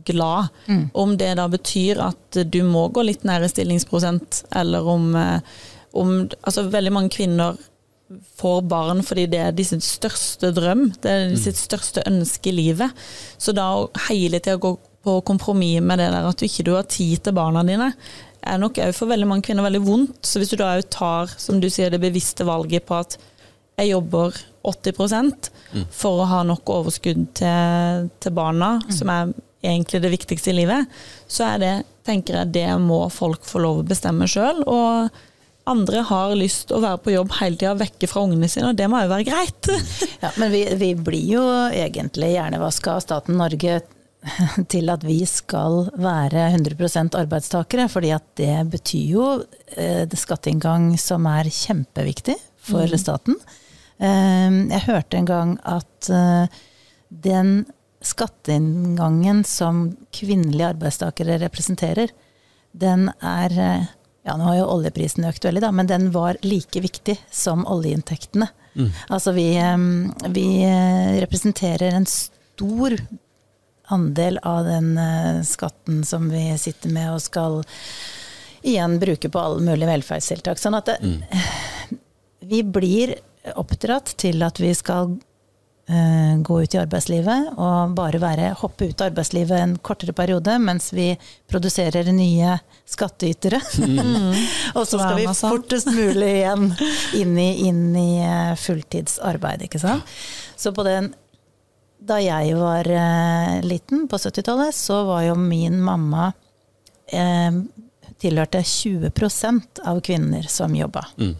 glad. 0.07 0.49
Mm. 0.67 0.85
Om 0.93 1.17
det 1.19 1.33
da 1.39 1.47
betyr 1.51 2.01
at 2.03 2.41
du 2.45 2.61
må 2.67 2.87
gå 2.93 3.05
litt 3.05 3.25
nær 3.27 3.43
i 3.43 3.51
stillingsprosent, 3.51 4.43
eller 4.55 4.87
om, 4.87 5.13
eh, 5.15 5.39
om 5.93 6.15
altså 6.41 6.69
Veldig 6.69 6.93
mange 6.93 7.13
kvinner 7.13 7.57
får 8.37 8.61
barn 8.69 9.01
fordi 9.05 9.25
det 9.31 9.39
er 9.41 9.53
de 9.55 9.65
sitt 9.65 9.85
største 9.85 10.51
drøm, 10.53 10.89
det 11.01 11.09
er 11.09 11.21
de 11.27 11.37
mm. 11.37 11.43
sitt 11.45 11.57
største 11.57 12.03
ønske 12.09 12.51
i 12.51 12.57
livet. 12.57 13.05
Så 13.41 13.55
da 13.55 13.71
å 13.77 13.89
hele 14.09 14.39
tida 14.39 14.59
gå 14.61 14.75
på 15.03 15.17
kompromiss 15.27 15.81
med 15.83 15.99
det 15.99 16.11
der 16.13 16.29
at 16.29 16.39
du 16.39 16.45
ikke 16.47 16.77
har 16.77 16.87
tid 16.87 17.25
til 17.25 17.35
barna 17.35 17.63
dine, 17.67 17.89
er 18.43 18.59
nok 18.59 18.79
òg 18.83 18.93
for 18.95 19.11
veldig 19.11 19.27
mange 19.27 19.45
kvinner 19.47 19.65
veldig 19.65 19.81
vondt. 19.83 20.19
Så 20.27 20.39
hvis 20.39 20.51
du 20.51 20.57
da 20.59 20.73
òg 20.77 20.87
tar, 20.91 21.31
som 21.39 21.59
du 21.63 21.69
sier, 21.71 21.91
det 21.91 22.01
bevisste 22.03 22.47
valget 22.47 22.85
på 22.87 22.99
at 22.99 23.17
jeg 23.79 23.89
jobber 23.89 24.35
80 24.63 25.49
mm. 25.73 25.87
for 25.91 26.21
å 26.21 26.29
ha 26.29 26.43
nok 26.47 26.69
overskudd 26.71 27.25
til, 27.39 28.07
til 28.23 28.35
barna, 28.35 28.77
mm. 28.83 28.93
som 28.95 29.11
er 29.11 29.33
egentlig 29.63 30.01
det 30.03 30.11
viktigste 30.13 30.51
i 30.51 30.57
livet, 30.61 30.97
så 31.27 31.53
er 31.53 31.61
det, 31.63 31.75
tenker 32.07 32.41
jeg, 32.41 32.53
det 32.55 32.67
må 32.83 33.05
folk 33.13 33.45
få 33.47 33.63
lov 33.63 33.81
å 33.81 33.87
bestemme 33.87 34.27
sjøl. 34.29 34.61
Og 34.67 35.09
andre 35.69 36.03
har 36.09 36.35
lyst 36.35 36.67
til 36.67 36.77
å 36.77 36.83
være 36.83 37.01
på 37.05 37.15
jobb 37.15 37.33
hele 37.39 37.59
tida 37.59 37.73
vekke 37.79 38.09
fra 38.11 38.25
ungene 38.27 38.49
sine, 38.51 38.73
og 38.73 38.79
det 38.79 38.89
må 38.91 39.01
jo 39.03 39.11
være 39.13 39.27
greit. 39.27 39.71
ja, 40.23 40.31
men 40.37 40.51
vi, 40.53 40.65
vi, 40.79 40.93
blir 40.99 41.27
jo 41.37 41.43
egentlig 41.71 42.33
hjernevaska 42.35 42.97
av 42.97 43.03
staten 43.05 43.39
Norge 43.39 43.79
til 44.73 44.91
at 44.91 45.03
vi 45.07 45.21
skal 45.27 45.85
være 45.95 46.49
100% 46.51 47.17
arbeidstakere, 47.23 47.87
fordi 47.91 48.13
at 48.15 48.27
det 48.39 48.57
betyr 48.75 49.15
jo 49.15 49.27
eh, 49.75 50.03
skatteinngang 50.19 50.93
som 50.99 51.27
er 51.31 51.51
kjempeviktig 51.51 52.37
for 52.63 52.87
mm. 52.87 52.99
staten. 52.99 53.39
Eh, 53.99 54.59
jeg 54.73 54.85
hørte 54.87 55.19
en 55.19 55.29
gang 55.29 55.55
at 55.67 56.09
eh, 56.09 56.61
den 57.13 57.63
skatteinngangen 58.03 59.43
som 59.47 59.85
kvinnelige 60.11 60.73
arbeidstakere 60.73 61.39
representerer, 61.41 62.11
den 62.71 63.09
er 63.19 63.59
eh, 63.59 63.91
ja, 64.23 64.35
nå 64.39 64.47
har 64.47 64.57
jo 64.61 64.69
oljeprisen 64.77 65.27
økt 65.27 65.45
veldig, 65.45 65.63
da, 65.65 65.71
men 65.75 65.89
den 65.89 66.09
var 66.15 66.39
like 66.47 66.83
viktig 66.83 67.17
som 67.31 67.65
oljeinntektene. 67.67 68.47
Mm. 68.73 68.89
Altså 69.13 69.33
vi, 69.35 69.49
eh, 69.59 70.29
vi, 70.35 70.47
eh, 70.67 71.19
representerer 71.23 71.95
en 71.95 72.07
stor 72.09 72.97
andel 73.93 74.39
av 74.47 74.65
den 74.65 74.95
skatten 75.45 76.05
som 76.07 76.29
vi 76.31 76.45
sitter 76.57 76.89
med 76.89 77.11
og 77.11 77.19
skal 77.21 77.57
igjen 78.63 78.95
bruke 79.01 79.27
på 79.29 79.41
alle 79.41 79.59
mulige 79.59 79.89
velferdstiltak. 79.91 80.57
Sånn 80.57 80.77
at 80.77 80.87
det, 80.87 80.95
mm. 81.03 81.99
vi 82.47 82.61
blir 82.63 83.11
oppdratt 83.55 84.15
til 84.19 84.43
at 84.45 84.59
vi 84.61 84.71
skal 84.75 85.15
uh, 85.89 86.35
gå 86.39 86.59
ut 86.63 86.75
i 86.75 86.79
arbeidslivet 86.79 87.53
og 87.53 87.95
bare 87.97 88.21
være, 88.23 88.53
hoppe 88.59 88.87
ut 88.89 89.01
av 89.01 89.11
arbeidslivet 89.11 89.59
en 89.59 89.75
kortere 89.83 90.15
periode 90.15 90.55
mens 90.63 90.91
vi 90.95 91.11
produserer 91.51 92.11
nye 92.15 92.55
skattytere. 92.89 93.59
Mm. 93.83 94.31
og 94.77 94.87
så 94.87 94.99
skal 94.99 95.19
vi 95.19 95.27
fortest 95.37 95.91
mulig 95.91 96.31
igjen 96.39 96.69
inn 97.19 97.35
i, 97.37 97.49
inn 97.67 97.83
i 97.99 98.09
uh, 98.23 98.55
fulltidsarbeid, 98.59 99.67
ikke 99.67 99.83
sant. 99.83 100.15
Så 100.55 100.71
på 100.75 100.85
den 100.87 101.13
Da 102.03 102.17
jeg 102.19 102.55
var 102.59 102.83
uh, 102.83 103.61
liten, 103.63 104.07
på 104.11 104.17
70-tallet, 104.19 104.75
så 104.75 105.03
var 105.07 105.23
jo 105.29 105.35
min 105.39 105.79
mamma 105.79 106.33
tilhørte 108.23 108.61
20% 108.63 109.81
av 109.85 109.99
kvinner 110.01 110.47
som 110.49 110.73
jobba. 110.75 111.03
Mm. 111.19 111.35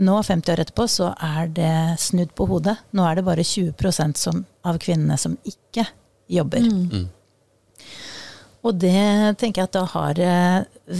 Nå, 0.00 0.16
50 0.24 0.52
år 0.52 0.62
etterpå, 0.64 0.86
så 0.88 1.10
er 1.20 1.50
det 1.52 2.00
snudd 2.00 2.32
på 2.36 2.46
hodet. 2.48 2.76
Nå 2.96 3.04
er 3.04 3.18
det 3.18 3.26
bare 3.26 3.44
20 3.44 4.14
som, 4.16 4.44
av 4.64 4.78
kvinnene 4.80 5.18
som 5.20 5.36
ikke 5.44 5.84
jobber. 6.30 6.64
Mm. 6.64 6.84
mm. 6.90 7.08
Og 8.60 8.76
det 8.76 9.38
tenker 9.40 9.62
jeg 9.62 9.70
at 9.70 9.76
da 9.76 9.82
har 9.88 10.18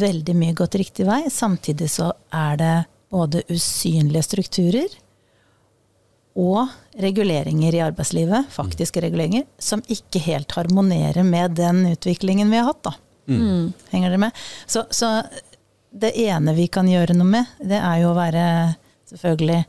veldig 0.01 0.35
mye 0.37 0.57
gått 0.57 0.79
riktig 0.81 1.05
vei. 1.05 1.27
Samtidig 1.29 1.91
så 1.93 2.07
er 2.33 2.57
det 2.57 2.77
både 3.13 3.43
usynlige 3.53 4.23
strukturer 4.25 4.95
og 6.41 6.69
reguleringer 7.03 7.75
i 7.75 7.83
arbeidslivet, 7.83 8.49
faktiske 8.55 9.03
reguleringer, 9.03 9.45
som 9.59 9.83
ikke 9.91 10.23
helt 10.25 10.53
harmonerer 10.57 11.27
med 11.27 11.57
den 11.59 11.83
utviklingen 11.91 12.51
vi 12.51 12.61
har 12.61 12.71
hatt, 12.71 12.83
da. 12.87 12.95
Mm. 13.31 13.73
Henger 13.91 14.11
dere 14.11 14.23
med? 14.25 14.45
Så, 14.67 14.85
så 14.91 15.11
det 15.91 16.15
ene 16.23 16.55
vi 16.55 16.69
kan 16.73 16.89
gjøre 16.89 17.17
noe 17.19 17.29
med, 17.29 17.59
det 17.59 17.81
er 17.83 18.03
jo 18.05 18.13
å 18.13 18.19
være 18.19 18.45
selvfølgelig 19.11 19.65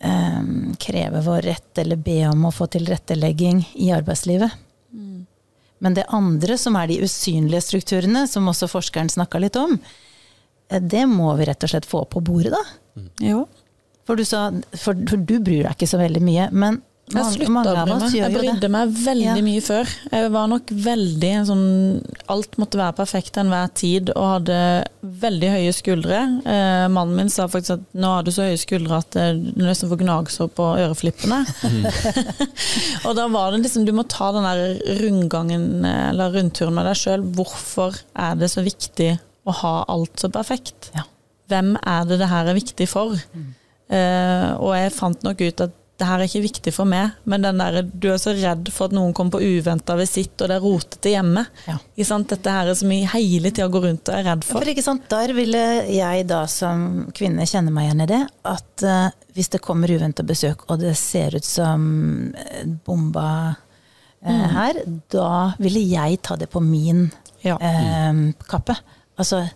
um, 0.00 0.74
kreve 0.82 1.22
vår 1.26 1.42
rett 1.50 1.82
eller 1.82 2.00
be 2.00 2.20
om 2.28 2.46
å 2.48 2.54
få 2.54 2.68
tilrettelegging 2.72 3.62
i 3.74 3.90
arbeidslivet. 3.94 4.56
Mm. 4.92 5.26
Men 5.78 5.94
det 5.94 6.06
andre, 6.08 6.58
som 6.58 6.76
er 6.80 6.88
de 6.88 7.02
usynlige 7.04 7.64
strukturene, 7.66 8.24
som 8.28 8.48
også 8.48 8.68
forskeren 8.70 9.10
snakka 9.12 9.40
litt 9.42 9.58
om, 9.60 9.76
eh, 10.70 10.80
det 10.80 11.04
må 11.10 11.34
vi 11.36 11.48
rett 11.48 11.62
og 11.62 11.72
slett 11.72 11.88
få 11.88 12.04
på 12.08 12.22
bordet, 12.24 12.54
da. 12.56 12.62
Mm. 12.96 13.10
Jo. 13.20 13.46
For 14.06 14.16
du 14.16 14.24
sa 14.24 14.48
for, 14.72 14.94
for, 14.94 15.16
du 15.16 15.38
bryr 15.42 15.66
deg 15.66 15.74
ikke 15.74 15.90
så 15.90 16.00
veldig 16.00 16.22
mye. 16.22 16.50
Men 16.52 16.80
Jeg 17.06 17.22
slutta 17.36 17.60
å 17.70 17.74
bry 17.86 17.96
meg. 18.00 18.14
Jeg 18.16 18.32
brydde 18.34 18.68
meg 18.74 18.94
veldig 18.98 19.26
Ja. 19.28 19.34
mye 19.46 19.60
før. 19.62 19.90
Jeg 20.10 20.30
var 20.34 20.48
nok 20.50 20.66
veldig 20.66 21.30
sånn 21.46 21.66
Alt 22.28 22.56
måtte 22.58 22.80
være 22.80 22.96
perfekt 22.98 23.36
enhver 23.38 23.68
tid, 23.78 24.10
og 24.16 24.40
hadde 24.40 24.56
veldig 25.22 25.50
høye 25.52 25.72
skuldre. 25.76 26.18
Eh, 26.42 26.88
mannen 26.90 27.14
min 27.14 27.28
sa 27.30 27.46
faktisk 27.46 27.76
at 27.76 27.84
nå 27.94 28.10
har 28.10 28.24
du 28.26 28.32
så 28.34 28.42
høye 28.48 28.58
skuldre 28.58 28.98
at 28.98 29.14
eh, 29.14 29.34
du 29.38 29.62
nesten 29.62 29.88
får 29.88 30.02
gnagsår 30.02 30.50
på 30.50 30.66
øreflippene. 30.82 31.44
og 33.06 33.14
da 33.14 33.28
var 33.30 33.52
det 33.54 33.62
liksom 33.62 33.86
Du 33.86 33.92
må 33.94 34.02
ta 34.10 34.32
den 34.34 34.42
der 34.48 34.98
rundgangen, 35.04 35.84
eh, 35.86 36.08
eller 36.10 36.34
rundturen 36.34 36.74
med 36.74 36.90
deg 36.90 36.98
sjøl. 36.98 37.22
Hvorfor 37.38 38.00
er 38.18 38.34
det 38.34 38.50
så 38.50 38.66
viktig 38.66 39.12
å 39.46 39.54
ha 39.62 39.76
alt 39.94 40.18
så 40.18 40.32
perfekt? 40.34 40.90
Ja. 40.96 41.06
Hvem 41.46 41.76
er 41.86 42.04
det 42.10 42.18
det 42.18 42.28
her 42.34 42.50
er 42.50 42.58
viktig 42.58 42.88
for? 42.90 43.14
Mm. 43.30 43.50
Eh, 43.94 44.48
og 44.58 44.74
jeg 44.74 44.90
fant 44.98 45.22
nok 45.22 45.40
ut 45.46 45.68
at 45.68 45.82
det 45.96 46.06
her 46.06 46.20
er 46.20 46.28
ikke 46.28 46.44
viktig 46.44 46.72
for 46.76 46.88
meg, 46.88 47.14
men 47.24 47.44
den 47.46 47.60
der, 47.60 47.78
du 47.86 48.10
er 48.12 48.18
så 48.20 48.34
redd 48.36 48.68
for 48.74 48.90
at 48.90 48.94
noen 48.96 49.14
kommer 49.16 49.38
på 49.38 49.40
uventa 49.56 49.96
visitt, 49.96 50.34
og 50.36 50.50
det 50.50 50.58
er 50.58 50.64
rotete 50.64 51.12
hjemme. 51.14 51.46
Ja. 51.64 51.78
Dette 51.96 52.52
her 52.52 52.68
er 52.68 52.76
så 52.76 52.88
mye 52.88 53.08
hele 53.14 53.50
tida 53.50 53.68
går 53.72 53.86
rundt 53.88 54.10
og 54.12 54.18
er 54.18 54.26
redd 54.28 54.44
for. 54.44 54.60
For 54.60 54.72
ikke 54.72 54.84
sant, 54.84 55.06
Der 55.10 55.32
ville 55.36 55.62
jeg 55.88 56.26
da 56.28 56.42
som 56.50 57.06
kvinne 57.16 57.46
kjenne 57.48 57.72
meg 57.72 57.88
igjen 57.88 58.04
i 58.04 58.08
det. 58.10 58.22
At 58.48 58.84
uh, 58.84 59.08
hvis 59.36 59.52
det 59.54 59.62
kommer 59.64 59.92
uventa 59.92 60.24
besøk, 60.26 60.66
og 60.68 60.82
det 60.84 60.96
ser 61.00 61.38
ut 61.38 61.46
som 61.46 61.86
bomba 62.84 63.06
bomba 63.16 63.56
mm. 64.20 64.42
her, 64.56 64.80
da 65.12 65.30
ville 65.62 65.80
jeg 65.80 66.20
ta 66.22 66.36
det 66.36 66.50
på 66.52 66.60
min 66.60 67.10
Ja. 67.44 67.56
uh, 67.56 68.32
kappe. 68.48 68.76
Altså 69.16 69.46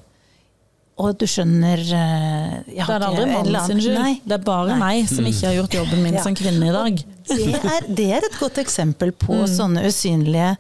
Og 1.01 1.15
du 1.17 1.25
skjønner 1.31 1.81
eh, 1.81 2.57
Det 2.69 2.83
er 2.85 3.05
aldri 3.07 3.25
mannen 3.31 3.57
sin 3.65 3.79
skyld. 3.81 3.97
Nei. 3.97 4.13
Det 4.25 4.37
er 4.37 4.43
bare 4.45 4.75
Nei. 4.75 4.81
meg 4.83 5.09
som 5.09 5.25
ikke 5.29 5.47
har 5.49 5.55
gjort 5.57 5.77
jobben 5.79 6.03
min 6.05 6.19
Ja. 6.19 6.25
som 6.27 6.35
kvinne 6.37 6.69
i 6.69 6.75
dag. 6.75 6.99
Det 7.31 7.61
er, 7.63 7.87
det 7.89 8.07
er 8.19 8.27
et 8.27 8.37
godt 8.41 8.59
eksempel 8.61 9.13
på 9.17 9.39
sånne 9.49 9.85
usynlige 9.87 10.51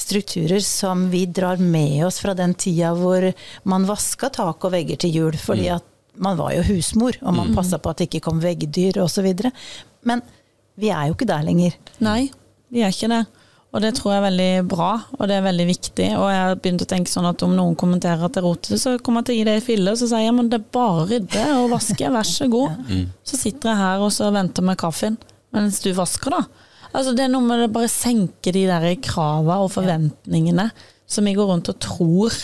strukturer 0.00 0.62
som 0.64 1.08
vi 1.12 1.24
drar 1.26 1.60
med 1.60 2.04
oss 2.06 2.20
fra 2.22 2.32
den 2.38 2.54
tida 2.54 2.92
hvor 2.96 3.26
man 3.68 3.84
vaska 3.88 4.30
tak 4.32 4.64
og 4.64 4.72
vegger 4.72 5.00
til 5.04 5.10
jul, 5.18 5.36
fordi 5.40 5.68
at 5.74 5.84
man 6.20 6.36
var 6.38 6.52
jo 6.54 6.62
husmor, 6.70 7.16
og 7.22 7.34
man 7.34 7.52
passa 7.56 7.78
på 7.80 7.90
at 7.92 8.00
det 8.00 8.08
ikke 8.10 8.22
kom 8.28 8.40
veggdyr 8.42 8.98
osv. 9.02 9.26
Men 10.06 10.22
vi 10.80 10.90
er 10.92 11.08
jo 11.10 11.16
ikke 11.16 11.28
der 11.28 11.44
lenger. 11.46 11.76
Nei, 12.04 12.30
vi 12.70 12.82
er 12.86 12.92
ikke 12.94 13.08
det. 13.10 13.24
Og 13.70 13.82
det 13.84 13.92
tror 13.94 14.10
jeg 14.10 14.18
er 14.18 14.24
veldig 14.24 14.68
bra, 14.70 14.88
og 15.14 15.28
det 15.30 15.36
er 15.36 15.44
veldig 15.44 15.66
viktig. 15.68 16.06
Og 16.18 16.24
jeg 16.26 16.40
har 16.42 16.56
begynt 16.58 16.82
å 16.82 16.88
tenke 16.90 17.12
sånn 17.12 17.28
at 17.28 17.44
om 17.46 17.52
noen 17.54 17.76
kommenterer 17.78 18.24
at 18.26 18.34
det 18.34 18.40
er 18.42 18.46
rotete, 18.48 18.78
så 18.82 18.96
kommer 18.98 19.22
jeg 19.22 19.28
til 19.28 19.36
å 19.36 19.38
gi 19.38 19.44
det 19.46 19.54
i 19.60 19.66
fille, 19.68 19.92
og 19.92 20.00
så 20.00 20.08
sier 20.10 20.24
jeg 20.24 20.34
men 20.34 20.48
det 20.50 20.58
er 20.58 20.72
bare 20.74 21.04
rydde 21.12 21.44
og 21.60 21.68
vaske, 21.76 22.10
vær 22.16 22.26
så 22.26 22.48
god. 22.50 22.80
Så 23.30 23.38
sitter 23.38 23.70
jeg 23.70 23.78
her 23.78 24.02
og 24.02 24.10
så 24.10 24.32
venter 24.34 24.64
med 24.66 24.78
kaffen, 24.80 25.20
mens 25.54 25.78
du 25.84 25.92
vasker, 25.94 26.34
da. 26.34 26.66
Altså 26.90 27.12
Det 27.14 27.22
er 27.22 27.30
noe 27.30 27.46
med 27.46 27.62
å 27.62 27.70
bare 27.70 27.90
senke 27.92 28.50
de 28.50 28.64
der 28.66 28.88
krava 28.98 29.60
og 29.62 29.70
forventningene 29.76 30.66
som 31.10 31.26
vi 31.28 31.36
går 31.38 31.52
rundt 31.52 31.70
og 31.70 31.78
tror 31.82 32.34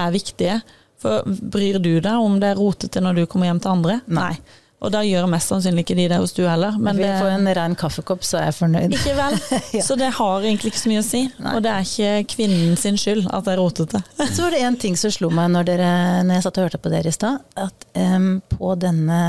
er 0.00 0.14
viktige. 0.14 0.62
For 1.00 1.24
bryr 1.28 1.76
du 1.80 1.92
deg 2.00 2.24
om 2.24 2.38
det 2.40 2.54
er 2.54 2.60
rotete 2.60 3.02
når 3.04 3.20
du 3.20 3.26
kommer 3.28 3.50
hjem 3.50 3.60
til 3.60 3.74
andre? 3.74 3.98
Nei. 4.08 4.32
Og 4.80 4.88
da 4.94 5.02
gjør 5.04 5.26
mest 5.28 5.50
sannsynlig 5.52 5.82
ikke 5.84 5.96
de 5.98 6.06
det 6.08 6.18
hos 6.22 6.32
du 6.32 6.40
heller. 6.48 6.76
Men 6.80 6.96
det, 6.96 7.10
får 7.20 7.34
en 7.34 7.50
ren 7.58 7.74
kaffekopp, 7.76 8.22
så 8.24 8.38
er 8.40 8.46
jeg 8.48 8.56
fornøyd. 8.62 8.94
ikke 8.96 9.16
vel? 9.18 9.36
Ja. 9.76 9.82
Så 9.86 9.94
det 10.00 10.08
har 10.16 10.44
egentlig 10.46 10.72
ikke 10.72 10.80
så 10.80 10.90
mye 10.90 11.02
å 11.02 11.06
si. 11.06 11.20
Nei. 11.38 11.52
Og 11.54 11.62
det 11.62 11.70
er 11.74 11.84
ikke 11.84 12.32
kvinnen 12.32 12.78
sin 12.80 12.96
skyld 12.98 13.28
at 13.28 13.44
det 13.46 13.52
er 13.52 13.60
rotete. 13.60 14.00
Så 14.22 14.46
var 14.46 14.56
det 14.56 14.62
en 14.66 14.78
ting 14.80 14.96
som 14.98 15.12
slo 15.14 15.28
meg 15.34 15.52
når, 15.52 15.68
dere, 15.68 15.90
når 16.24 16.38
jeg 16.38 16.46
satt 16.46 16.58
og 16.58 16.66
hørte 16.66 16.80
på 16.82 16.92
dere 16.92 17.12
i 17.12 17.14
stad, 17.14 17.44
at 17.60 17.86
um, 17.94 18.32
på 18.50 18.72
denne 18.80 19.20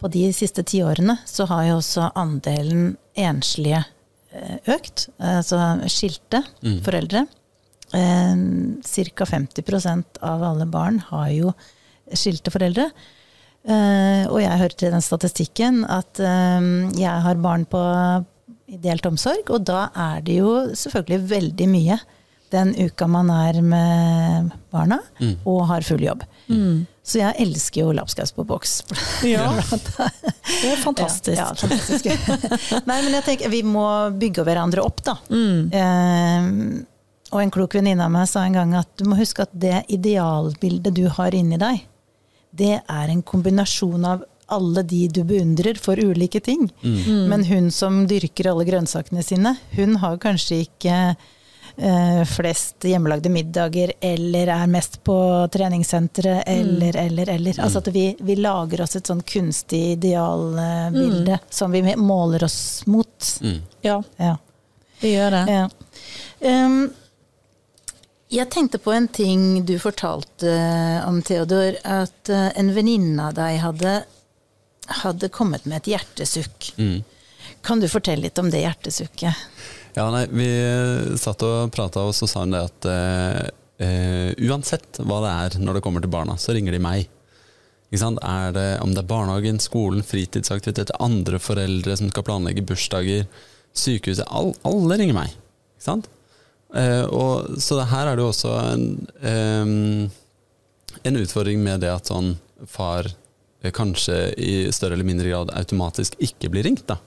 på 0.00 0.10
de 0.12 0.28
siste 0.36 0.62
tiårene 0.66 1.16
så 1.26 1.46
har 1.50 1.66
jo 1.70 1.78
også 1.80 2.10
andelen 2.20 2.90
enslige 3.16 3.80
eh, 4.30 4.58
økt. 4.76 5.08
Altså 5.18 5.60
skilte 5.90 6.42
foreldre. 6.84 7.24
Ca. 7.90 9.28
50% 9.30 10.20
av 10.26 10.42
alle 10.44 10.66
barn 10.68 11.00
har 11.08 11.30
jo 11.32 11.54
skilte 12.12 12.52
foreldre. 12.54 12.90
Eh, 13.66 14.24
og 14.30 14.38
jeg 14.42 14.60
hørte 14.62 14.86
i 14.86 14.92
den 14.94 15.02
statistikken 15.02 15.82
at 15.90 16.20
eh, 16.22 16.68
jeg 16.98 17.24
har 17.26 17.40
barn 17.42 17.66
på 17.66 17.80
ideelt 18.70 19.06
omsorg, 19.06 19.48
og 19.50 19.64
da 19.66 19.88
er 19.94 20.22
det 20.26 20.40
jo 20.40 20.52
selvfølgelig 20.74 21.30
veldig 21.30 21.68
mye 21.70 21.98
den 22.54 22.72
uka 22.78 23.08
man 23.10 23.30
er 23.34 23.56
med 23.62 24.52
barna 24.70 25.00
og 25.44 25.64
har 25.66 25.82
full 25.86 26.02
jobb. 26.04 26.22
Så 27.06 27.18
jeg 27.20 27.34
elsker 27.42 27.82
jo 27.84 27.94
lapskaus 27.94 28.32
på 28.34 28.44
boks. 28.46 28.80
Ja, 29.26 29.48
det 30.62 30.70
er 30.70 30.78
fantastisk. 30.82 31.34
Ja, 31.38 31.48
ja, 31.50 31.54
fantastisk. 31.58 32.06
Nei, 32.88 33.00
men 33.02 33.14
jeg 33.18 33.26
tenker 33.26 33.50
vi 33.50 33.62
må 33.66 33.86
bygge 34.18 34.46
hverandre 34.46 34.82
opp, 34.86 35.02
da. 35.06 35.16
Eh, 35.30 36.48
og 37.34 37.42
en 37.42 37.52
klok 37.54 37.74
venninne 37.78 38.06
av 38.06 38.14
meg 38.14 38.28
sa 38.30 38.44
en 38.46 38.54
gang 38.54 38.74
at 38.78 38.90
du 38.98 39.06
må 39.10 39.18
huske 39.18 39.42
at 39.46 39.54
det 39.54 39.82
idealbildet 39.92 40.94
du 40.94 41.06
har 41.18 41.34
inni 41.34 41.58
deg, 41.58 41.82
det 42.56 42.74
er 42.82 43.12
en 43.12 43.22
kombinasjon 43.26 44.04
av 44.08 44.24
alle 44.46 44.82
de 44.86 45.08
du 45.10 45.24
beundrer 45.26 45.74
for 45.82 45.98
ulike 45.98 46.38
ting. 46.40 46.68
Men 46.82 47.42
hun 47.48 47.70
som 47.74 48.04
dyrker 48.06 48.46
alle 48.52 48.66
grønnsakene 48.68 49.24
sine, 49.26 49.56
hun 49.74 49.96
har 50.02 50.20
kanskje 50.22 50.60
ikke 50.68 50.98
eh, 51.76 52.20
flest 52.30 52.86
hjemmelagde 52.86 53.32
middager, 53.34 53.90
eller 54.00 54.52
er 54.54 54.70
mest 54.70 55.00
på 55.04 55.16
treningssenteret, 55.52 56.44
eller, 56.46 56.96
eller, 57.08 57.32
eller. 57.34 57.58
Altså 57.58 57.82
at 57.82 57.90
vi, 57.94 58.04
vi 58.22 58.36
lager 58.38 58.84
oss 58.86 58.94
et 59.00 59.10
sånn 59.10 59.24
kunstig 59.26 59.82
idealbilde 59.96 61.40
som 61.50 61.74
vi 61.74 61.82
måler 61.96 62.44
oss 62.46 62.60
mot. 62.86 63.32
Ja, 63.82 63.98
Ja. 64.16 64.36
vi 65.00 65.16
gjør 65.16 65.30
det. 65.40 65.42
Ja. 65.52 65.66
Um, 66.66 66.78
jeg 68.32 68.50
tenkte 68.50 68.80
på 68.82 68.92
en 68.94 69.06
ting 69.08 69.64
du 69.66 69.76
fortalte 69.78 70.52
om, 71.06 71.20
Theodor. 71.22 71.76
At 71.84 72.30
eh, 72.32 72.48
en 72.58 72.72
venninne 72.74 73.28
av 73.30 73.36
deg 73.38 73.60
hadde, 73.62 73.92
hadde 75.02 75.30
kommet 75.34 75.66
med 75.68 75.82
et 75.82 75.92
hjertesukk. 75.94 76.72
Kan 77.66 77.82
du 77.82 77.88
fortelle 77.90 78.26
litt 78.26 78.38
om 78.38 78.50
det 78.50 78.64
hjertesukket? 78.64 79.46
Ja, 79.96 80.08
nei, 80.12 80.26
vi 80.28 80.48
satt 81.18 81.42
og 81.46 81.70
prata, 81.72 82.04
og 82.04 82.14
så 82.14 82.28
sa 82.28 82.42
hun 82.42 82.52
det 82.52 82.66
at 82.66 82.88
uh, 82.90 83.46
eh, 83.80 84.32
uansett 84.44 85.00
hva 85.00 85.22
det 85.24 85.30
er 85.32 85.62
når 85.62 85.78
det 85.78 85.84
kommer 85.86 86.04
til 86.04 86.12
barna, 86.12 86.36
så 86.36 86.52
ringer 86.52 86.76
de 86.76 86.82
meg. 86.84 87.06
Ikke 87.88 88.02
sant? 88.02 88.20
Er 88.26 88.52
det, 88.52 88.66
om 88.84 88.92
det 88.92 89.04
er 89.04 89.08
barnehagen, 89.08 89.62
skolen, 89.62 90.04
fritidsaktiviteter, 90.04 90.98
andre 91.00 91.40
foreldre 91.40 91.96
som 91.96 92.10
skal 92.10 92.26
planlegge 92.26 92.66
bursdager, 92.66 93.24
sykehuset 93.76 94.28
all, 94.28 94.52
Alle 94.68 94.98
ringer 95.00 95.16
meg. 95.16 95.32
Ikke 95.78 95.86
sant? 95.86 96.10
Eh, 96.76 97.04
og, 97.08 97.56
så 97.62 97.78
det 97.80 97.88
her 97.92 98.10
er 98.10 98.18
det 98.18 98.24
jo 98.24 98.32
også 98.32 98.52
en, 98.74 98.86
em, 99.24 100.10
en 101.08 101.20
utfordring 101.22 101.62
med 101.64 101.80
det 101.84 101.92
at 101.92 102.10
sånn 102.10 102.34
far 102.68 103.08
eh, 103.08 103.72
kanskje 103.74 104.18
i 104.36 104.56
større 104.74 104.98
eller 104.98 105.08
mindre 105.08 105.30
grad 105.30 105.52
automatisk 105.56 106.18
ikke 106.20 106.50
blir 106.52 106.66
ringt. 106.68 106.84
da. 106.90 106.98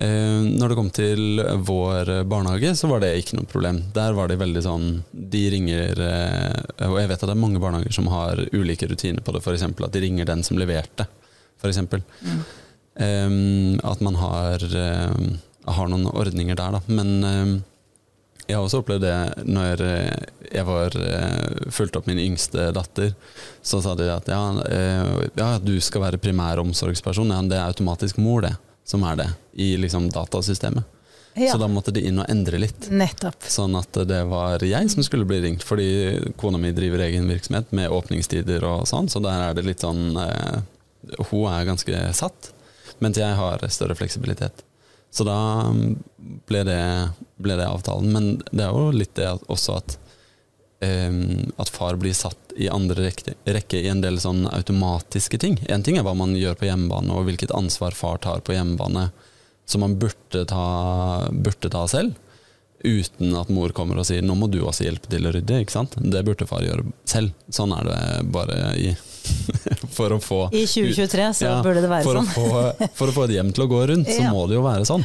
Eh, 0.00 0.40
Når 0.48 0.72
det 0.72 0.78
kom 0.78 0.90
til 0.96 1.42
vår 1.68 2.12
barnehage, 2.30 2.72
så 2.78 2.88
var 2.88 3.04
det 3.04 3.12
ikke 3.20 3.36
noe 3.36 3.50
problem. 3.50 3.82
Der 3.96 4.16
var 4.16 4.30
de 4.30 4.38
veldig 4.40 4.62
sånn 4.64 4.86
De 5.12 5.42
ringer 5.52 6.00
eh, 6.06 6.86
Og 6.88 6.96
jeg 7.02 7.10
vet 7.10 7.20
at 7.20 7.28
det 7.28 7.34
er 7.36 7.42
mange 7.42 7.60
barnehager 7.60 7.92
som 7.92 8.08
har 8.12 8.40
ulike 8.54 8.88
rutiner 8.88 9.20
på 9.20 9.36
det, 9.36 9.44
f.eks. 9.44 9.66
at 9.68 9.92
de 9.92 10.04
ringer 10.06 10.28
den 10.30 10.44
som 10.46 10.56
leverte, 10.60 11.04
f.eks. 11.60 11.82
At 13.00 14.00
man 14.04 14.16
har, 14.20 14.64
eh, 14.64 15.28
har 15.76 15.92
noen 15.92 16.08
ordninger 16.08 16.56
der, 16.56 16.78
da. 16.78 16.80
Men 16.88 17.12
eh, 17.24 17.58
jeg 18.50 18.58
har 18.58 18.66
også 18.66 18.82
opplevd 18.82 19.04
det 19.06 19.46
når 19.48 19.82
eh, 19.86 20.28
jeg 20.50 20.66
var 20.68 20.96
eh, 20.98 21.66
fulgte 21.72 22.00
opp 22.00 22.08
min 22.10 22.20
yngste 22.20 22.70
datter. 22.76 23.12
Så 23.62 23.80
sa 23.84 23.94
de 23.98 24.08
at 24.12 24.30
ja, 24.30 24.42
eh, 24.66 25.28
ja 25.38 25.50
du 25.62 25.76
skal 25.82 26.08
være 26.08 26.20
primæromsorgsperson. 26.22 27.30
Ja, 27.32 27.42
det 27.46 27.58
er 27.58 27.68
automatisk 27.68 28.20
mor, 28.22 28.42
det, 28.46 28.56
som 28.88 29.04
er 29.06 29.20
det, 29.22 29.28
i 29.54 29.74
liksom 29.80 30.10
datasystemet. 30.12 30.96
Ja. 31.34 31.52
Så 31.52 31.58
da 31.62 31.68
måtte 31.70 31.92
de 31.94 32.02
inn 32.08 32.18
og 32.18 32.26
endre 32.30 32.58
litt. 32.58 32.88
Nettopp. 32.90 33.46
Sånn 33.46 33.76
at 33.78 33.94
det 34.08 34.20
var 34.28 34.64
jeg 34.66 34.90
som 34.90 35.04
skulle 35.06 35.28
bli 35.28 35.38
ringt, 35.44 35.62
fordi 35.66 36.32
kona 36.40 36.58
mi 36.58 36.72
driver 36.74 37.04
egen 37.06 37.28
virksomhet 37.30 37.70
med 37.76 37.92
åpningstider 37.94 38.66
og 38.66 38.88
sånn, 38.90 39.08
så 39.08 39.22
der 39.22 39.46
er 39.46 39.54
det 39.56 39.66
litt 39.68 39.84
sånn 39.84 40.18
eh, 40.18 40.58
Hun 41.30 41.46
er 41.48 41.68
ganske 41.68 42.02
satt, 42.16 42.50
mens 42.98 43.20
jeg 43.20 43.38
har 43.38 43.62
større 43.72 43.96
fleksibilitet. 43.96 44.64
Så 45.10 45.26
da 45.26 45.38
mm, 45.70 45.98
ble 46.46 46.62
det, 46.68 46.82
ble 47.42 47.56
det 47.58 47.66
avtalen. 47.66 48.12
Men 48.14 48.30
det 48.50 48.66
er 48.66 48.76
jo 48.76 48.94
litt 48.94 49.16
det 49.18 49.30
også 49.50 49.80
at 49.80 49.96
um, 50.80 51.50
at 51.56 51.68
far 51.68 51.98
blir 52.00 52.14
satt 52.16 52.54
i 52.56 52.68
andre 52.70 53.08
rekke, 53.08 53.34
rekke 53.44 53.80
i 53.80 53.90
en 53.90 54.02
del 54.04 54.20
sånn 54.22 54.46
automatiske 54.50 55.40
ting. 55.42 55.58
En 55.68 55.84
ting 55.86 55.98
er 55.98 56.06
hva 56.06 56.14
man 56.18 56.36
gjør 56.38 56.58
på 56.58 56.68
hjemmebane, 56.68 57.12
og 57.14 57.28
hvilket 57.28 57.54
ansvar 57.56 57.96
far 57.96 58.20
tar 58.22 58.42
på 58.44 58.56
hjemmebane 58.56 59.10
som 59.70 59.84
man 59.84 59.98
burde 60.02 60.44
ta, 60.50 60.66
burde 61.30 61.70
ta 61.70 61.84
selv, 61.88 62.16
uten 62.80 63.34
at 63.36 63.50
mor 63.52 63.74
kommer 63.76 63.98
og 64.00 64.06
sier 64.08 64.24
'nå 64.24 64.34
må 64.34 64.48
du 64.48 64.62
også 64.64 64.86
hjelpe 64.86 65.10
til 65.12 65.28
å 65.28 65.32
rydde'. 65.34 65.60
ikke 65.60 65.76
sant? 65.76 65.94
Det 66.00 66.24
burde 66.24 66.48
far 66.48 66.64
gjøre 66.64 66.86
selv. 67.04 67.34
Sånn 67.52 67.74
er 67.76 67.84
det 67.84 68.32
bare 68.32 68.72
i 68.80 68.94
for 70.00 70.14
å 70.16 70.20
få 70.24 70.38
I 70.56 70.64
2023 70.66 71.26
så 71.38 71.46
Ja, 71.46 71.56
burde 71.64 71.84
det 71.84 71.90
være 71.92 72.06
for 72.08 72.18
sånn. 72.20 72.30
Å 72.30 72.36
få, 72.36 72.88
for 72.98 73.12
å 73.12 73.16
få 73.18 73.26
et 73.28 73.34
hjem 73.36 73.52
til 73.56 73.66
å 73.66 73.68
gå 73.70 73.82
rundt, 73.92 74.08
så 74.10 74.24
Ja. 74.24 74.32
må 74.34 74.46
det 74.50 74.56
jo 74.58 74.64
være 74.64 74.88
sånn. 74.88 75.04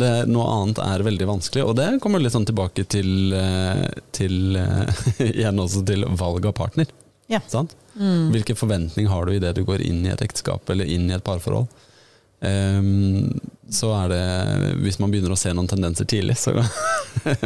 Det, 0.00 0.10
noe 0.32 0.48
annet 0.56 0.80
er 0.84 1.04
veldig 1.06 1.28
vanskelig, 1.30 1.66
og 1.68 1.76
det 1.78 1.90
kommer 2.02 2.22
litt 2.24 2.34
sånn 2.34 2.48
tilbake 2.48 2.86
til, 2.90 3.12
eh, 3.36 3.84
til 4.16 4.56
eh, 4.56 5.04
Igjen 5.30 5.60
også 5.62 5.84
til 5.86 6.08
valg 6.18 6.48
av 6.50 6.56
partner. 6.58 6.88
Ja. 7.30 7.38
Sant? 7.46 7.76
Hvilke 8.00 8.56
forventninger 8.58 9.10
har 9.12 9.26
du 9.26 9.34
idet 9.36 9.54
du 9.58 9.64
går 9.66 9.82
inn 9.84 10.00
i 10.06 10.10
et 10.10 10.22
ekteskap 10.24 10.70
eller 10.72 10.88
inn 10.88 11.08
i 11.10 11.14
et 11.14 11.24
parforhold? 11.26 11.68
Um, 12.40 13.34
så 13.68 13.90
er 13.92 14.06
det 14.08 14.20
Hvis 14.80 14.96
man 14.98 15.10
begynner 15.12 15.34
å 15.34 15.36
se 15.36 15.50
noen 15.52 15.68
tendenser 15.68 16.06
tidlig, 16.08 16.38
så 16.40 16.54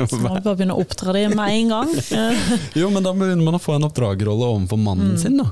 Så 0.07 0.21
man 0.23 0.39
bare 0.45 0.55
begynne 0.55 0.77
å 0.77 0.85
oppdra 0.85 1.13
dem 1.17 1.35
med 1.35 1.51
en 1.57 1.73
gang. 1.73 1.91
Jo, 2.79 2.91
men 2.95 3.03
da 3.03 3.11
begynner 3.17 3.43
man 3.43 3.59
å 3.59 3.63
få 3.63 3.75
en 3.75 3.89
oppdragerrolle 3.89 4.47
overfor 4.55 4.79
mannen 4.81 5.19
sin, 5.19 5.41
da. 5.41 5.49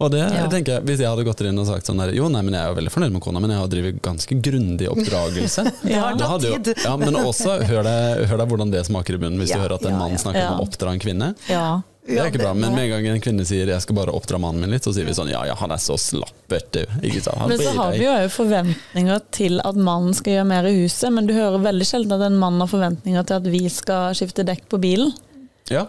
Og 0.00 0.10
det 0.10 0.20
Ja. 0.32 0.46
tenker 0.48 0.78
jeg, 0.78 0.82
Hvis 0.88 0.98
jeg 1.02 1.08
hadde 1.08 1.24
gått 1.24 1.40
inn 1.44 1.58
og 1.58 1.66
sagt 1.68 1.84
sånn 1.86 1.98
der 2.00 2.12
Jo, 2.16 2.28
nei, 2.32 2.40
men 2.42 2.54
jeg 2.54 2.62
er 2.64 2.68
jo 2.74 2.80
veldig 2.80 2.92
fornøyd 2.94 3.12
med 3.12 3.22
kona, 3.22 3.40
men 3.40 3.50
jeg 3.50 3.58
har 3.60 3.68
drevet 3.68 4.00
ganske 4.02 4.40
grundig 4.42 4.88
oppdragelse. 4.88 5.64
Det 5.84 5.94
har 5.94 6.16
tatt 6.16 6.28
hadde 6.30 6.48
jo- 6.48 6.58
tid. 6.58 6.78
Ja, 6.84 6.96
men 6.96 7.14
også 7.20 7.58
hør 7.68 7.82
deg, 7.84 8.26
hør 8.30 8.38
deg 8.38 8.48
hvordan 8.48 8.70
det 8.72 8.86
smaker 8.86 9.14
i 9.14 9.18
munnen 9.20 9.38
hvis 9.38 9.50
Ja, 9.50 9.56
du 9.56 9.62
hører 9.68 9.74
at 9.76 9.84
en 9.84 9.92
ja, 9.92 9.98
mann 9.98 10.16
ja. 10.16 10.16
snakker 10.24 10.50
om 10.54 10.60
å 10.60 10.66
oppdra 10.68 10.92
en 10.92 10.98
kvinne. 10.98 11.34
Ja. 11.48 11.82
Det 12.10 12.16
er 12.18 12.30
ikke 12.32 12.40
bra, 12.42 12.54
men 12.56 12.72
med 12.74 12.88
en 12.90 12.90
gang 13.04 13.06
en 13.12 13.20
kvinne 13.20 13.44
sier 13.46 13.66
'jeg 13.68 13.82
skal 13.82 13.94
bare 13.94 14.10
oppdra 14.10 14.40
mannen 14.40 14.58
min 14.62 14.70
litt', 14.72 14.82
så 14.82 14.92
sier 14.92 15.04
vi 15.04 15.12
sånn 15.12 15.28
'ja 15.30 15.44
ja, 15.46 15.54
han 15.54 15.70
er 15.70 15.76
så 15.76 15.94
slappert, 16.00 16.72
du'. 16.72 16.86
Men 17.46 17.58
så 17.60 17.74
har 17.76 17.92
vi 17.92 18.04
jo 18.04 18.10
òg 18.10 18.30
forventninger 18.32 19.20
til 19.30 19.60
at 19.62 19.76
mannen 19.76 20.14
skal 20.14 20.32
gjøre 20.32 20.46
mer 20.46 20.64
i 20.66 20.72
huset, 20.82 21.12
men 21.12 21.26
du 21.26 21.34
hører 21.34 21.60
veldig 21.62 21.86
sjelden 21.86 22.12
at 22.12 22.26
en 22.26 22.38
mann 22.38 22.58
har 22.58 22.66
forventninger 22.66 23.26
til 23.26 23.34
at 23.36 23.42
vi 23.44 23.68
skal 23.68 24.14
skifte 24.14 24.44
dekk 24.44 24.62
på 24.68 24.80
bilen. 24.80 25.12
Ja. 25.70 25.84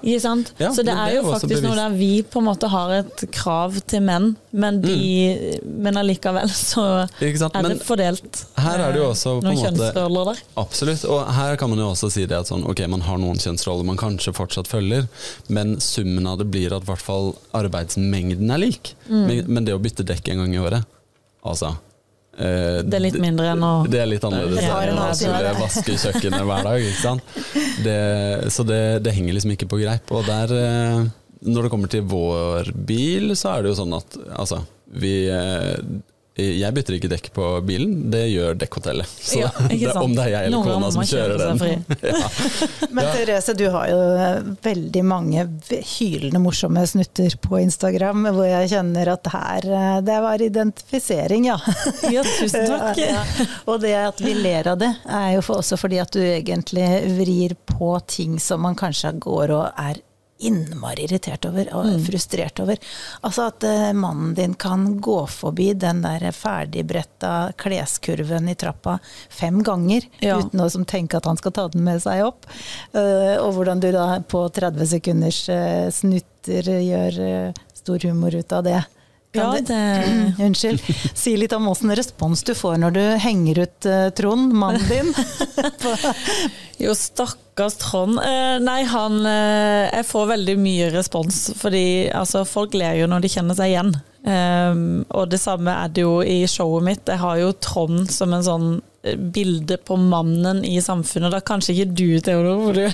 Ja, 0.61 0.69
så 0.71 0.83
det 0.85 0.93
er 0.93 1.09
det 1.09 1.15
jo 1.17 1.23
er 1.25 1.39
faktisk 1.39 1.63
noe 1.65 1.77
der 1.77 1.95
vi 1.95 2.09
på 2.21 2.41
en 2.41 2.47
måte 2.47 2.69
har 2.69 2.93
et 2.99 3.23
krav 3.33 3.79
til 3.89 4.03
menn, 4.05 4.35
men, 4.51 4.77
de, 4.83 5.57
men 5.65 5.97
allikevel 5.97 6.51
så 6.53 6.85
er 7.07 7.33
Men 7.55 7.71
det 7.73 7.79
fordelt 7.87 8.43
her 8.61 8.77
er 8.77 8.93
det 8.93 9.01
jo 9.01 9.07
eh, 9.07 9.13
også 9.15 9.35
noen 9.39 9.51
en 9.51 9.57
måte 9.57 9.71
kjønnsroller 9.71 10.31
der. 10.31 10.41
Absolutt, 10.61 11.05
og 11.09 11.21
her 11.37 11.57
kan 11.59 11.73
man 11.73 11.81
jo 11.81 11.89
også 11.95 12.11
si 12.13 12.27
det 12.29 12.37
at 12.43 12.51
sånn, 12.51 12.65
ok, 12.69 12.83
man 12.93 13.05
har 13.07 13.21
noen 13.21 13.41
kjønnsroller 13.41 13.87
man 13.87 13.99
kanskje 13.99 14.35
fortsatt 14.37 14.69
følger, 14.69 15.07
men 15.49 15.79
summen 15.81 16.29
av 16.29 16.41
det 16.41 16.49
blir 16.53 16.75
at 16.75 16.85
i 16.85 16.91
hvert 16.91 17.05
fall 17.05 17.33
arbeidsmengden 17.57 18.53
er 18.53 18.61
lik. 18.61 18.93
Mm. 19.07 19.23
Men, 19.25 19.47
men 19.49 19.67
det 19.67 19.75
å 19.75 19.81
bytte 19.81 20.05
dekk 20.07 20.33
en 20.33 20.45
gang 20.45 20.57
i 20.57 20.61
året, 20.61 20.99
altså 21.41 21.75
Det 22.31 22.95
er 22.95 23.03
litt 23.03 23.17
mindre 23.19 23.49
enn 23.51 23.63
å 23.65 23.71
Det 23.91 23.99
er 23.99 24.07
litt 24.07 24.23
annerledes 24.23 24.61
Det 24.61 24.69
har 24.71 24.87
en 24.87 24.95
enn 24.95 25.01
å 25.03 25.15
skulle 25.19 25.55
vaske 25.57 25.97
kjøkkenet 25.99 26.45
hver 26.47 26.67
dag. 26.67 26.85
Ikke 26.85 27.01
sant? 27.01 27.33
Det, 27.83 27.97
så 28.55 28.65
det, 28.67 28.83
det 29.03 29.15
henger 29.17 29.35
liksom 29.35 29.55
ikke 29.57 29.67
på 29.71 29.81
greip. 29.81 30.13
Og 30.15 30.23
der, 30.29 30.53
eh, 30.55 31.01
når 31.51 31.67
det 31.67 31.73
kommer 31.73 31.91
til 31.91 32.05
vår 32.07 32.71
bil, 32.87 33.35
så 33.35 33.57
er 33.57 33.65
det 33.65 33.73
jo 33.73 33.79
sånn 33.81 33.97
at 33.99 34.17
altså, 34.31 34.61
vi 35.01 35.15
eh, 35.33 35.75
jeg 36.59 36.75
bytter 36.75 36.97
ikke 36.97 37.09
dekk 37.11 37.29
på 37.35 37.47
bilen, 37.67 37.95
det 38.13 38.23
gjør 38.31 38.57
dekkhotellet. 38.61 39.07
Så 39.21 39.39
Ja, 39.41 39.49
det, 39.69 39.93
om 39.99 40.15
det 40.15 40.25
er 40.27 40.31
jeg 40.35 40.49
eller 40.49 40.57
Noen 40.57 40.67
kona 40.67 40.91
som 40.93 41.05
kjører 41.07 41.41
den. 41.41 41.61
seg 41.61 42.89
Men 42.95 43.09
Therese, 43.13 43.55
du 43.57 43.65
har 43.73 43.87
jo 43.91 43.99
eh, 44.15 44.51
veldig 44.67 45.03
mange 45.07 45.45
hylende 45.95 46.41
morsomme 46.43 46.83
snutter 46.89 47.35
på 47.41 47.61
Instagram, 47.61 48.27
hvor 48.35 48.47
jeg 48.49 48.71
kjenner 48.73 49.13
at 49.15 49.31
her 49.33 49.67
eh, 49.69 49.97
Det 50.07 50.19
var 50.25 50.45
identifisering, 50.45 51.49
ja. 51.51 51.57
Ja, 52.11 52.23
tusen 52.27 52.67
takk. 52.71 53.01
Ja, 53.01 53.23
Og 53.69 53.81
det 53.83 53.95
at 54.01 54.21
vi 54.23 54.35
ler 54.37 54.71
av 54.73 54.79
det, 54.81 54.91
er 55.07 55.35
jo 55.37 55.43
for 55.45 55.61
også 55.61 55.77
fordi 55.79 55.99
at 56.01 56.13
du 56.15 56.21
egentlig 56.23 56.87
vrir 57.17 57.57
på 57.69 57.95
ting 58.09 58.39
som 58.41 58.63
man 58.65 58.77
kanskje 58.79 59.13
går 59.21 59.53
og 59.55 59.67
er 59.79 60.01
innmari 60.47 61.05
irritert 61.07 61.45
over 61.49 61.69
og 61.77 61.85
Mm. 61.91 62.03
frustrert 62.05 62.59
over. 62.63 62.77
Altså 63.23 63.47
at 63.51 63.63
uh, 63.67 63.91
mannen 63.97 64.33
din 64.37 64.53
kan 64.59 64.99
gå 65.01 65.19
forbi 65.29 65.71
den 65.73 66.01
der 66.03 66.27
ferdigbretta 66.35 67.51
kleskurven 67.57 68.49
i 68.49 68.55
trappa 68.55 68.99
fem 69.29 69.61
ganger 69.63 70.05
Ja. 70.21 70.39
uten 70.39 70.59
å 70.61 70.69
som 70.71 70.85
tenke 70.85 71.17
at 71.17 71.25
han 71.29 71.37
skal 71.37 71.51
ta 71.51 71.67
den 71.69 71.83
med 71.83 72.01
seg 72.03 72.23
opp. 72.25 72.45
Uh, 72.95 73.37
og 73.41 73.53
hvordan 73.57 73.79
du 73.83 73.91
da 73.91 74.19
på 74.21 74.45
30 74.49 74.87
sekunders 74.95 75.43
uh, 75.49 75.89
snutter 75.91 76.71
gjør 76.81 77.53
stor 77.77 77.99
humor 78.07 78.33
ut 78.35 78.51
av 78.53 78.63
det. 78.65 78.79
Ja, 79.33 79.51
det 79.63 79.77
Unnskyld. 80.45 80.81
Si 81.15 81.37
litt 81.39 81.53
om 81.55 81.69
åssen 81.71 81.93
respons 81.95 82.41
du 82.43 82.51
får 82.57 82.75
når 82.81 82.91
du 82.97 83.03
henger 83.23 83.61
ut 83.63 83.87
Trond, 84.17 84.51
mannen 84.53 84.83
din. 84.89 85.13
Jo, 86.81 86.95
stakkars 87.61 87.75
Trond. 87.75 88.19
Eh, 88.19 88.59
nei, 88.59 88.83
han 88.83 89.25
eh, 89.25 89.89
Jeg 89.93 90.05
får 90.05 90.29
veldig 90.35 90.57
mye 90.59 90.89
respons, 90.93 91.51
fordi 91.57 92.09
altså, 92.09 92.45
folk 92.45 92.73
ler 92.73 92.97
jo 93.01 93.07
når 93.07 93.21
de 93.21 93.29
kjenner 93.29 93.55
seg 93.57 93.71
igjen. 93.71 93.93
Um, 94.21 95.01
og 95.09 95.31
det 95.31 95.39
samme 95.41 95.73
er 95.73 95.89
det 95.89 96.03
jo 96.03 96.21
i 96.21 96.45
showet 96.47 96.85
mitt. 96.85 97.07
Jeg 97.09 97.17
har 97.21 97.39
jo 97.41 97.53
Trond 97.57 98.09
som 98.11 98.33
en 98.33 98.45
sånn 98.45 98.67
eh, 99.03 99.17
bilde 99.17 99.77
på 99.77 99.97
mannen 99.97 100.63
i 100.65 100.81
samfunnet. 100.81 101.33
Da 101.33 101.41
kanskje 101.41 101.73
ikke 101.75 101.93
du, 101.93 102.19
Theodor, 102.21 102.61
for 102.65 102.73
du, 102.77 102.85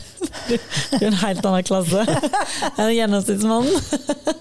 du, 0.48 0.56
du 1.00 1.02
er 1.02 1.10
en 1.12 1.22
helt 1.24 1.46
annen 1.46 1.68
klasse 1.68 2.06
enn 2.78 2.96
gjennomsnittsmannen. 2.96 4.36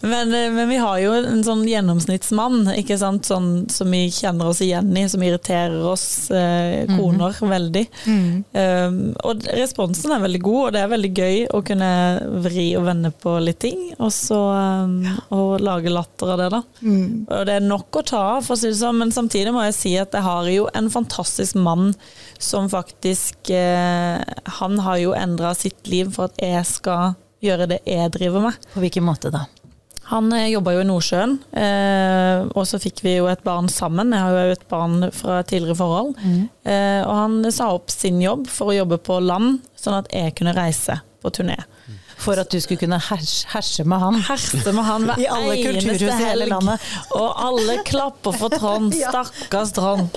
men, 0.00 0.34
eh, 0.34 0.50
men 0.52 0.68
vi 0.68 0.78
har 0.80 0.98
jo 1.02 1.12
en 1.18 1.44
sånn 1.46 1.64
gjennomsnittsmann, 1.68 2.72
ikke 2.78 2.98
sant? 3.00 3.28
Sånn, 3.28 3.66
som 3.72 3.90
vi 3.94 4.06
kjenner 4.12 4.50
oss 4.50 4.62
igjen 4.64 4.90
i, 4.96 5.06
som 5.10 5.22
irriterer 5.24 5.84
oss 5.88 6.30
eh, 6.34 6.84
koner 6.90 7.36
veldig. 7.44 7.84
Um, 8.52 8.98
og 9.26 9.44
responsen 9.56 10.12
er 10.14 10.22
veldig 10.22 10.40
god, 10.44 10.60
og 10.66 10.72
det 10.74 10.82
er 10.82 10.92
veldig 10.92 11.12
gøy 11.14 11.40
å 11.54 11.62
kunne 11.66 11.90
vri 12.44 12.66
og 12.78 12.86
vende 12.88 13.12
på 13.14 13.36
litt 13.42 13.60
ting, 13.64 13.86
og 13.98 14.12
så 14.14 14.40
um, 14.84 14.98
og 15.34 15.62
lage 15.64 15.92
latter 15.92 16.34
av 16.34 16.40
det, 16.42 16.50
da. 16.54 16.62
Og 17.28 17.46
det 17.48 17.58
er 17.58 17.66
nok 17.66 18.00
å 18.00 18.04
ta 18.06 18.22
av, 18.36 18.44
for 18.46 18.56
å 18.56 18.60
si 18.60 18.70
det 18.70 18.78
sånn, 18.80 19.00
men 19.00 19.14
samtidig 19.14 19.54
må 19.54 19.64
jeg 19.68 19.78
si 19.78 19.94
at 20.00 20.14
jeg 20.16 20.26
har 20.26 20.48
jo 20.52 20.68
en 20.74 20.90
fantastisk 20.92 21.58
mann 21.60 21.92
som 22.38 22.66
faktisk 22.70 23.50
eh, 23.54 24.20
Han 24.58 24.78
har 24.84 24.98
jo 25.00 25.14
endra 25.16 25.54
sitt 25.56 25.86
liv 25.88 26.10
for 26.14 26.28
at 26.28 26.40
jeg 26.42 26.64
skal 26.68 27.14
gjøre 27.44 27.68
det 27.74 27.82
jeg 27.88 28.12
driver 28.14 28.48
med. 28.48 28.64
På 28.74 28.82
hvilken 28.84 29.06
måte 29.06 29.32
da? 29.34 29.46
Han 30.10 30.32
eh, 30.36 30.50
jobba 30.52 30.74
jo 30.74 30.82
i 30.82 30.88
Nordsjøen, 30.88 31.38
eh, 31.56 32.42
og 32.52 32.66
så 32.68 32.80
fikk 32.82 33.00
vi 33.06 33.16
jo 33.16 33.28
et 33.30 33.44
barn 33.46 33.70
sammen. 33.72 34.12
Jeg 34.12 34.26
har 34.26 34.50
jo 34.50 34.56
et 34.56 34.66
barn 34.68 35.08
fra 35.16 35.38
tidligere 35.48 35.78
forhold. 35.80 36.12
Eh, 36.20 37.00
og 37.00 37.14
han 37.16 37.38
sa 37.54 37.70
opp 37.72 37.92
sin 37.92 38.20
jobb 38.22 38.44
for 38.52 38.72
å 38.72 38.78
jobbe 38.82 39.00
på 39.04 39.20
land, 39.24 39.62
sånn 39.80 40.02
at 40.02 40.10
jeg 40.12 40.36
kunne 40.36 40.56
reise 40.56 40.98
på 41.24 41.32
turné. 41.32 41.56
For 42.24 42.40
at 42.40 42.48
du 42.50 42.56
skulle 42.62 42.80
kunne 42.80 42.96
hers 43.10 43.32
herse 43.52 43.84
med 43.84 44.00
han. 44.00 44.16
Herse 44.24 44.72
med 44.72 44.84
han 44.86 45.10
I 45.20 45.26
alle 45.28 45.56
kulturhus 45.60 46.02
i 46.08 46.24
hele 46.24 46.46
landet. 46.48 46.86
Og 47.12 47.28
alle 47.48 47.78
klapper 47.84 48.32
for 48.40 48.54
Trond. 48.54 48.94
Ja. 49.04 49.10
Stakkars 49.12 49.72
Trond. 49.76 50.08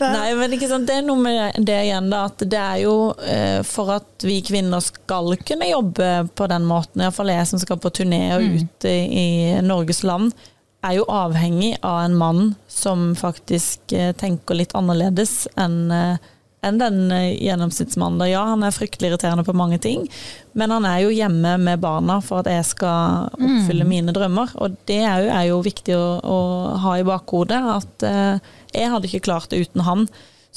Nei, 0.00 0.28
men 0.38 0.54
ikke 0.56 0.68
sant? 0.70 0.86
det 0.88 0.98
er 1.00 1.06
noe 1.06 1.20
med 1.22 1.58
det 1.64 1.78
igjen, 1.86 2.10
da. 2.12 2.24
At 2.28 2.42
det 2.44 2.60
er 2.60 2.82
jo 2.84 2.94
eh, 3.24 3.60
for 3.66 3.94
at 3.98 4.26
vi 4.26 4.38
kvinner 4.46 4.82
skal 4.84 5.32
kunne 5.48 5.68
jobbe 5.70 6.10
på 6.36 6.48
den 6.50 6.66
måten, 6.68 7.02
iallfall 7.04 7.32
jeg 7.32 7.48
som 7.52 7.62
skal 7.62 7.80
på 7.82 7.92
turné 8.00 8.22
og 8.36 8.44
Mm. 8.48 8.54
ute 8.62 8.90
i 8.92 9.26
Norges 9.66 10.02
land, 10.06 10.30
er 10.86 10.94
jo 11.00 11.04
avhengig 11.10 11.72
av 11.84 12.04
en 12.04 12.14
mann 12.16 12.42
som 12.70 13.14
faktisk 13.18 13.92
eh, 13.92 14.12
tenker 14.16 14.54
litt 14.54 14.74
annerledes 14.78 15.48
enn 15.58 15.90
eh, 15.90 16.28
enn 16.66 16.78
den 16.80 17.12
eh, 17.14 17.36
gjennomsnittsmannen. 17.44 18.24
Ja, 18.30 18.44
han 18.50 18.64
er 18.66 18.74
fryktelig 18.74 19.12
irriterende 19.12 19.44
på 19.46 19.56
mange 19.56 19.78
ting, 19.82 20.06
men 20.58 20.74
han 20.74 20.86
er 20.88 21.02
jo 21.04 21.12
hjemme 21.14 21.56
med 21.62 21.82
barna 21.82 22.18
for 22.24 22.42
at 22.42 22.50
jeg 22.50 22.66
skal 22.72 23.28
oppfylle 23.36 23.86
mine 23.88 24.14
drømmer. 24.16 24.56
Og 24.62 24.78
det 24.90 25.02
er 25.04 25.22
jo, 25.24 25.30
er 25.34 25.44
jo 25.50 25.60
viktig 25.66 25.94
å, 25.96 26.08
å 26.22 26.40
ha 26.84 26.96
i 26.98 27.06
bakhodet, 27.06 27.60
at 27.78 28.08
eh, 28.08 28.50
jeg 28.74 28.90
hadde 28.94 29.10
ikke 29.10 29.26
klart 29.30 29.52
det 29.52 29.62
uten 29.68 29.86
han. 29.86 30.08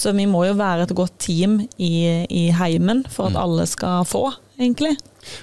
Så 0.02 0.14
vi 0.18 0.26
må 0.26 0.46
jo 0.48 0.58
være 0.58 0.88
et 0.88 0.96
godt 0.98 1.18
team 1.22 1.60
i, 1.78 1.94
i 2.26 2.48
heimen 2.56 3.04
for 3.12 3.30
at 3.30 3.38
alle 3.38 3.68
skal 3.70 4.08
få, 4.08 4.30
egentlig. 4.58 4.96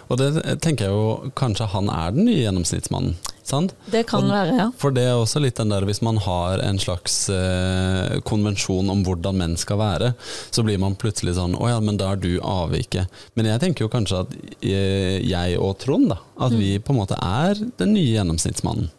Og 0.09 0.19
det 0.19 0.33
tenker 0.65 0.89
jeg 0.89 0.95
jo 0.97 1.33
kanskje 1.39 1.69
han 1.71 1.91
er 1.93 2.17
den 2.17 2.27
nye 2.27 2.41
gjennomsnittsmannen. 2.41 3.15
Sant? 3.49 3.73
Det 3.89 4.03
kan 4.11 4.27
Og- 4.27 4.31
være, 4.35 4.57
ja. 4.59 4.67
For 4.77 4.93
det 4.93 5.07
er 5.09 5.17
også 5.17 5.41
litt 5.41 5.57
den 5.57 5.71
der 5.73 5.87
hvis 5.89 6.03
man 6.05 6.19
har 6.21 6.61
en 6.61 6.79
slags 6.83 7.15
eh, 7.33 8.19
konvensjon 8.29 8.91
om 8.93 9.01
hvordan 9.07 9.39
menn 9.41 9.57
skal 9.57 9.81
være, 9.81 10.11
så 10.53 10.65
blir 10.67 10.77
man 10.83 10.97
plutselig 11.01 11.35
sånn 11.39 11.57
å 11.57 11.69
ja, 11.71 11.79
men 11.81 11.97
da 11.97 12.11
er 12.13 12.21
du 12.21 12.35
avviket. 12.45 13.09
Men 13.39 13.49
jeg 13.49 13.63
tenker 13.65 13.87
jo 13.87 13.93
kanskje 13.93 14.21
at 14.27 14.37
eh, 14.61 15.19
jeg 15.25 15.57
og 15.59 15.79
Trond, 15.81 16.11
da, 16.13 16.21
at 16.39 16.53
Mm. 16.53 16.59
vi 16.61 16.71
på 16.79 16.93
en 16.93 17.01
måte 17.01 17.17
er 17.25 17.55
den 17.81 17.93
nye 17.97 18.13
gjennomsnittsmannen. 18.19 18.91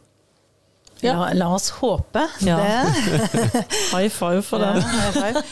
Ja. 1.01 1.13
La, 1.15 1.29
la 1.33 1.45
oss 1.55 1.69
håpe 1.77 2.25
Ja. 2.43 2.57
det. 2.59 3.29
High 3.93 4.09
five 4.11 4.41
for 4.43 4.59
det. 4.59 4.73
Ja, 4.83 5.11
five. 5.15 5.43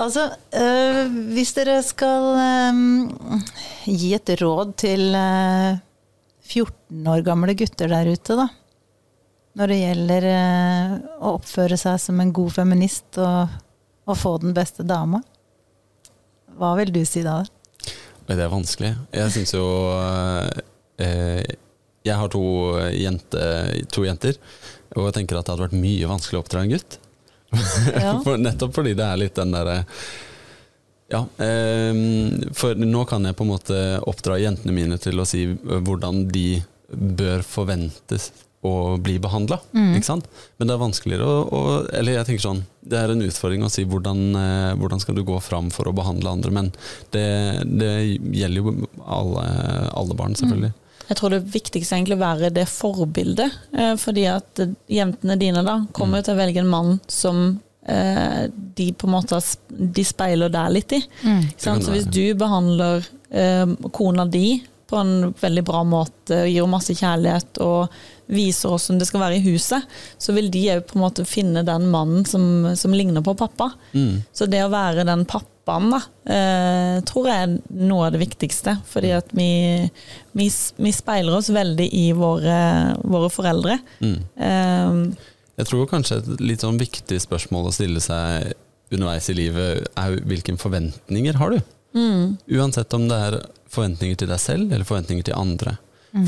altså, 0.00 0.30
øh, 0.56 1.02
hvis 1.34 1.52
dere 1.58 1.82
skal 1.84 2.30
øh, 2.40 3.42
gi 3.90 4.14
et 4.16 4.32
råd 4.40 4.72
til 4.80 5.10
øh, 5.14 5.76
14 6.44 7.08
år 7.08 7.24
gamle 7.26 7.54
gutter 7.58 7.90
der 7.90 8.10
ute, 8.12 8.36
da. 8.38 8.48
Når 9.54 9.70
det 9.70 9.78
gjelder 9.78 10.26
øh, 10.30 10.94
å 11.22 11.34
oppføre 11.38 11.78
seg 11.78 12.00
som 12.02 12.20
en 12.20 12.32
god 12.34 12.56
feminist 12.56 13.20
og, 13.22 13.54
og 14.04 14.18
få 14.18 14.36
den 14.42 14.54
beste 14.56 14.86
dama. 14.86 15.22
Hva 16.58 16.74
vil 16.78 16.90
du 16.94 17.02
si 17.06 17.22
da? 17.26 17.40
Det 18.24 18.38
er 18.38 18.50
vanskelig. 18.50 18.94
Jeg 19.12 19.32
syns 19.34 19.52
jo 19.54 19.64
eh, 21.02 21.40
Jeg 22.04 22.18
har 22.18 22.30
to, 22.32 22.44
jente, 22.96 23.46
to 23.92 24.04
jenter, 24.06 24.38
og 24.94 25.08
jeg 25.08 25.16
tenker 25.20 25.38
at 25.38 25.46
det 25.46 25.54
hadde 25.54 25.66
vært 25.68 25.82
mye 25.82 26.10
vanskelig 26.10 26.40
å 26.40 26.44
oppdra 26.44 26.64
en 26.64 26.74
gutt. 26.74 26.98
Ja. 27.94 28.16
For, 28.24 28.38
nettopp 28.40 28.74
fordi 28.76 28.94
det 28.98 29.06
er 29.06 29.20
litt 29.20 29.38
den 29.38 29.54
derre 29.54 29.84
Ja, 31.12 31.26
eh, 31.44 31.92
for 32.56 32.80
nå 32.80 33.04
kan 33.08 33.26
jeg 33.28 33.36
på 33.36 33.44
en 33.44 33.52
måte 33.52 33.80
oppdra 34.08 34.38
jentene 34.40 34.74
mine 34.76 34.98
til 35.02 35.20
å 35.20 35.28
si 35.28 35.46
hvordan 35.64 36.26
de 36.32 36.62
bør 36.88 37.44
forventes 37.44 38.30
å 38.64 38.96
bli 38.96 39.18
behandla. 39.20 39.58
Sant? 40.02 40.28
Men 40.56 40.68
det 40.68 40.74
er 40.74 40.80
vanskeligere 40.80 41.26
å, 41.28 41.40
å 41.44 41.60
Eller 41.92 42.16
jeg 42.16 42.28
tenker 42.28 42.44
sånn 42.46 42.62
Det 42.80 42.96
er 42.96 43.12
en 43.12 43.24
utfordring 43.26 43.64
å 43.66 43.68
si 43.72 43.84
hvordan, 43.88 44.22
eh, 44.40 44.70
hvordan 44.80 45.02
skal 45.02 45.18
du 45.18 45.24
gå 45.26 45.36
fram 45.44 45.68
for 45.74 45.90
å 45.90 45.92
behandle 45.96 46.32
andre, 46.32 46.52
men 46.54 46.70
det, 47.12 47.26
det 47.68 47.92
gjelder 48.32 48.62
jo 48.62 48.88
alle, 49.04 49.44
alle 49.92 50.16
barn, 50.16 50.36
selvfølgelig. 50.38 50.72
Jeg 51.04 51.18
tror 51.18 51.34
det 51.34 51.42
viktigste 51.52 51.98
egentlig 51.98 52.16
å 52.16 52.22
være 52.22 52.52
det 52.54 52.64
forbildet. 52.70 53.60
Eh, 53.76 53.94
fordi 54.00 54.24
at 54.30 54.64
eh, 54.64 54.72
jentene 55.00 55.36
dine 55.40 55.64
da 55.66 55.82
kommer 55.92 56.22
mm. 56.22 56.26
til 56.26 56.34
å 56.34 56.40
velge 56.40 56.62
en 56.64 56.70
mann 56.72 56.94
som 57.10 57.42
eh, 57.50 57.58
de 57.84 58.86
på 58.96 59.08
en 59.08 59.12
måte 59.12 59.40
de 59.68 60.04
speiler 60.06 60.52
deg 60.52 60.70
litt 60.72 60.94
i. 60.96 61.00
Mm. 61.24 61.42
Så 61.60 61.92
hvis 61.92 62.08
du 62.08 62.22
behandler 62.38 63.04
eh, 63.28 63.66
kona 63.92 64.24
di 64.24 64.62
på 64.88 64.96
en 64.96 65.34
veldig 65.40 65.64
bra 65.64 65.80
måte, 65.84 66.44
gir 66.46 66.60
henne 66.62 66.74
masse 66.76 66.94
kjærlighet 66.96 67.60
og 67.64 67.94
viser 68.32 68.72
hvordan 68.72 69.00
det 69.00 69.08
skal 69.08 69.22
være 69.24 69.38
i 69.38 69.44
huset, 69.46 69.88
så 70.20 70.34
vil 70.36 70.50
de 70.52 70.68
òg 70.74 70.84
på 70.88 70.98
en 70.98 71.04
måte 71.04 71.26
finne 71.28 71.64
den 71.66 71.88
mannen 71.92 72.24
som, 72.28 72.44
som 72.76 72.94
ligner 72.94 73.24
på 73.24 73.36
pappa. 73.38 73.72
Mm. 73.92 74.22
Så 74.32 74.48
det 74.50 74.62
å 74.64 74.72
være 74.72 75.06
den 75.08 75.24
pappaen, 75.28 75.90
da, 75.92 76.00
eh, 76.28 76.96
tror 77.08 77.28
jeg 77.30 77.46
er 77.46 77.84
noe 77.88 78.08
av 78.08 78.14
det 78.14 78.22
viktigste. 78.22 78.78
Fordi 78.88 79.12
at 79.16 79.32
vi, 79.36 79.50
vi, 80.36 80.48
vi 80.76 80.94
speiler 80.94 81.40
oss 81.40 81.52
veldig 81.52 81.88
i 81.88 82.06
våre, 82.16 82.58
våre 83.02 83.30
foreldre. 83.32 83.78
Mm. 84.04 84.18
Eh, 84.48 85.30
Jeg 85.54 85.68
tror 85.70 85.86
kanskje 85.90 86.18
et 86.18 86.28
litt 86.42 86.64
sånn 86.64 86.80
viktig 86.80 87.20
spørsmål 87.22 87.68
å 87.70 87.74
stille 87.74 88.02
seg 88.02 88.54
underveis 88.94 89.28
i 89.30 89.36
livet 89.38 89.86
er 89.98 90.16
hvilke 90.26 90.56
forventninger 90.60 91.38
har 91.40 91.54
du? 91.54 91.60
Uansett 92.58 92.94
om 92.96 93.06
det 93.10 93.18
er 93.28 93.36
forventninger 93.70 94.18
til 94.18 94.30
deg 94.30 94.42
selv 94.42 94.72
eller 94.72 94.86
forventninger 94.86 95.28
til 95.30 95.38
andre. 95.38 95.76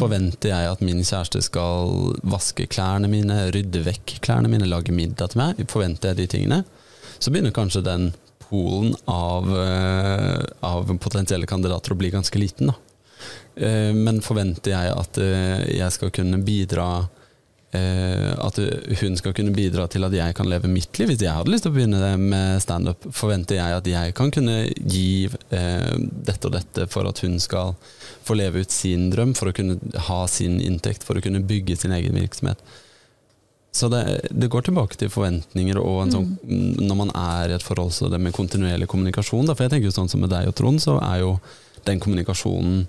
Forventer 0.01 0.51
jeg 0.51 0.71
at 0.71 0.81
min 0.83 1.03
kjæreste 1.07 1.43
skal 1.47 1.93
vaske 2.27 2.67
klærne 2.71 3.07
mine, 3.11 3.37
rydde 3.55 3.85
vekk 3.87 4.17
klærne 4.25 4.51
mine, 4.51 4.67
lage 4.67 4.95
middag 4.95 5.31
til 5.31 5.43
meg? 5.45 5.61
Forventer 5.71 6.11
jeg 6.11 6.19
de 6.19 6.27
tingene? 6.33 6.63
Så 7.23 7.31
begynner 7.31 7.55
kanskje 7.55 7.85
den 7.87 8.09
polen 8.49 8.95
av, 9.11 9.47
eh, 9.59 10.43
av 10.67 10.91
potensielle 11.03 11.47
kandidater 11.47 11.95
å 11.95 11.99
bli 11.99 12.11
ganske 12.11 12.39
liten. 12.39 12.73
Da. 12.73 12.75
Eh, 13.57 13.93
Men 13.93 14.21
forventer 14.21 14.75
jeg 14.75 14.93
at 14.93 15.19
eh, 15.19 15.79
jeg 15.79 15.93
skal 15.93 16.11
kunne 16.11 16.43
bidra 16.45 17.09
At 18.47 18.59
hun 19.01 19.17
skal 19.19 19.35
kunne 19.37 19.55
bidra 19.57 19.87
til 19.91 20.07
at 20.07 20.15
jeg 20.15 20.37
kan 20.39 20.49
leve 20.51 20.71
mitt 20.71 20.99
liv. 20.99 21.11
Hvis 21.11 21.25
jeg 21.25 21.35
hadde 21.35 21.53
lyst 21.53 21.67
til 21.67 21.73
å 21.73 21.77
begynne 21.77 22.13
med 22.21 22.63
standup, 22.65 23.09
forventer 23.15 23.59
jeg 23.59 23.81
at 23.81 23.91
jeg 23.91 24.17
kan 24.17 24.33
kunne 24.35 24.59
gi 24.81 25.27
eh, 25.27 25.93
dette 25.99 26.49
og 26.49 26.57
dette 26.57 26.89
for 26.93 27.09
at 27.09 27.23
hun 27.25 27.39
skal 27.43 27.75
få 28.27 28.37
leve 28.39 28.65
ut 28.65 28.75
sin 28.75 29.11
drøm, 29.13 29.37
for 29.39 29.51
å 29.51 29.57
kunne 29.57 29.79
ha 30.09 30.21
sin 30.31 30.59
inntekt, 30.63 31.07
for 31.07 31.19
å 31.19 31.25
kunne 31.25 31.45
bygge 31.47 31.79
sin 31.81 31.95
egen 31.97 32.19
virksomhet. 32.19 32.63
Så 33.77 33.89
det, 33.93 34.03
det 34.31 34.49
går 34.49 34.65
tilbake 34.65 34.97
til 34.97 35.11
forventninger 35.13 35.77
og 35.77 35.99
en 36.07 36.15
sånn, 36.15 36.29
når 36.81 36.97
man 36.97 37.11
er 37.13 37.53
i 37.53 37.57
et 37.59 37.65
forhold 37.65 37.93
så 37.93 38.09
det 38.09 38.21
med 38.25 38.33
kontinuerlig 38.37 38.89
kommunikasjon. 38.89 39.45
Da, 39.45 39.57
for 39.57 39.67
jeg 39.67 39.75
tenker 39.75 39.91
jo 39.91 39.97
sånn 39.99 40.09
som 40.09 40.23
med 40.25 40.33
deg 40.33 40.49
og 40.49 40.57
Trond, 40.57 40.81
så 40.81 40.97
er 41.05 41.21
jo 41.27 41.35
den 41.85 42.01
kommunikasjonen 42.03 42.87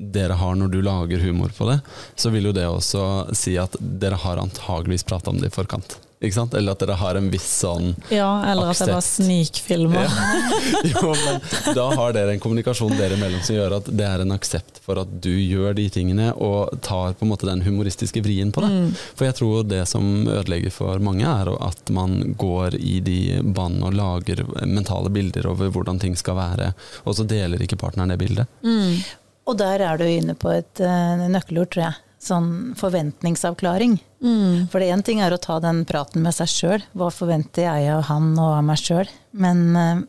dere 0.00 0.32
har 0.40 0.54
når 0.56 0.72
du 0.72 0.80
lager 0.82 1.20
humor 1.20 1.52
på 1.56 1.68
det, 1.68 1.80
så 2.16 2.32
vil 2.32 2.48
jo 2.48 2.56
det 2.56 2.64
også 2.68 3.34
si 3.36 3.58
at 3.60 3.76
dere 3.80 4.16
har 4.22 4.40
antageligvis 4.40 5.04
prata 5.04 5.30
om 5.30 5.40
det 5.42 5.52
i 5.52 5.58
forkant. 5.60 5.98
Ikke 6.20 6.36
sant? 6.36 6.52
Eller 6.52 6.74
at 6.76 6.82
dere 6.82 6.98
har 7.00 7.16
en 7.16 7.30
viss 7.32 7.46
sånn 7.62 7.94
ja, 8.12 8.28
eller 8.50 8.74
at 8.74 8.80
jeg 8.82 8.92
bare 8.92 9.04
snikfilmer. 9.04 10.04
snikfilmer. 10.04 10.90
Jo, 10.90 11.12
men 11.16 11.76
da 11.76 11.86
har 11.96 12.12
dere 12.12 12.34
en 12.34 12.42
kommunikasjon 12.42 12.92
dere 12.98 13.16
imellom 13.16 13.40
som 13.44 13.56
gjør 13.56 13.78
at 13.78 13.88
det 13.88 14.04
er 14.04 14.24
en 14.24 14.34
aksept 14.34 14.82
for 14.84 15.00
at 15.00 15.14
du 15.24 15.30
gjør 15.32 15.72
de 15.78 15.86
tingene, 15.92 16.28
og 16.36 16.76
tar 16.84 17.14
på 17.16 17.24
en 17.24 17.30
måte 17.32 17.48
den 17.48 17.64
humoristiske 17.64 18.20
vrien 18.24 18.52
på 18.52 18.64
det. 18.64 18.70
For 19.16 19.28
jeg 19.30 19.38
tror 19.40 19.64
det 19.70 19.80
som 19.88 20.26
ødelegger 20.28 20.74
for 20.74 21.00
mange, 21.00 21.24
er 21.24 21.48
at 21.56 21.92
man 21.94 22.34
går 22.40 22.76
i 22.76 22.98
de 23.04 23.18
banene 23.40 23.88
og 23.88 23.96
lager 23.96 24.44
mentale 24.68 25.12
bilder 25.14 25.48
over 25.54 25.72
hvordan 25.72 26.02
ting 26.04 26.18
skal 26.20 26.36
være, 26.36 26.72
og 27.06 27.16
så 27.16 27.24
deler 27.28 27.64
ikke 27.64 27.80
partneren 27.80 28.12
det 28.12 28.20
bildet. 28.20 28.60
Og 29.50 29.56
der 29.58 29.82
er 29.82 29.98
du 29.98 30.04
inne 30.06 30.36
på 30.38 30.52
et 30.54 30.80
uh, 30.84 31.26
nøkkelord, 31.26 31.72
tror 31.74 31.84
jeg. 31.88 31.98
Sånn 32.20 32.50
forventningsavklaring. 32.78 33.98
For 34.70 34.84
én 34.84 35.02
ting 35.02 35.22
er 35.24 35.32
å 35.32 35.40
ta 35.40 35.56
den 35.64 35.82
praten 35.88 36.22
med 36.22 36.36
seg 36.36 36.50
sjøl. 36.52 36.82
Hva 36.92 37.08
forventer 37.14 37.64
jeg 37.66 37.88
av 37.94 38.04
han 38.10 38.30
og 38.38 38.50
av 38.58 38.64
meg 38.68 38.78
sjøl? 38.78 39.08
Men 39.32 39.62
uh, 39.74 40.02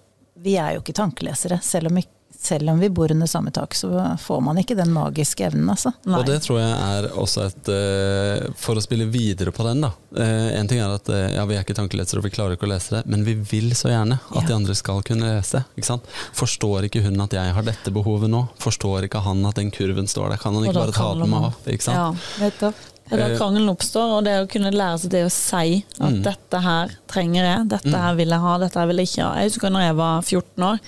vi 0.43 0.57
er 0.59 0.75
jo 0.75 0.83
ikke 0.83 0.97
tankelesere. 0.99 1.61
Selv 1.63 1.89
om, 1.91 1.97
ik- 2.03 2.11
selv 2.41 2.71
om 2.73 2.79
vi 2.81 2.87
bor 2.89 3.11
under 3.13 3.27
samme 3.29 3.51
tak, 3.53 3.75
så 3.77 3.89
får 4.17 4.39
man 4.41 4.57
ikke 4.57 4.73
den 4.79 4.89
magiske 4.95 5.45
evnen, 5.45 5.67
altså. 5.69 5.91
Nei. 6.09 6.17
Og 6.19 6.25
det 6.25 6.39
tror 6.41 6.57
jeg 6.57 6.71
er 6.73 7.07
også 7.21 7.43
et 7.45 7.69
eh, 7.69 8.47
For 8.57 8.79
å 8.79 8.81
spille 8.81 9.05
videre 9.13 9.53
på 9.53 9.65
den, 9.67 9.83
da. 9.85 9.91
Eh, 10.17 10.47
en 10.57 10.67
ting 10.71 10.81
er 10.81 10.95
at 10.95 11.11
eh, 11.13 11.35
ja, 11.35 11.45
vi 11.45 11.55
er 11.59 11.61
ikke 11.65 11.77
tankelesere 11.77 12.17
og 12.23 12.25
vi 12.25 12.33
klarer 12.33 12.57
ikke 12.57 12.65
å 12.65 12.71
lese 12.73 12.95
det, 12.97 13.03
men 13.13 13.25
vi 13.27 13.35
vil 13.37 13.69
så 13.77 13.91
gjerne 13.93 14.17
at 14.31 14.41
Ja. 14.41 14.47
de 14.49 14.55
andre 14.57 14.75
skal 14.75 15.03
kunne 15.05 15.29
lese. 15.35 15.61
Ikke 15.77 15.91
sant? 15.91 16.09
Forstår 16.37 16.89
ikke 16.89 17.03
hun 17.05 17.21
at 17.21 17.37
jeg 17.37 17.53
har 17.53 17.67
dette 17.67 17.93
behovet 17.93 18.33
nå? 18.33 18.47
Forstår 18.63 19.05
ikke 19.05 19.21
han 19.21 19.45
at 19.45 19.61
den 19.61 19.69
kurven 19.71 20.09
står 20.09 20.33
der? 20.33 20.41
Kan 20.41 20.57
han 20.57 20.65
ikke 20.65 20.81
bare 20.81 20.97
ta 20.97 21.11
den 21.21 21.29
meg? 21.29 21.51
av? 21.51 21.61
Ikke 21.69 21.87
sant? 21.91 22.01
Ja. 22.01 22.47
Nettopp. 22.47 22.87
Det 23.12 23.18
er 23.20 23.24
da 23.26 23.28
Eh, 23.34 23.38
krangelen 23.38 23.70
oppstår, 23.74 24.14
og 24.18 24.24
det 24.26 24.36
å 24.39 24.47
kunne 24.49 24.72
lære 24.72 24.99
seg 25.03 25.12
det 25.12 25.24
å 25.28 25.32
si 25.36 25.84
at 25.99 26.14
Mm. 26.14 26.22
dette 26.24 26.62
her 26.64 26.93
trenger 27.12 27.43
jeg, 27.43 27.68
dette 27.76 27.91
her 28.05 28.16
vil 28.16 28.30
jeg 28.32 28.39
ha, 28.39 28.57
dette 28.57 28.80
her 28.80 28.88
vil 28.88 28.97
jeg 29.03 29.09
ikke 29.12 29.26
ha. 29.28 29.34
Jeg 29.41 29.51
husker 29.51 29.70
når 29.76 29.82
jeg 29.89 29.95
var 29.99 30.22
14 30.22 30.64
år, 30.64 30.80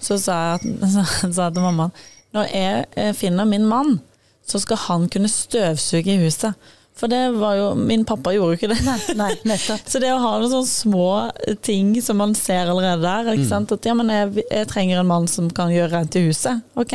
så 0.00 0.18
sa 0.22 0.36
jeg, 0.38 0.54
at, 0.54 0.90
så 0.94 1.32
sa 1.34 1.48
jeg 1.48 1.54
til 1.58 1.62
mamma 1.66 1.90
når 2.32 2.46
jeg 2.54 2.86
eh, 2.96 3.10
finner 3.12 3.44
min 3.44 3.66
mann, 3.68 3.98
så 4.46 4.58
skal 4.62 4.76
han 4.86 5.08
kunne 5.12 5.28
støvsuge 5.28 6.14
i 6.14 6.22
huset. 6.22 6.54
For 6.96 7.08
det 7.08 7.32
var 7.34 7.56
jo 7.56 7.74
Min 7.74 8.04
pappa 8.04 8.30
gjorde 8.34 8.52
jo 8.52 8.56
ikke 8.58 8.68
det. 8.74 8.78
Nei, 8.84 8.98
nei, 9.16 9.30
nettopp. 9.48 9.80
Så 9.90 9.98
det 9.98 10.10
å 10.12 10.18
ha 10.20 10.32
noen 10.38 10.50
sånne 10.52 10.68
små 10.68 11.06
ting 11.64 11.94
som 12.04 12.18
man 12.20 12.34
ser 12.36 12.68
allerede 12.68 13.00
der 13.02 13.32
ikke 13.32 13.48
sant? 13.48 13.72
At 13.72 13.84
ja, 13.88 13.94
men 13.96 14.08
jeg, 14.12 14.44
jeg 14.52 14.68
trenger 14.68 15.00
en 15.00 15.08
mann 15.08 15.26
som 15.26 15.48
kan 15.50 15.72
gjøre 15.72 15.90
rent 15.96 16.16
i 16.20 16.24
huset. 16.28 16.60
Ok, 16.76 16.92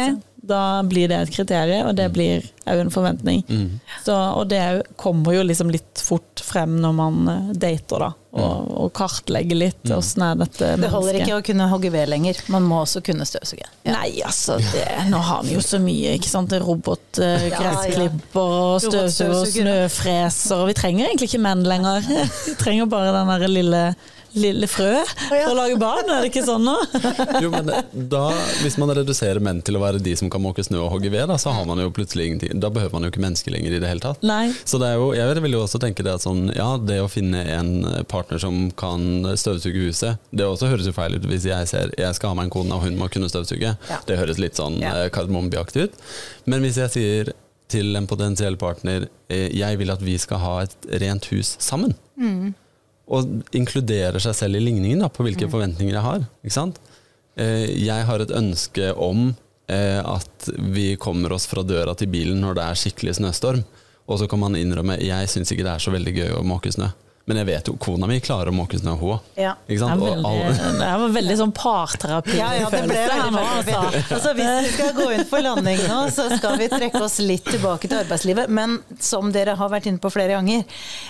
da 0.47 0.83
blir 0.87 1.09
det 1.11 1.17
et 1.25 1.33
kriterium, 1.33 1.89
og 1.89 1.97
det 1.97 2.07
blir 2.15 2.45
òg 2.67 2.83
en 2.83 2.91
forventning. 2.91 3.43
Mm. 3.47 3.79
Så, 4.05 4.15
og 4.15 4.47
det 4.51 4.59
er 4.61 4.81
kommer 4.99 5.35
jo 5.35 5.43
liksom 5.47 5.71
litt 5.73 6.01
fort 6.03 6.43
frem 6.43 6.77
når 6.83 6.95
man 6.95 7.27
eh, 7.31 7.51
dater, 7.55 8.07
da. 8.07 8.13
Og, 8.37 8.67
og 8.83 8.89
kartlegger 8.93 9.57
litt 9.57 9.91
åssen 9.93 10.21
er 10.21 10.35
dette 10.37 10.65
mennesket. 10.67 10.83
Det 10.83 10.91
holder 10.93 11.17
ikke 11.21 11.37
å 11.39 11.45
kunne 11.47 11.69
hogge 11.71 11.89
ved 11.93 12.09
lenger. 12.11 12.41
Man 12.53 12.67
må 12.69 12.83
også 12.83 13.01
kunne 13.05 13.25
støvsuge. 13.25 13.65
Nei, 13.87 14.19
altså, 14.25 14.59
det, 14.61 14.85
nå 15.09 15.21
har 15.25 15.47
vi 15.47 15.55
jo 15.55 15.63
så 15.65 15.79
mye, 15.81 16.13
ikke 16.19 16.29
sant. 16.29 16.53
Robotgressklipper 16.61 18.53
og 18.59 18.83
støvsuger 18.83 19.33
og 19.39 19.47
snøfreser. 19.55 20.61
Og 20.61 20.69
vi 20.69 20.77
trenger 20.77 21.07
egentlig 21.07 21.31
ikke 21.31 21.41
menn 21.47 21.65
lenger. 21.67 22.05
Vi 22.47 22.53
trenger 22.59 22.87
bare 22.91 23.15
den 23.15 23.29
der 23.31 23.49
lille, 23.49 23.81
lille 24.39 24.67
frø 24.69 24.93
for 25.27 25.49
å 25.51 25.55
lage 25.57 25.77
barn, 25.81 26.09
er 26.13 26.23
det 26.25 26.31
ikke 26.31 26.45
sånn 26.47 26.65
nå? 26.67 26.75
Jo, 27.43 27.51
men 27.53 27.69
da, 28.11 28.23
Hvis 28.63 28.77
man 28.81 28.91
reduserer 28.97 29.41
menn 29.43 29.59
til 29.65 29.77
å 29.77 29.81
være 29.83 30.01
de 30.03 30.13
som 30.19 30.29
kan 30.33 30.41
måke 30.43 30.63
snø 30.65 30.79
og 30.85 30.91
hogge 30.95 31.11
ved, 31.13 31.27
da, 31.31 31.37
så 31.41 31.53
har 31.55 31.65
man 31.69 31.81
jo 31.81 31.91
plutselig 31.93 32.27
ingenting. 32.29 32.59
Da 32.63 32.69
behøver 32.73 32.95
man 32.97 33.07
jo 33.07 33.11
ikke 33.13 33.23
mennesker 33.23 33.53
lenger 33.53 33.75
i 33.77 33.81
det 33.83 33.89
hele 33.91 34.03
tatt. 34.03 34.23
Nei. 34.27 34.51
Så 34.67 34.79
det 34.81 34.91
er 34.93 34.99
jo, 35.01 35.09
jeg 35.17 35.43
vil 35.45 35.57
jo 35.57 35.63
også 35.65 35.81
tenke 35.83 36.05
det 36.05 36.13
at 36.17 36.25
sånn, 36.25 36.47
ja, 36.57 36.69
det 36.81 36.99
å 37.03 37.09
finne 37.11 37.43
en 37.57 37.73
partner 38.11 38.41
som 38.41 38.67
kan 38.77 39.07
støvsuge 39.37 39.87
huset, 39.89 40.21
det 40.31 40.47
også 40.47 40.69
høres 40.71 40.87
jo 40.89 40.95
feil 40.95 41.17
ut 41.17 41.27
hvis 41.29 41.47
jeg 41.49 41.69
ser 41.69 41.91
jeg 41.97 42.15
skal 42.17 42.31
ha 42.33 42.37
meg 42.39 42.49
en 42.49 42.53
kone 42.57 42.75
og 42.77 42.85
hun 42.87 42.97
må 42.99 43.09
kunne 43.13 43.29
støvsuge. 43.31 43.73
Ja. 43.89 43.99
Det 44.07 44.19
høres 44.19 44.39
litt 44.41 44.57
sånn 44.59 44.79
Ja. 44.81 44.93
ja. 45.03 45.09
kardemommebyaktig 45.13 45.87
ut. 45.89 45.99
Men 46.49 46.63
hvis 46.65 46.77
jeg 46.81 46.93
sier 46.93 47.33
til 47.71 47.95
en 47.99 48.05
potensiell 48.07 48.55
partner 48.59 49.09
eh, 49.33 49.49
jeg 49.51 49.79
vil 49.81 49.91
at 49.91 50.03
vi 50.05 50.13
skal 50.21 50.39
ha 50.39 50.53
et 50.63 50.75
rent 51.01 51.25
hus 51.33 51.55
sammen, 51.63 51.91
og 53.07 53.55
inkluderer 53.55 54.19
seg 54.19 54.35
selv 54.35 54.59
i 54.59 54.63
ligningen 54.65 55.03
da, 55.03 55.09
på 55.09 55.23
hvilke 55.23 55.47
forventninger 55.51 55.95
jeg 55.95 56.03
har. 56.03 56.25
Ikke 56.43 56.57
sant? 56.57 56.79
Eh, 57.39 57.67
Jeg 57.85 58.05
har 58.09 58.19
et 58.23 58.33
ønske 58.35 58.91
om 58.93 59.29
eh, 59.71 60.01
at 60.03 60.49
vi 60.75 60.95
kommer 60.99 61.31
oss 61.35 61.47
fra 61.47 61.63
døra 61.63 61.95
til 61.95 62.11
bilen 62.11 62.41
når 62.43 62.57
det 62.57 62.65
er 62.65 62.81
skikkelig 62.83 63.17
snøstorm. 63.21 63.63
Og 64.07 64.19
så 64.19 64.27
kan 64.27 64.39
man 64.39 64.55
innrømme 64.55 64.99
jeg 65.03 65.31
syns 65.31 65.51
ikke 65.51 65.65
det 65.67 65.73
er 65.75 65.83
så 65.83 65.91
veldig 65.91 66.13
gøy 66.15 66.31
å 66.37 66.43
måke 66.47 66.71
snø. 66.71 66.89
Men 67.27 67.41
jeg 67.41 67.47
vet 67.49 67.67
jo 67.67 67.73
kona 67.75 68.07
mi 68.07 68.21
klarer 68.23 68.53
å 68.53 68.55
måke 68.55 68.77
snø, 68.79 68.93
hun 68.95 69.17
òg. 69.17 69.25
Ja. 69.35 69.51
Ikke 69.67 69.83
Det 69.83 69.91
er 69.91 70.21
veldig, 70.23 70.77
det 70.79 71.09
veldig 71.17 71.35
sånn 71.41 71.51
parterapi. 71.57 72.37
Ja, 72.39 72.53
ja, 72.55 72.69
det 72.71 72.79
ble 72.87 73.01
veldig, 73.01 73.33
nå, 73.35 73.41
altså. 73.57 73.81
Altså, 74.17 74.31
hvis 74.37 74.51
vi 74.63 74.71
skal 74.77 74.93
gå 74.95 75.07
inn 75.11 75.25
for 75.27 75.43
landing 75.43 75.81
nå, 75.89 75.97
så 76.15 76.29
skal 76.31 76.55
vi 76.61 76.69
trekke 76.71 77.01
oss 77.03 77.19
litt 77.19 77.43
tilbake 77.51 77.91
til 77.91 77.99
arbeidslivet. 77.99 78.47
Men 78.47 78.77
som 79.03 79.33
dere 79.35 79.57
har 79.59 79.73
vært 79.73 79.89
inne 79.91 79.99
på 79.99 80.13
flere 80.13 80.37
ganger, 80.37 80.63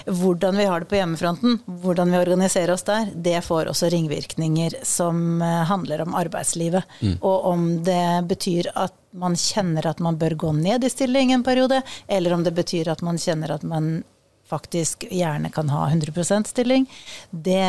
hvordan 0.09 0.57
vi 0.57 0.68
har 0.72 0.82
det 0.82 0.89
på 0.89 0.97
hjemmefronten, 0.97 1.59
hvordan 1.86 2.15
vi 2.15 2.22
organiserer 2.24 2.74
oss 2.74 2.88
der, 2.89 3.13
det 3.13 3.38
får 3.45 3.70
også 3.76 3.93
ringvirkninger 3.93 4.80
som 4.88 5.41
eh, 5.45 5.63
handler 5.70 6.07
om 6.07 6.18
arbeidslivet. 6.18 6.97
Og 7.22 7.49
om 7.53 7.70
det 7.86 8.26
betyr 8.34 8.74
at 8.74 8.97
man 9.18 9.38
kjenner 9.38 9.86
at 9.93 10.01
man 10.03 10.18
bør 10.18 10.34
gå 10.34 10.51
ned 10.57 10.84
i 10.84 10.89
stilling 10.89 11.32
en 11.34 11.45
periode, 11.45 11.84
eller 12.07 12.34
om 12.34 12.43
det 12.45 12.57
betyr 12.57 12.89
at 12.89 13.05
man 13.05 13.22
kjenner 13.22 13.53
at 13.53 13.65
man 13.65 13.99
faktisk 14.48 15.04
gjerne 15.12 15.50
kan 15.52 15.70
ha 15.70 15.89
100% 15.89 16.48
stilling. 16.48 16.86
Det 17.32 17.62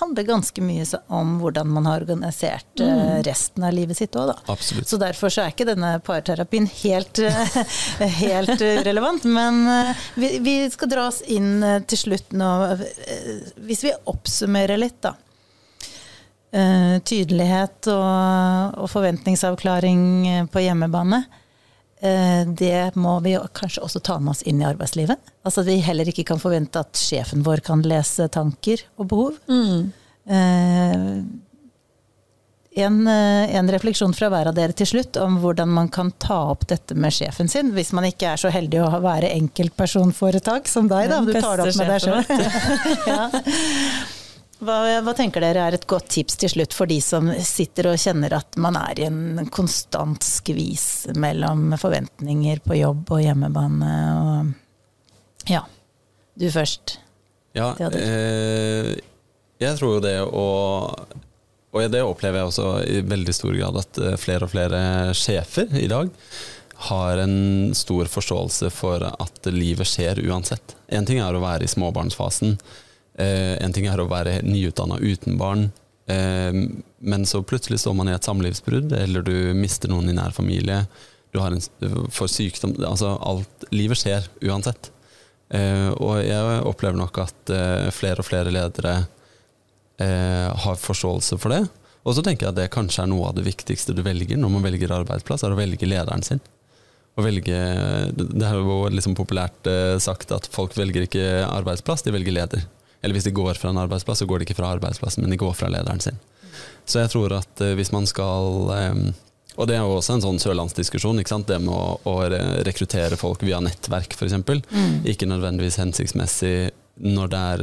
handler 0.00 0.26
ganske 0.26 0.62
mye 0.62 0.86
om 1.06 1.36
hvordan 1.40 1.68
man 1.70 1.86
har 1.86 2.00
organisert 2.02 2.80
mm. 2.80 3.22
resten 3.26 3.64
av 3.66 3.74
livet 3.76 3.98
sitt 4.00 4.16
òg, 4.18 4.32
da. 4.32 4.36
Absolutt. 4.52 4.88
Så 4.90 4.98
derfor 5.00 5.30
så 5.32 5.44
er 5.44 5.54
ikke 5.54 5.68
denne 5.68 5.92
parterapien 6.06 6.66
helt, 6.82 7.20
eh, 7.22 7.60
helt 8.22 8.60
eh, 8.60 8.82
relevant. 8.86 9.24
Men 9.24 9.62
eh, 9.70 9.94
vi, 10.14 10.32
vi 10.42 10.56
skal 10.72 10.90
dra 10.92 11.06
oss 11.12 11.22
inn 11.22 11.62
eh, 11.62 11.78
til 11.86 12.02
slutt 12.06 12.34
nå. 12.36 12.50
eh, 12.74 13.30
Hvis 13.68 13.86
vi 13.86 13.94
oppsummerer 14.10 14.82
litt, 14.82 14.98
da. 15.06 15.14
Eh, 16.56 16.98
Tydelighet 17.06 17.90
og, 17.92 18.78
og 18.82 18.90
forventningsavklaring 18.90 20.04
eh, 20.28 20.46
på 20.50 20.62
hjemmebane. 20.66 21.24
Eh, 22.06 22.44
Det 22.62 22.96
må 22.96 23.16
vi 23.24 23.34
kanskje 23.56 23.82
også 23.86 24.02
ta 24.04 24.18
med 24.22 24.34
oss 24.36 24.44
inn 24.46 24.60
i 24.62 24.68
arbeidslivet. 24.68 25.18
Altså 25.46 25.62
at 25.64 25.70
vi 25.70 25.78
heller 25.84 26.08
ikke 26.12 26.26
kan 26.32 26.40
forvente 26.42 26.82
at 26.82 26.98
sjefen 27.00 27.42
vår 27.46 27.62
kan 27.66 27.82
lese 27.86 28.28
tanker 28.32 28.86
og 28.98 29.10
behov. 29.12 29.42
Eh, 30.28 31.18
En, 32.76 33.06
eh, 33.08 33.54
en 33.56 33.70
refleksjon 33.72 34.12
fra 34.12 34.28
hver 34.28 34.50
av 34.50 34.54
dere 34.54 34.74
til 34.76 34.84
slutt 34.90 35.16
om 35.16 35.38
hvordan 35.40 35.70
man 35.72 35.88
kan 35.88 36.10
ta 36.20 36.36
opp 36.50 36.66
dette 36.68 36.92
med 36.94 37.14
sjefen 37.16 37.48
sin, 37.48 37.70
hvis 37.72 37.88
man 37.96 38.04
ikke 38.04 38.34
er 38.34 38.36
så 38.42 38.50
heldig 38.52 38.82
å 38.84 39.00
være 39.00 39.30
enkeltpersonforetak 39.32 40.68
som 40.68 40.84
deg, 40.90 41.08
da. 41.08 41.22
Du 41.24 41.32
tar 41.32 41.56
det 41.56 41.70
opp 41.70 41.78
med 41.80 41.88
deg 41.94 42.04
sjøl. 42.04 42.20
ja. 43.14 43.30
Hva, 44.56 44.76
hva 45.04 45.12
tenker 45.12 45.44
dere 45.44 45.66
er 45.68 45.76
et 45.76 45.84
godt 45.88 46.08
tips 46.14 46.38
til 46.40 46.48
slutt 46.48 46.72
for 46.72 46.88
de 46.88 46.96
som 47.04 47.28
sitter 47.44 47.90
og 47.90 48.00
kjenner 48.00 48.38
at 48.38 48.56
man 48.56 48.78
er 48.80 49.02
i 49.02 49.08
en 49.08 49.50
konstant 49.52 50.24
skvis 50.24 51.10
mellom 51.18 51.74
forventninger 51.76 52.62
på 52.64 52.78
jobb 52.80 53.12
og 53.18 53.24
hjemmebane 53.24 53.96
og 54.20 54.54
Ja. 55.52 55.66
Du 56.36 56.48
først. 56.52 56.98
Ja, 57.56 57.70
eh, 57.80 58.96
jeg 59.56 59.78
tror 59.78 59.96
jo 59.96 60.02
det 60.04 60.18
å 60.20 60.48
Og 61.76 61.90
det 61.92 62.02
opplever 62.04 62.40
jeg 62.40 62.48
også 62.50 62.66
i 62.88 63.00
veldig 63.04 63.34
stor 63.36 63.56
grad 63.56 63.78
at 63.80 63.98
eh, 64.00 64.16
flere 64.20 64.46
og 64.46 64.52
flere 64.52 64.80
sjefer 65.16 65.72
i 65.76 65.88
dag 65.88 66.08
har 66.88 67.20
en 67.20 67.74
stor 67.76 68.08
forståelse 68.12 68.70
for 68.72 69.00
at 69.08 69.48
livet 69.48 69.88
skjer 69.88 70.20
uansett. 70.28 70.76
En 70.88 71.06
ting 71.08 71.20
er 71.24 71.36
å 71.36 71.40
være 71.40 71.64
i 71.64 71.70
småbarnsfasen, 71.72 72.58
en 73.24 73.72
ting 73.72 73.86
er 73.88 74.00
å 74.02 74.08
være 74.10 74.42
nyutdanna 74.44 74.98
uten 75.00 75.38
barn. 75.40 75.70
eh, 76.08 76.52
Men 77.00 77.24
så 77.26 77.42
plutselig 77.42 77.80
står 77.80 77.94
man 77.96 78.08
i 78.10 78.14
et 78.16 78.26
samlivsbrudd, 78.26 78.92
eller 78.92 79.22
du 79.22 79.54
mister 79.54 79.88
noen 79.88 80.10
i 80.10 80.16
nær 80.16 80.34
familie. 80.36 80.86
Du 81.32 81.40
har 81.40 81.52
en, 81.52 81.60
får 82.10 82.28
sykdom 82.32 82.76
Altså 82.86 83.16
alt 83.20 83.66
Livet 83.72 83.98
skjer 84.00 84.28
uansett. 84.44 84.90
Eh, 85.52 85.90
og 86.02 86.18
jeg 86.24 86.62
opplever 86.66 86.98
nok 86.98 87.18
at 87.22 87.52
eh, 87.54 87.88
flere 87.94 88.22
og 88.22 88.26
flere 88.26 88.50
ledere 88.50 88.94
eh, 90.02 90.48
har 90.64 90.80
forståelse 90.80 91.38
for 91.38 91.54
det. 91.54 91.62
Og 92.06 92.14
så 92.14 92.22
tenker 92.22 92.46
jeg 92.46 92.54
at 92.54 92.58
det 92.60 92.70
kanskje 92.74 93.02
er 93.04 93.10
noe 93.10 93.28
av 93.30 93.36
det 93.38 93.46
viktigste 93.46 93.94
du 93.94 94.02
velger 94.06 94.38
når 94.38 94.52
man 94.56 94.64
velger 94.66 94.94
arbeidsplass, 94.94 95.42
er 95.46 95.54
å 95.54 95.58
velge 95.58 95.88
lederen 95.88 96.22
sin. 96.26 96.42
Å 97.16 97.24
velge, 97.24 97.58
det 98.12 98.44
er 98.44 98.58
jo 98.58 98.80
liksom 98.92 99.14
populært 99.18 99.66
eh, 99.70 99.96
sagt 100.02 100.34
at 100.36 100.46
folk 100.52 100.76
velger 100.76 101.06
ikke 101.06 101.24
arbeidsplass, 101.48 102.04
de 102.06 102.14
velger 102.14 102.34
leder. 102.36 102.66
Eller 103.02 103.16
hvis 103.16 103.26
de 103.28 103.34
går 103.36 103.58
fra 103.60 103.70
en 103.70 103.82
arbeidsplass, 103.82 104.22
så 104.22 104.26
går 104.28 104.40
de 104.40 104.46
ikke 104.48 104.58
fra 104.58 104.72
arbeidsplassen, 104.76 105.22
men 105.24 105.30
de 105.34 105.38
går 105.40 105.54
fra 105.58 105.68
lederen 105.72 106.00
sin. 106.02 106.18
Så 106.88 107.02
jeg 107.02 107.12
tror 107.12 107.34
at 107.36 107.60
eh, 107.64 107.74
hvis 107.76 107.92
man 107.92 108.06
skal 108.08 108.70
eh, 108.72 109.00
Og 109.56 109.66
det 109.68 109.76
er 109.76 109.84
jo 109.84 109.96
også 109.98 110.16
en 110.16 110.24
sånn 110.24 110.40
sørlandsdiskusjon, 110.40 111.20
ikke 111.20 111.32
sant? 111.32 111.46
det 111.48 111.60
med 111.64 111.72
å, 111.72 111.96
å 112.04 112.16
rekruttere 112.66 113.16
folk 113.16 113.40
via 113.46 113.60
nettverk 113.64 114.12
f.eks. 114.16 114.34
Mm. 114.42 114.98
Ikke 115.08 115.28
nødvendigvis 115.28 115.78
hensiktsmessig 115.80 116.70
når 116.96 117.28
det 117.32 117.40
er 117.52 117.62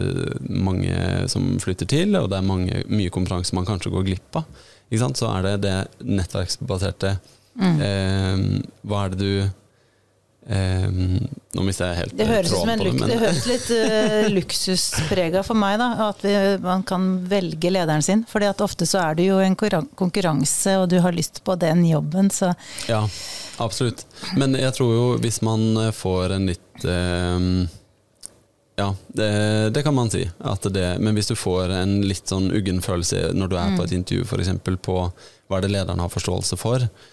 mange 0.50 0.96
som 1.30 1.56
flytter 1.62 1.90
til, 1.90 2.16
og 2.18 2.30
det 2.30 2.38
er 2.38 2.46
mange, 2.46 2.82
mye 2.90 3.14
kompetanse 3.14 3.54
man 3.58 3.66
kanskje 3.66 3.94
går 3.94 4.08
glipp 4.10 4.38
av. 4.42 4.46
Så 4.94 5.30
er 5.30 5.46
det 5.48 5.56
det 5.66 5.78
nettverksbaserte 6.06 7.18
Mm. 7.54 7.82
eh, 7.86 8.62
Hva 8.90 9.04
er 9.06 9.10
det 9.14 9.20
du 9.20 9.50
eh, 10.48 10.88
Nå 11.54 11.62
mister 11.64 11.92
jeg 11.92 11.98
helt 12.00 12.16
Det 12.18 12.26
høres, 12.28 12.50
tråden 12.50 12.80
på 12.80 12.86
det. 12.88 12.94
men- 13.00 13.10
det 13.12 13.20
høres 13.22 13.46
litt 13.46 13.68
uh, 13.78 14.30
luksusprega 14.34 15.44
for 15.46 15.54
meg, 15.60 15.78
da. 15.80 15.92
At 16.10 16.24
vi, 16.26 16.34
man 16.64 16.82
kan 16.84 17.06
velge 17.30 17.70
lederen 17.72 18.02
sin. 18.02 18.26
fordi 18.30 18.50
ofte 18.64 18.88
så 18.90 19.00
er 19.04 19.16
det 19.20 19.28
jo 19.28 19.38
en 19.40 19.56
konkurranse, 19.56 20.78
og 20.82 20.90
du 20.90 21.00
har 21.00 21.12
lyst 21.14 21.44
på 21.44 21.56
den 21.62 21.86
jobben, 21.86 22.32
så 22.34 22.54
Ja, 22.90 23.04
absolutt. 23.62 24.06
Men 24.36 24.56
jeg 24.58 24.74
tror 24.74 24.94
jo 24.94 25.06
hvis 25.22 25.42
man 25.46 25.78
eh, 25.78 25.92
får 25.92 26.34
en 26.40 26.50
litt 26.50 26.86
uh, 26.90 27.70
Ja, 28.76 28.96
det, 29.14 29.70
det 29.76 29.84
kan 29.86 29.94
man 29.94 30.10
si. 30.10 30.24
Det, 30.74 30.88
men 31.00 31.14
hvis 31.14 31.28
du 31.30 31.36
får 31.38 31.70
en 31.70 32.00
litt 32.02 32.26
sånn 32.28 32.50
uggen 32.52 32.82
følelse 32.82 33.28
når 33.38 33.48
du 33.52 33.58
er 33.62 33.76
på 33.78 33.84
et 33.86 33.92
intervju 33.94 34.26
f.eks. 34.26 34.50
på 34.82 34.96
hva 35.48 35.60
er 35.60 35.62
det 35.68 35.70
lederen 35.76 36.02
har 36.02 36.10
forståelse 36.10 36.58
for, 36.58 36.82
eh, 36.82 37.12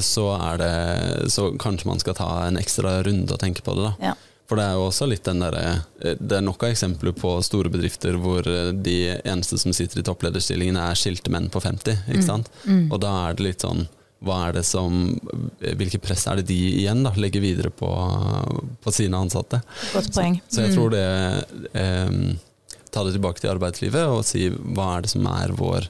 så 0.00 0.28
er 0.36 0.60
det 0.60 1.30
Så 1.34 1.48
kanskje 1.58 1.88
man 1.90 1.98
skal 1.98 2.14
ta 2.14 2.28
en 2.46 2.56
ekstra 2.60 3.00
runde 3.02 3.34
og 3.34 3.40
tenke 3.42 3.64
på 3.66 3.74
det, 3.74 3.88
da. 3.88 4.10
ja. 4.12 4.14
For 4.46 4.58
det 4.58 4.62
er 4.62 4.76
jo 4.78 4.84
også 4.86 5.08
litt 5.10 5.26
den 5.26 5.40
derre 5.42 5.62
eh, 5.98 6.14
Det 6.20 6.38
er 6.38 6.44
nok 6.46 6.62
av 6.62 6.70
eksempler 6.70 7.14
på 7.18 7.32
store 7.42 7.70
bedrifter 7.72 8.14
hvor 8.22 8.46
eh, 8.46 8.70
de 8.70 8.96
eneste 9.26 9.58
som 9.58 9.74
sitter 9.74 10.00
i 10.00 10.06
topplederstillingen 10.06 10.78
er 10.78 10.98
skilte 10.98 11.32
menn 11.34 11.48
på 11.50 11.62
50, 11.64 12.04
ikke 12.14 12.26
sant. 12.28 12.50
Og 12.86 13.00
da 13.02 13.10
er 13.26 13.34
det 13.38 13.46
litt 13.48 13.66
sånn 13.66 13.88
hva 14.24 14.46
er 14.46 14.54
det 14.56 14.62
som 14.64 14.94
Hvilket 15.60 16.00
press 16.00 16.22
er 16.30 16.38
det 16.40 16.46
de 16.48 16.56
igjen 16.80 17.02
da 17.04 17.10
legger 17.20 17.42
videre 17.44 17.68
på, 17.68 17.90
på 18.80 18.92
sine 18.94 19.18
ansatte? 19.20 19.60
Godt 19.92 20.08
poeng. 20.14 20.38
Så 20.48 20.64
jeg 20.64 20.72
tror 20.72 20.94
det 20.94 21.04
eh, 21.76 22.16
Ta 22.94 23.02
det 23.04 23.12
tilbake 23.18 23.42
til 23.42 23.52
arbeidslivet 23.52 24.08
og 24.08 24.22
si 24.24 24.46
hva 24.48 24.94
er 24.96 25.04
det 25.04 25.10
som 25.12 25.26
er 25.28 25.52
vår 25.58 25.88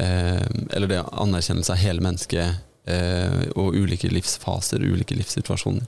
eh, 0.00 0.46
Eller 0.72 0.88
det 0.94 1.02
anerkjennelse 1.12 1.74
av 1.74 1.82
hele 1.82 2.04
mennesket 2.04 2.46
eh, 2.46 2.60
og 2.82 3.76
ulike 3.78 4.08
livsfaser, 4.10 4.82
ulike 4.82 5.14
livssituasjoner. 5.14 5.84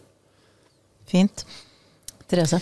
Fint. 1.11 1.45
Therese? 2.31 2.61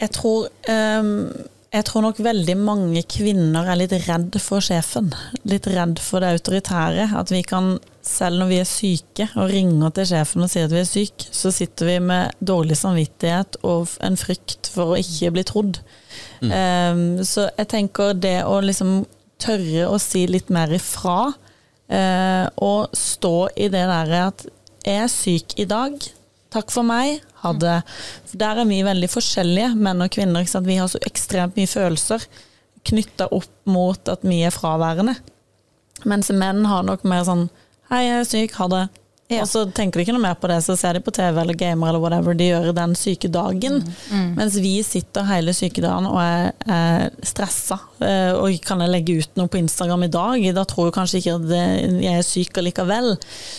Jeg 0.00 0.10
tror, 0.14 0.48
ehm, 0.68 1.30
jeg 1.74 1.84
tror 1.88 2.04
nok 2.04 2.20
veldig 2.22 2.56
mange 2.58 3.02
kvinner 3.10 3.68
er 3.70 3.78
litt 3.78 3.94
redd 4.06 4.36
for 4.42 4.64
sjefen. 4.64 5.12
Litt 5.48 5.66
redd 5.70 5.98
for 6.02 6.22
det 6.22 6.34
autoritære. 6.36 7.08
At 7.18 7.30
vi 7.30 7.42
kan, 7.46 7.78
selv 8.02 8.42
når 8.42 8.50
vi 8.50 8.60
er 8.62 8.68
syke 8.68 9.28
og 9.34 9.50
ringer 9.50 9.94
til 9.94 10.08
sjefen 10.12 10.44
og 10.44 10.50
sier 10.52 10.68
at 10.68 10.74
vi 10.74 10.82
er 10.82 10.90
syke, 10.90 11.28
så 11.30 11.52
sitter 11.54 11.90
vi 11.92 11.98
med 12.10 12.34
dårlig 12.40 12.78
samvittighet 12.78 13.58
og 13.62 13.94
en 14.04 14.18
frykt 14.18 14.70
for 14.74 14.94
å 14.94 15.00
ikke 15.00 15.34
bli 15.34 15.46
trodd. 15.50 15.80
Ehm, 16.42 17.24
så 17.24 17.48
jeg 17.56 17.70
tenker 17.70 18.14
det 18.14 18.42
å 18.44 18.60
liksom 18.62 19.04
tørre 19.42 19.88
å 19.90 19.98
si 19.98 20.26
litt 20.30 20.50
mer 20.54 20.70
ifra, 20.72 21.34
eh, 21.88 22.46
og 22.64 22.94
stå 22.96 23.36
i 23.56 23.68
det 23.72 23.84
derre 23.90 24.26
at 24.30 24.46
jeg 24.84 25.04
er 25.06 25.12
syk 25.12 25.54
i 25.60 25.66
dag, 25.68 25.96
takk 26.52 26.72
for 26.72 26.86
meg, 26.86 27.22
Hadde. 27.44 27.82
For 28.24 28.40
Der 28.40 28.60
er 28.62 28.68
vi 28.68 28.80
veldig 28.84 29.08
forskjellige, 29.12 29.74
menn 29.76 30.00
og 30.00 30.12
kvinner. 30.14 30.46
Vi 30.64 30.76
har 30.80 30.88
så 30.88 31.00
ekstremt 31.04 31.58
mye 31.58 31.68
følelser 31.68 32.24
knytta 32.84 33.28
opp 33.32 33.52
mot 33.68 34.10
at 34.12 34.24
vi 34.24 34.42
er 34.44 34.52
fraværende. 34.52 35.16
Mens 36.08 36.30
menn 36.32 36.64
har 36.68 36.84
nok 36.84 37.04
mer 37.08 37.24
sånn 37.24 37.48
Hei, 37.90 38.06
jeg 38.06 38.18
er 38.18 38.28
syk, 38.28 38.54
ha 38.56 38.66
det. 38.72 38.84
Ja. 39.34 39.44
Og 39.44 39.50
så 39.50 39.64
tenker 39.74 39.98
de 40.00 40.04
ikke 40.06 40.14
noe 40.16 40.24
mer 40.24 40.36
på 40.40 40.48
det, 40.50 40.60
så 40.66 40.76
ser 40.78 40.96
de 40.96 41.02
på 41.04 41.12
TV 41.14 41.40
eller 41.42 41.58
gamer 41.58 41.90
eller 41.90 42.02
whatever 42.02 42.36
de 42.38 42.48
gjør 42.50 42.70
den 42.76 42.94
syke 42.98 43.30
dagen. 43.32 43.80
Mens 44.38 44.58
vi 44.62 44.76
sitter 44.86 45.26
hele 45.28 45.54
sykedagen 45.56 46.08
og 46.10 46.20
er, 46.22 46.52
er 46.70 47.10
stressa. 47.26 47.78
eh, 48.04 48.32
Og 48.38 48.58
kan 48.66 48.80
jeg 48.84 48.92
legge 48.92 49.18
ut 49.20 49.40
noe 49.40 49.50
på 49.52 49.60
Instagram 49.62 50.06
i 50.06 50.12
dag? 50.14 50.46
Da 50.56 50.64
tror 50.68 50.88
jeg 50.88 50.96
kanskje 50.98 51.20
ikke 51.22 51.36
at 51.40 51.54
jeg 52.04 52.14
er 52.14 52.26
syk 52.26 52.62
allikevel. 52.62 53.14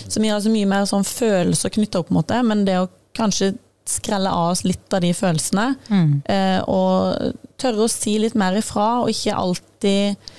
Så 0.07 0.23
vi 0.23 0.31
har 0.31 0.41
så 0.43 0.53
mye 0.53 0.69
mer 0.69 0.87
sånn 0.89 1.05
følelser 1.07 1.73
knytta 1.75 2.01
opp 2.03 2.11
mot 2.15 2.27
det, 2.27 2.41
men 2.47 2.65
det 2.67 2.79
å 2.81 2.89
kanskje 3.15 3.53
skrelle 3.85 4.31
av 4.33 4.51
oss 4.55 4.63
litt 4.65 4.93
av 4.97 5.03
de 5.03 5.11
følelsene, 5.13 5.67
mm. 5.93 6.13
og 6.73 7.35
tørre 7.61 7.85
å 7.85 7.91
si 7.91 8.15
litt 8.17 8.33
mer 8.33 8.57
ifra, 8.57 9.03
og 9.03 9.11
ikke 9.13 9.35
alltid 9.37 10.31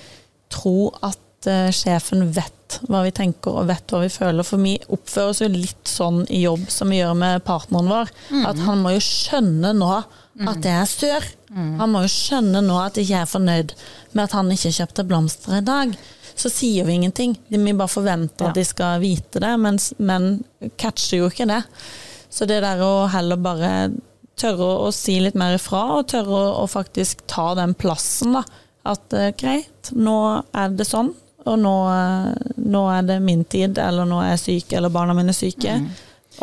tro 0.51 0.89
at 0.99 1.15
at 1.47 1.51
eh, 1.51 1.71
sjefen 1.71 2.27
vet 2.35 2.53
hva 2.91 2.99
vi 3.05 3.13
tenker 3.15 3.55
og 3.61 3.69
vet 3.69 3.87
hva 3.91 4.01
vi 4.03 4.09
føler. 4.11 4.43
For 4.45 4.59
vi 4.59 4.75
oppfører 4.91 5.31
oss 5.31 5.41
jo 5.41 5.47
litt 5.51 5.87
sånn 5.87 6.25
i 6.29 6.41
jobb 6.43 6.67
som 6.71 6.91
vi 6.91 6.99
gjør 6.99 7.15
med 7.17 7.43
partneren 7.47 7.87
vår. 7.91 8.11
At 8.49 8.59
han 8.65 8.83
må 8.83 8.91
jo 8.97 9.03
skjønne 9.03 9.71
nå 9.77 9.91
at 9.97 10.59
det 10.61 10.73
er 10.73 10.85
stør. 10.89 11.25
Han 11.55 11.89
må 11.93 12.03
jo 12.03 12.11
skjønne 12.11 12.61
nå 12.61 12.75
at 12.83 12.99
jeg 12.99 13.07
ikke 13.07 13.21
er 13.23 13.31
fornøyd 13.31 13.71
med 14.13 14.23
at 14.27 14.35
han 14.37 14.51
ikke 14.53 14.73
kjøpte 14.75 15.07
blomster 15.07 15.57
i 15.57 15.63
dag. 15.65 15.95
Så 16.37 16.51
sier 16.53 16.85
vi 16.85 16.99
ingenting. 16.99 17.37
Vi 17.49 17.57
bare 17.73 17.89
forventer 17.89 18.45
Ja. 18.45 18.49
at 18.51 18.59
de 18.59 18.65
skal 18.67 18.99
vite 19.01 19.39
det, 19.41 19.53
mens 19.57 19.93
menn 19.97 20.43
catcher 20.77 21.23
jo 21.23 21.31
ikke 21.31 21.47
det. 21.49 21.63
Så 22.29 22.45
det 22.45 22.59
der 22.61 22.83
å 22.83 23.07
heller 23.09 23.39
bare 23.41 23.71
tørre 24.37 24.67
å, 24.85 24.91
si 24.93 25.15
litt 25.23 25.33
mer 25.39 25.55
ifra, 25.55 25.97
og 25.97 26.11
tørre 26.11 26.29
å, 26.29 26.49
å 26.61 26.67
faktisk 26.69 27.23
ta 27.31 27.55
den 27.57 27.73
plassen, 27.73 28.35
da. 28.37 28.43
At 28.87 29.11
eh, 29.17 29.31
greit, 29.35 29.89
nå 29.97 30.43
er 30.53 30.69
det 30.77 30.85
sånn, 30.85 31.09
og 31.47 31.57
nå, 31.61 31.73
nå 32.67 32.81
er 32.91 33.05
det 33.07 33.21
min 33.23 33.43
tid, 33.47 33.77
eller 33.79 34.05
nå 34.09 34.19
er 34.23 34.33
jeg 34.35 34.43
syk, 34.43 34.73
eller 34.77 34.89
barna 34.93 35.13
mine 35.17 35.31
er 35.33 35.37
syke. 35.37 35.77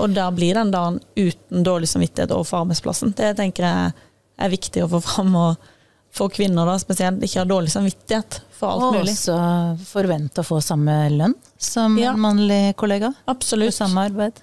Og 0.01 0.11
da 0.17 0.31
blir 0.35 0.55
den 0.59 0.73
dagen 0.75 0.97
uten 1.17 1.63
dårlig 1.67 1.87
samvittighet 1.93 2.33
overfor 2.35 2.65
arbeidsplassen. 2.65 3.13
Det 3.15 3.35
tenker 3.39 3.67
jeg 3.69 3.93
er 4.43 4.51
viktig 4.51 4.83
å 4.83 4.89
få 4.97 5.01
fram, 5.05 5.35
og 5.39 5.71
for 6.15 6.31
kvinner 6.31 6.67
da 6.67 6.77
spesielt, 6.79 7.23
ikke 7.23 7.43
ha 7.43 7.47
dårlig 7.51 7.71
samvittighet 7.75 8.41
for 8.55 8.71
alt 8.71 8.83
Og 8.89 8.93
mulig. 9.01 9.13
også 9.15 9.37
forvente 9.91 10.43
å 10.43 10.47
få 10.47 10.61
samme 10.63 10.95
lønn 11.11 11.35
som 11.59 11.97
Ja. 11.99 12.13
en 12.13 12.21
mannlig 12.23 12.75
kollega. 12.77 13.13
For 13.25 13.35
Absolutt. 13.35 13.75
samme 13.75 14.05
arbeid. 14.09 14.41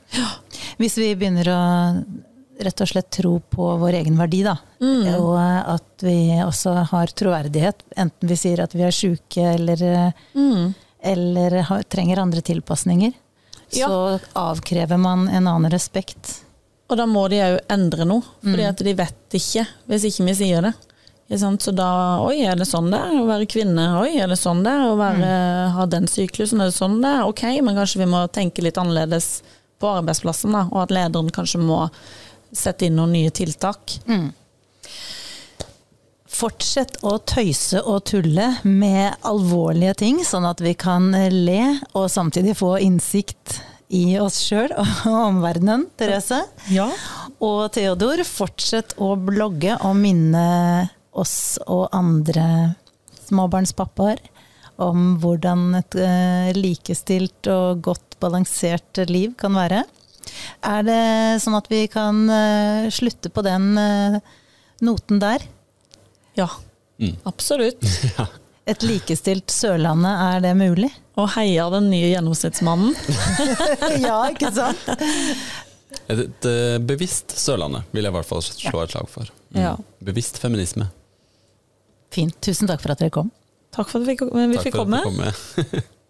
Hvis 0.80 0.95
vi 0.99 1.14
begynner 1.16 1.47
å 1.47 1.62
rett 2.64 2.82
og 2.82 2.88
slett 2.91 3.09
tro 3.12 3.39
på 3.51 3.68
vår 3.82 3.97
egen 4.01 4.18
verdi, 4.20 4.43
da. 4.45 4.55
Mm. 4.82 5.07
Og 5.20 5.38
at 5.76 6.05
vi 6.05 6.16
også 6.45 6.74
har 6.91 7.07
troverdighet, 7.07 7.84
enten 7.97 8.30
vi 8.32 8.38
sier 8.39 8.62
at 8.64 8.74
vi 8.78 8.84
er 8.88 8.91
sjuke 8.95 9.43
eller, 9.55 10.14
Mm. 10.36 10.74
eller 11.03 11.62
har, 11.62 11.84
trenger 11.84 12.20
andre 12.20 12.41
tilpasninger, 12.41 13.14
Ja. 13.74 13.88
så 13.88 14.20
avkrever 14.36 14.97
man 14.99 15.28
en 15.30 15.47
annen 15.47 15.72
respekt. 15.72 16.41
Og 16.89 16.97
da 16.97 17.05
må 17.07 17.30
de 17.30 17.38
òg 17.39 17.59
endre 17.70 18.03
noe, 18.05 18.22
fordi 18.43 18.64
Mm. 18.64 18.70
at 18.70 18.78
de 18.84 18.93
vet 18.93 19.30
ikke 19.32 19.68
hvis 19.88 20.03
ikke 20.05 20.26
vi 20.26 20.34
sier 20.34 20.62
det. 20.62 20.74
Så 21.32 21.72
da 21.74 22.20
Oi, 22.26 22.41
er 22.43 22.55
det 22.55 22.68
sånn 22.68 22.91
det 22.91 22.99
er 22.99 23.14
å 23.22 23.26
være 23.26 23.47
kvinne? 23.47 24.01
Oi, 24.01 24.18
er 24.20 24.28
det 24.28 24.36
sånn 24.38 24.64
det 24.66 24.72
er 24.74 24.82
å 24.91 24.97
være, 24.97 25.72
ha 25.72 25.86
den 25.86 26.03
syklusen? 26.05 26.59
Er 26.59 26.66
det 26.66 26.76
sånn 26.76 27.01
det 27.01 27.07
er? 27.07 27.24
Ok, 27.24 27.43
men 27.64 27.74
kanskje 27.74 27.99
vi 27.99 28.05
må 28.12 28.28
tenke 28.30 28.62
litt 28.62 28.76
annerledes 28.76 29.41
på 29.80 29.88
arbeidsplassen, 29.88 30.51
da, 30.51 30.66
og 30.70 30.82
at 30.84 30.89
lederen 30.91 31.32
kanskje 31.32 31.62
må 31.64 31.89
sette 32.53 32.87
inn 32.87 32.97
noen 32.99 33.15
nye 33.15 33.31
tiltak. 33.33 33.97
Fortsett 36.31 37.01
å 37.05 37.17
tøyse 37.27 37.81
og 37.83 38.05
tulle 38.09 38.47
med 38.63 39.19
alvorlige 39.27 39.97
ting, 40.01 40.21
sånn 40.25 40.47
at 40.47 40.63
vi 40.63 40.73
kan 40.79 41.11
le 41.11 41.61
og 41.91 42.07
samtidig 42.09 42.55
få 42.57 42.77
innsikt 42.81 43.59
i 43.91 44.15
oss 44.23 44.39
sjøl 44.45 44.71
og 44.79 45.07
omverdenen, 45.29 45.85
Therese. 45.99 46.39
Ja. 46.71 46.87
Og 47.43 47.65
Theodor, 47.75 48.23
fortsett 48.25 48.95
å 49.01 49.13
blogge 49.19 49.75
og 49.83 49.97
minne 49.99 50.45
oss 51.11 51.59
og 51.67 51.89
andre 51.91 52.45
småbarnspappaer 53.27 54.21
om 54.81 55.15
hvordan 55.21 55.75
et 55.77 55.97
eh, 55.99 56.51
likestilt 56.57 57.47
og 57.51 57.83
godt 57.85 58.17
balansert 58.23 59.03
liv 59.11 59.35
kan 59.39 59.55
være. 59.57 59.83
Er 60.65 60.86
det 60.86 61.01
sånn 61.43 61.57
at 61.57 61.69
vi 61.72 61.86
kan 61.91 62.24
eh, 62.30 62.89
slutte 62.93 63.32
på 63.34 63.43
den 63.45 63.72
eh, 63.80 64.19
noten 64.86 65.22
der? 65.22 65.43
Ja. 66.38 66.49
Mm. 67.01 67.17
Absolutt. 67.30 67.82
Et 68.72 68.84
likestilt 68.86 69.49
Sørlandet, 69.51 70.11
er 70.11 70.43
det 70.43 70.53
mulig? 70.59 70.91
Og 71.19 71.32
heia 71.34 71.65
den 71.74 71.89
nye 71.91 72.11
gjennomsnittsmannen. 72.11 72.93
ja, 74.05 74.19
ikke 74.30 74.51
sant? 74.53 74.86
Et, 76.05 76.22
et 76.22 76.47
eh, 76.47 76.78
bevisst 76.78 77.34
Sørlandet 77.41 77.89
vil 77.91 78.05
jeg 78.05 78.13
i 78.13 78.17
hvert 78.19 78.30
fall 78.30 78.45
slå 78.45 78.84
et 78.86 78.93
slag 78.93 79.09
for. 79.11 79.32
Mm. 79.51 79.63
Ja. 79.63 79.74
Bevisst 80.05 80.38
feminisme. 80.41 80.88
Fint. 82.13 82.38
Tusen 82.43 82.69
takk 82.69 82.84
for 82.84 82.93
at 82.93 83.01
dere 83.01 83.13
kom. 83.13 83.32
Takk 83.72 83.89
for 83.89 84.03
at 84.03 84.07
vi, 84.07 84.17
vi 84.19 84.59
Takk 84.59 84.67
fikk 84.67 84.78
for 84.78 84.86
at 84.86 84.93
vi 84.93 85.74
kom. 85.74 85.89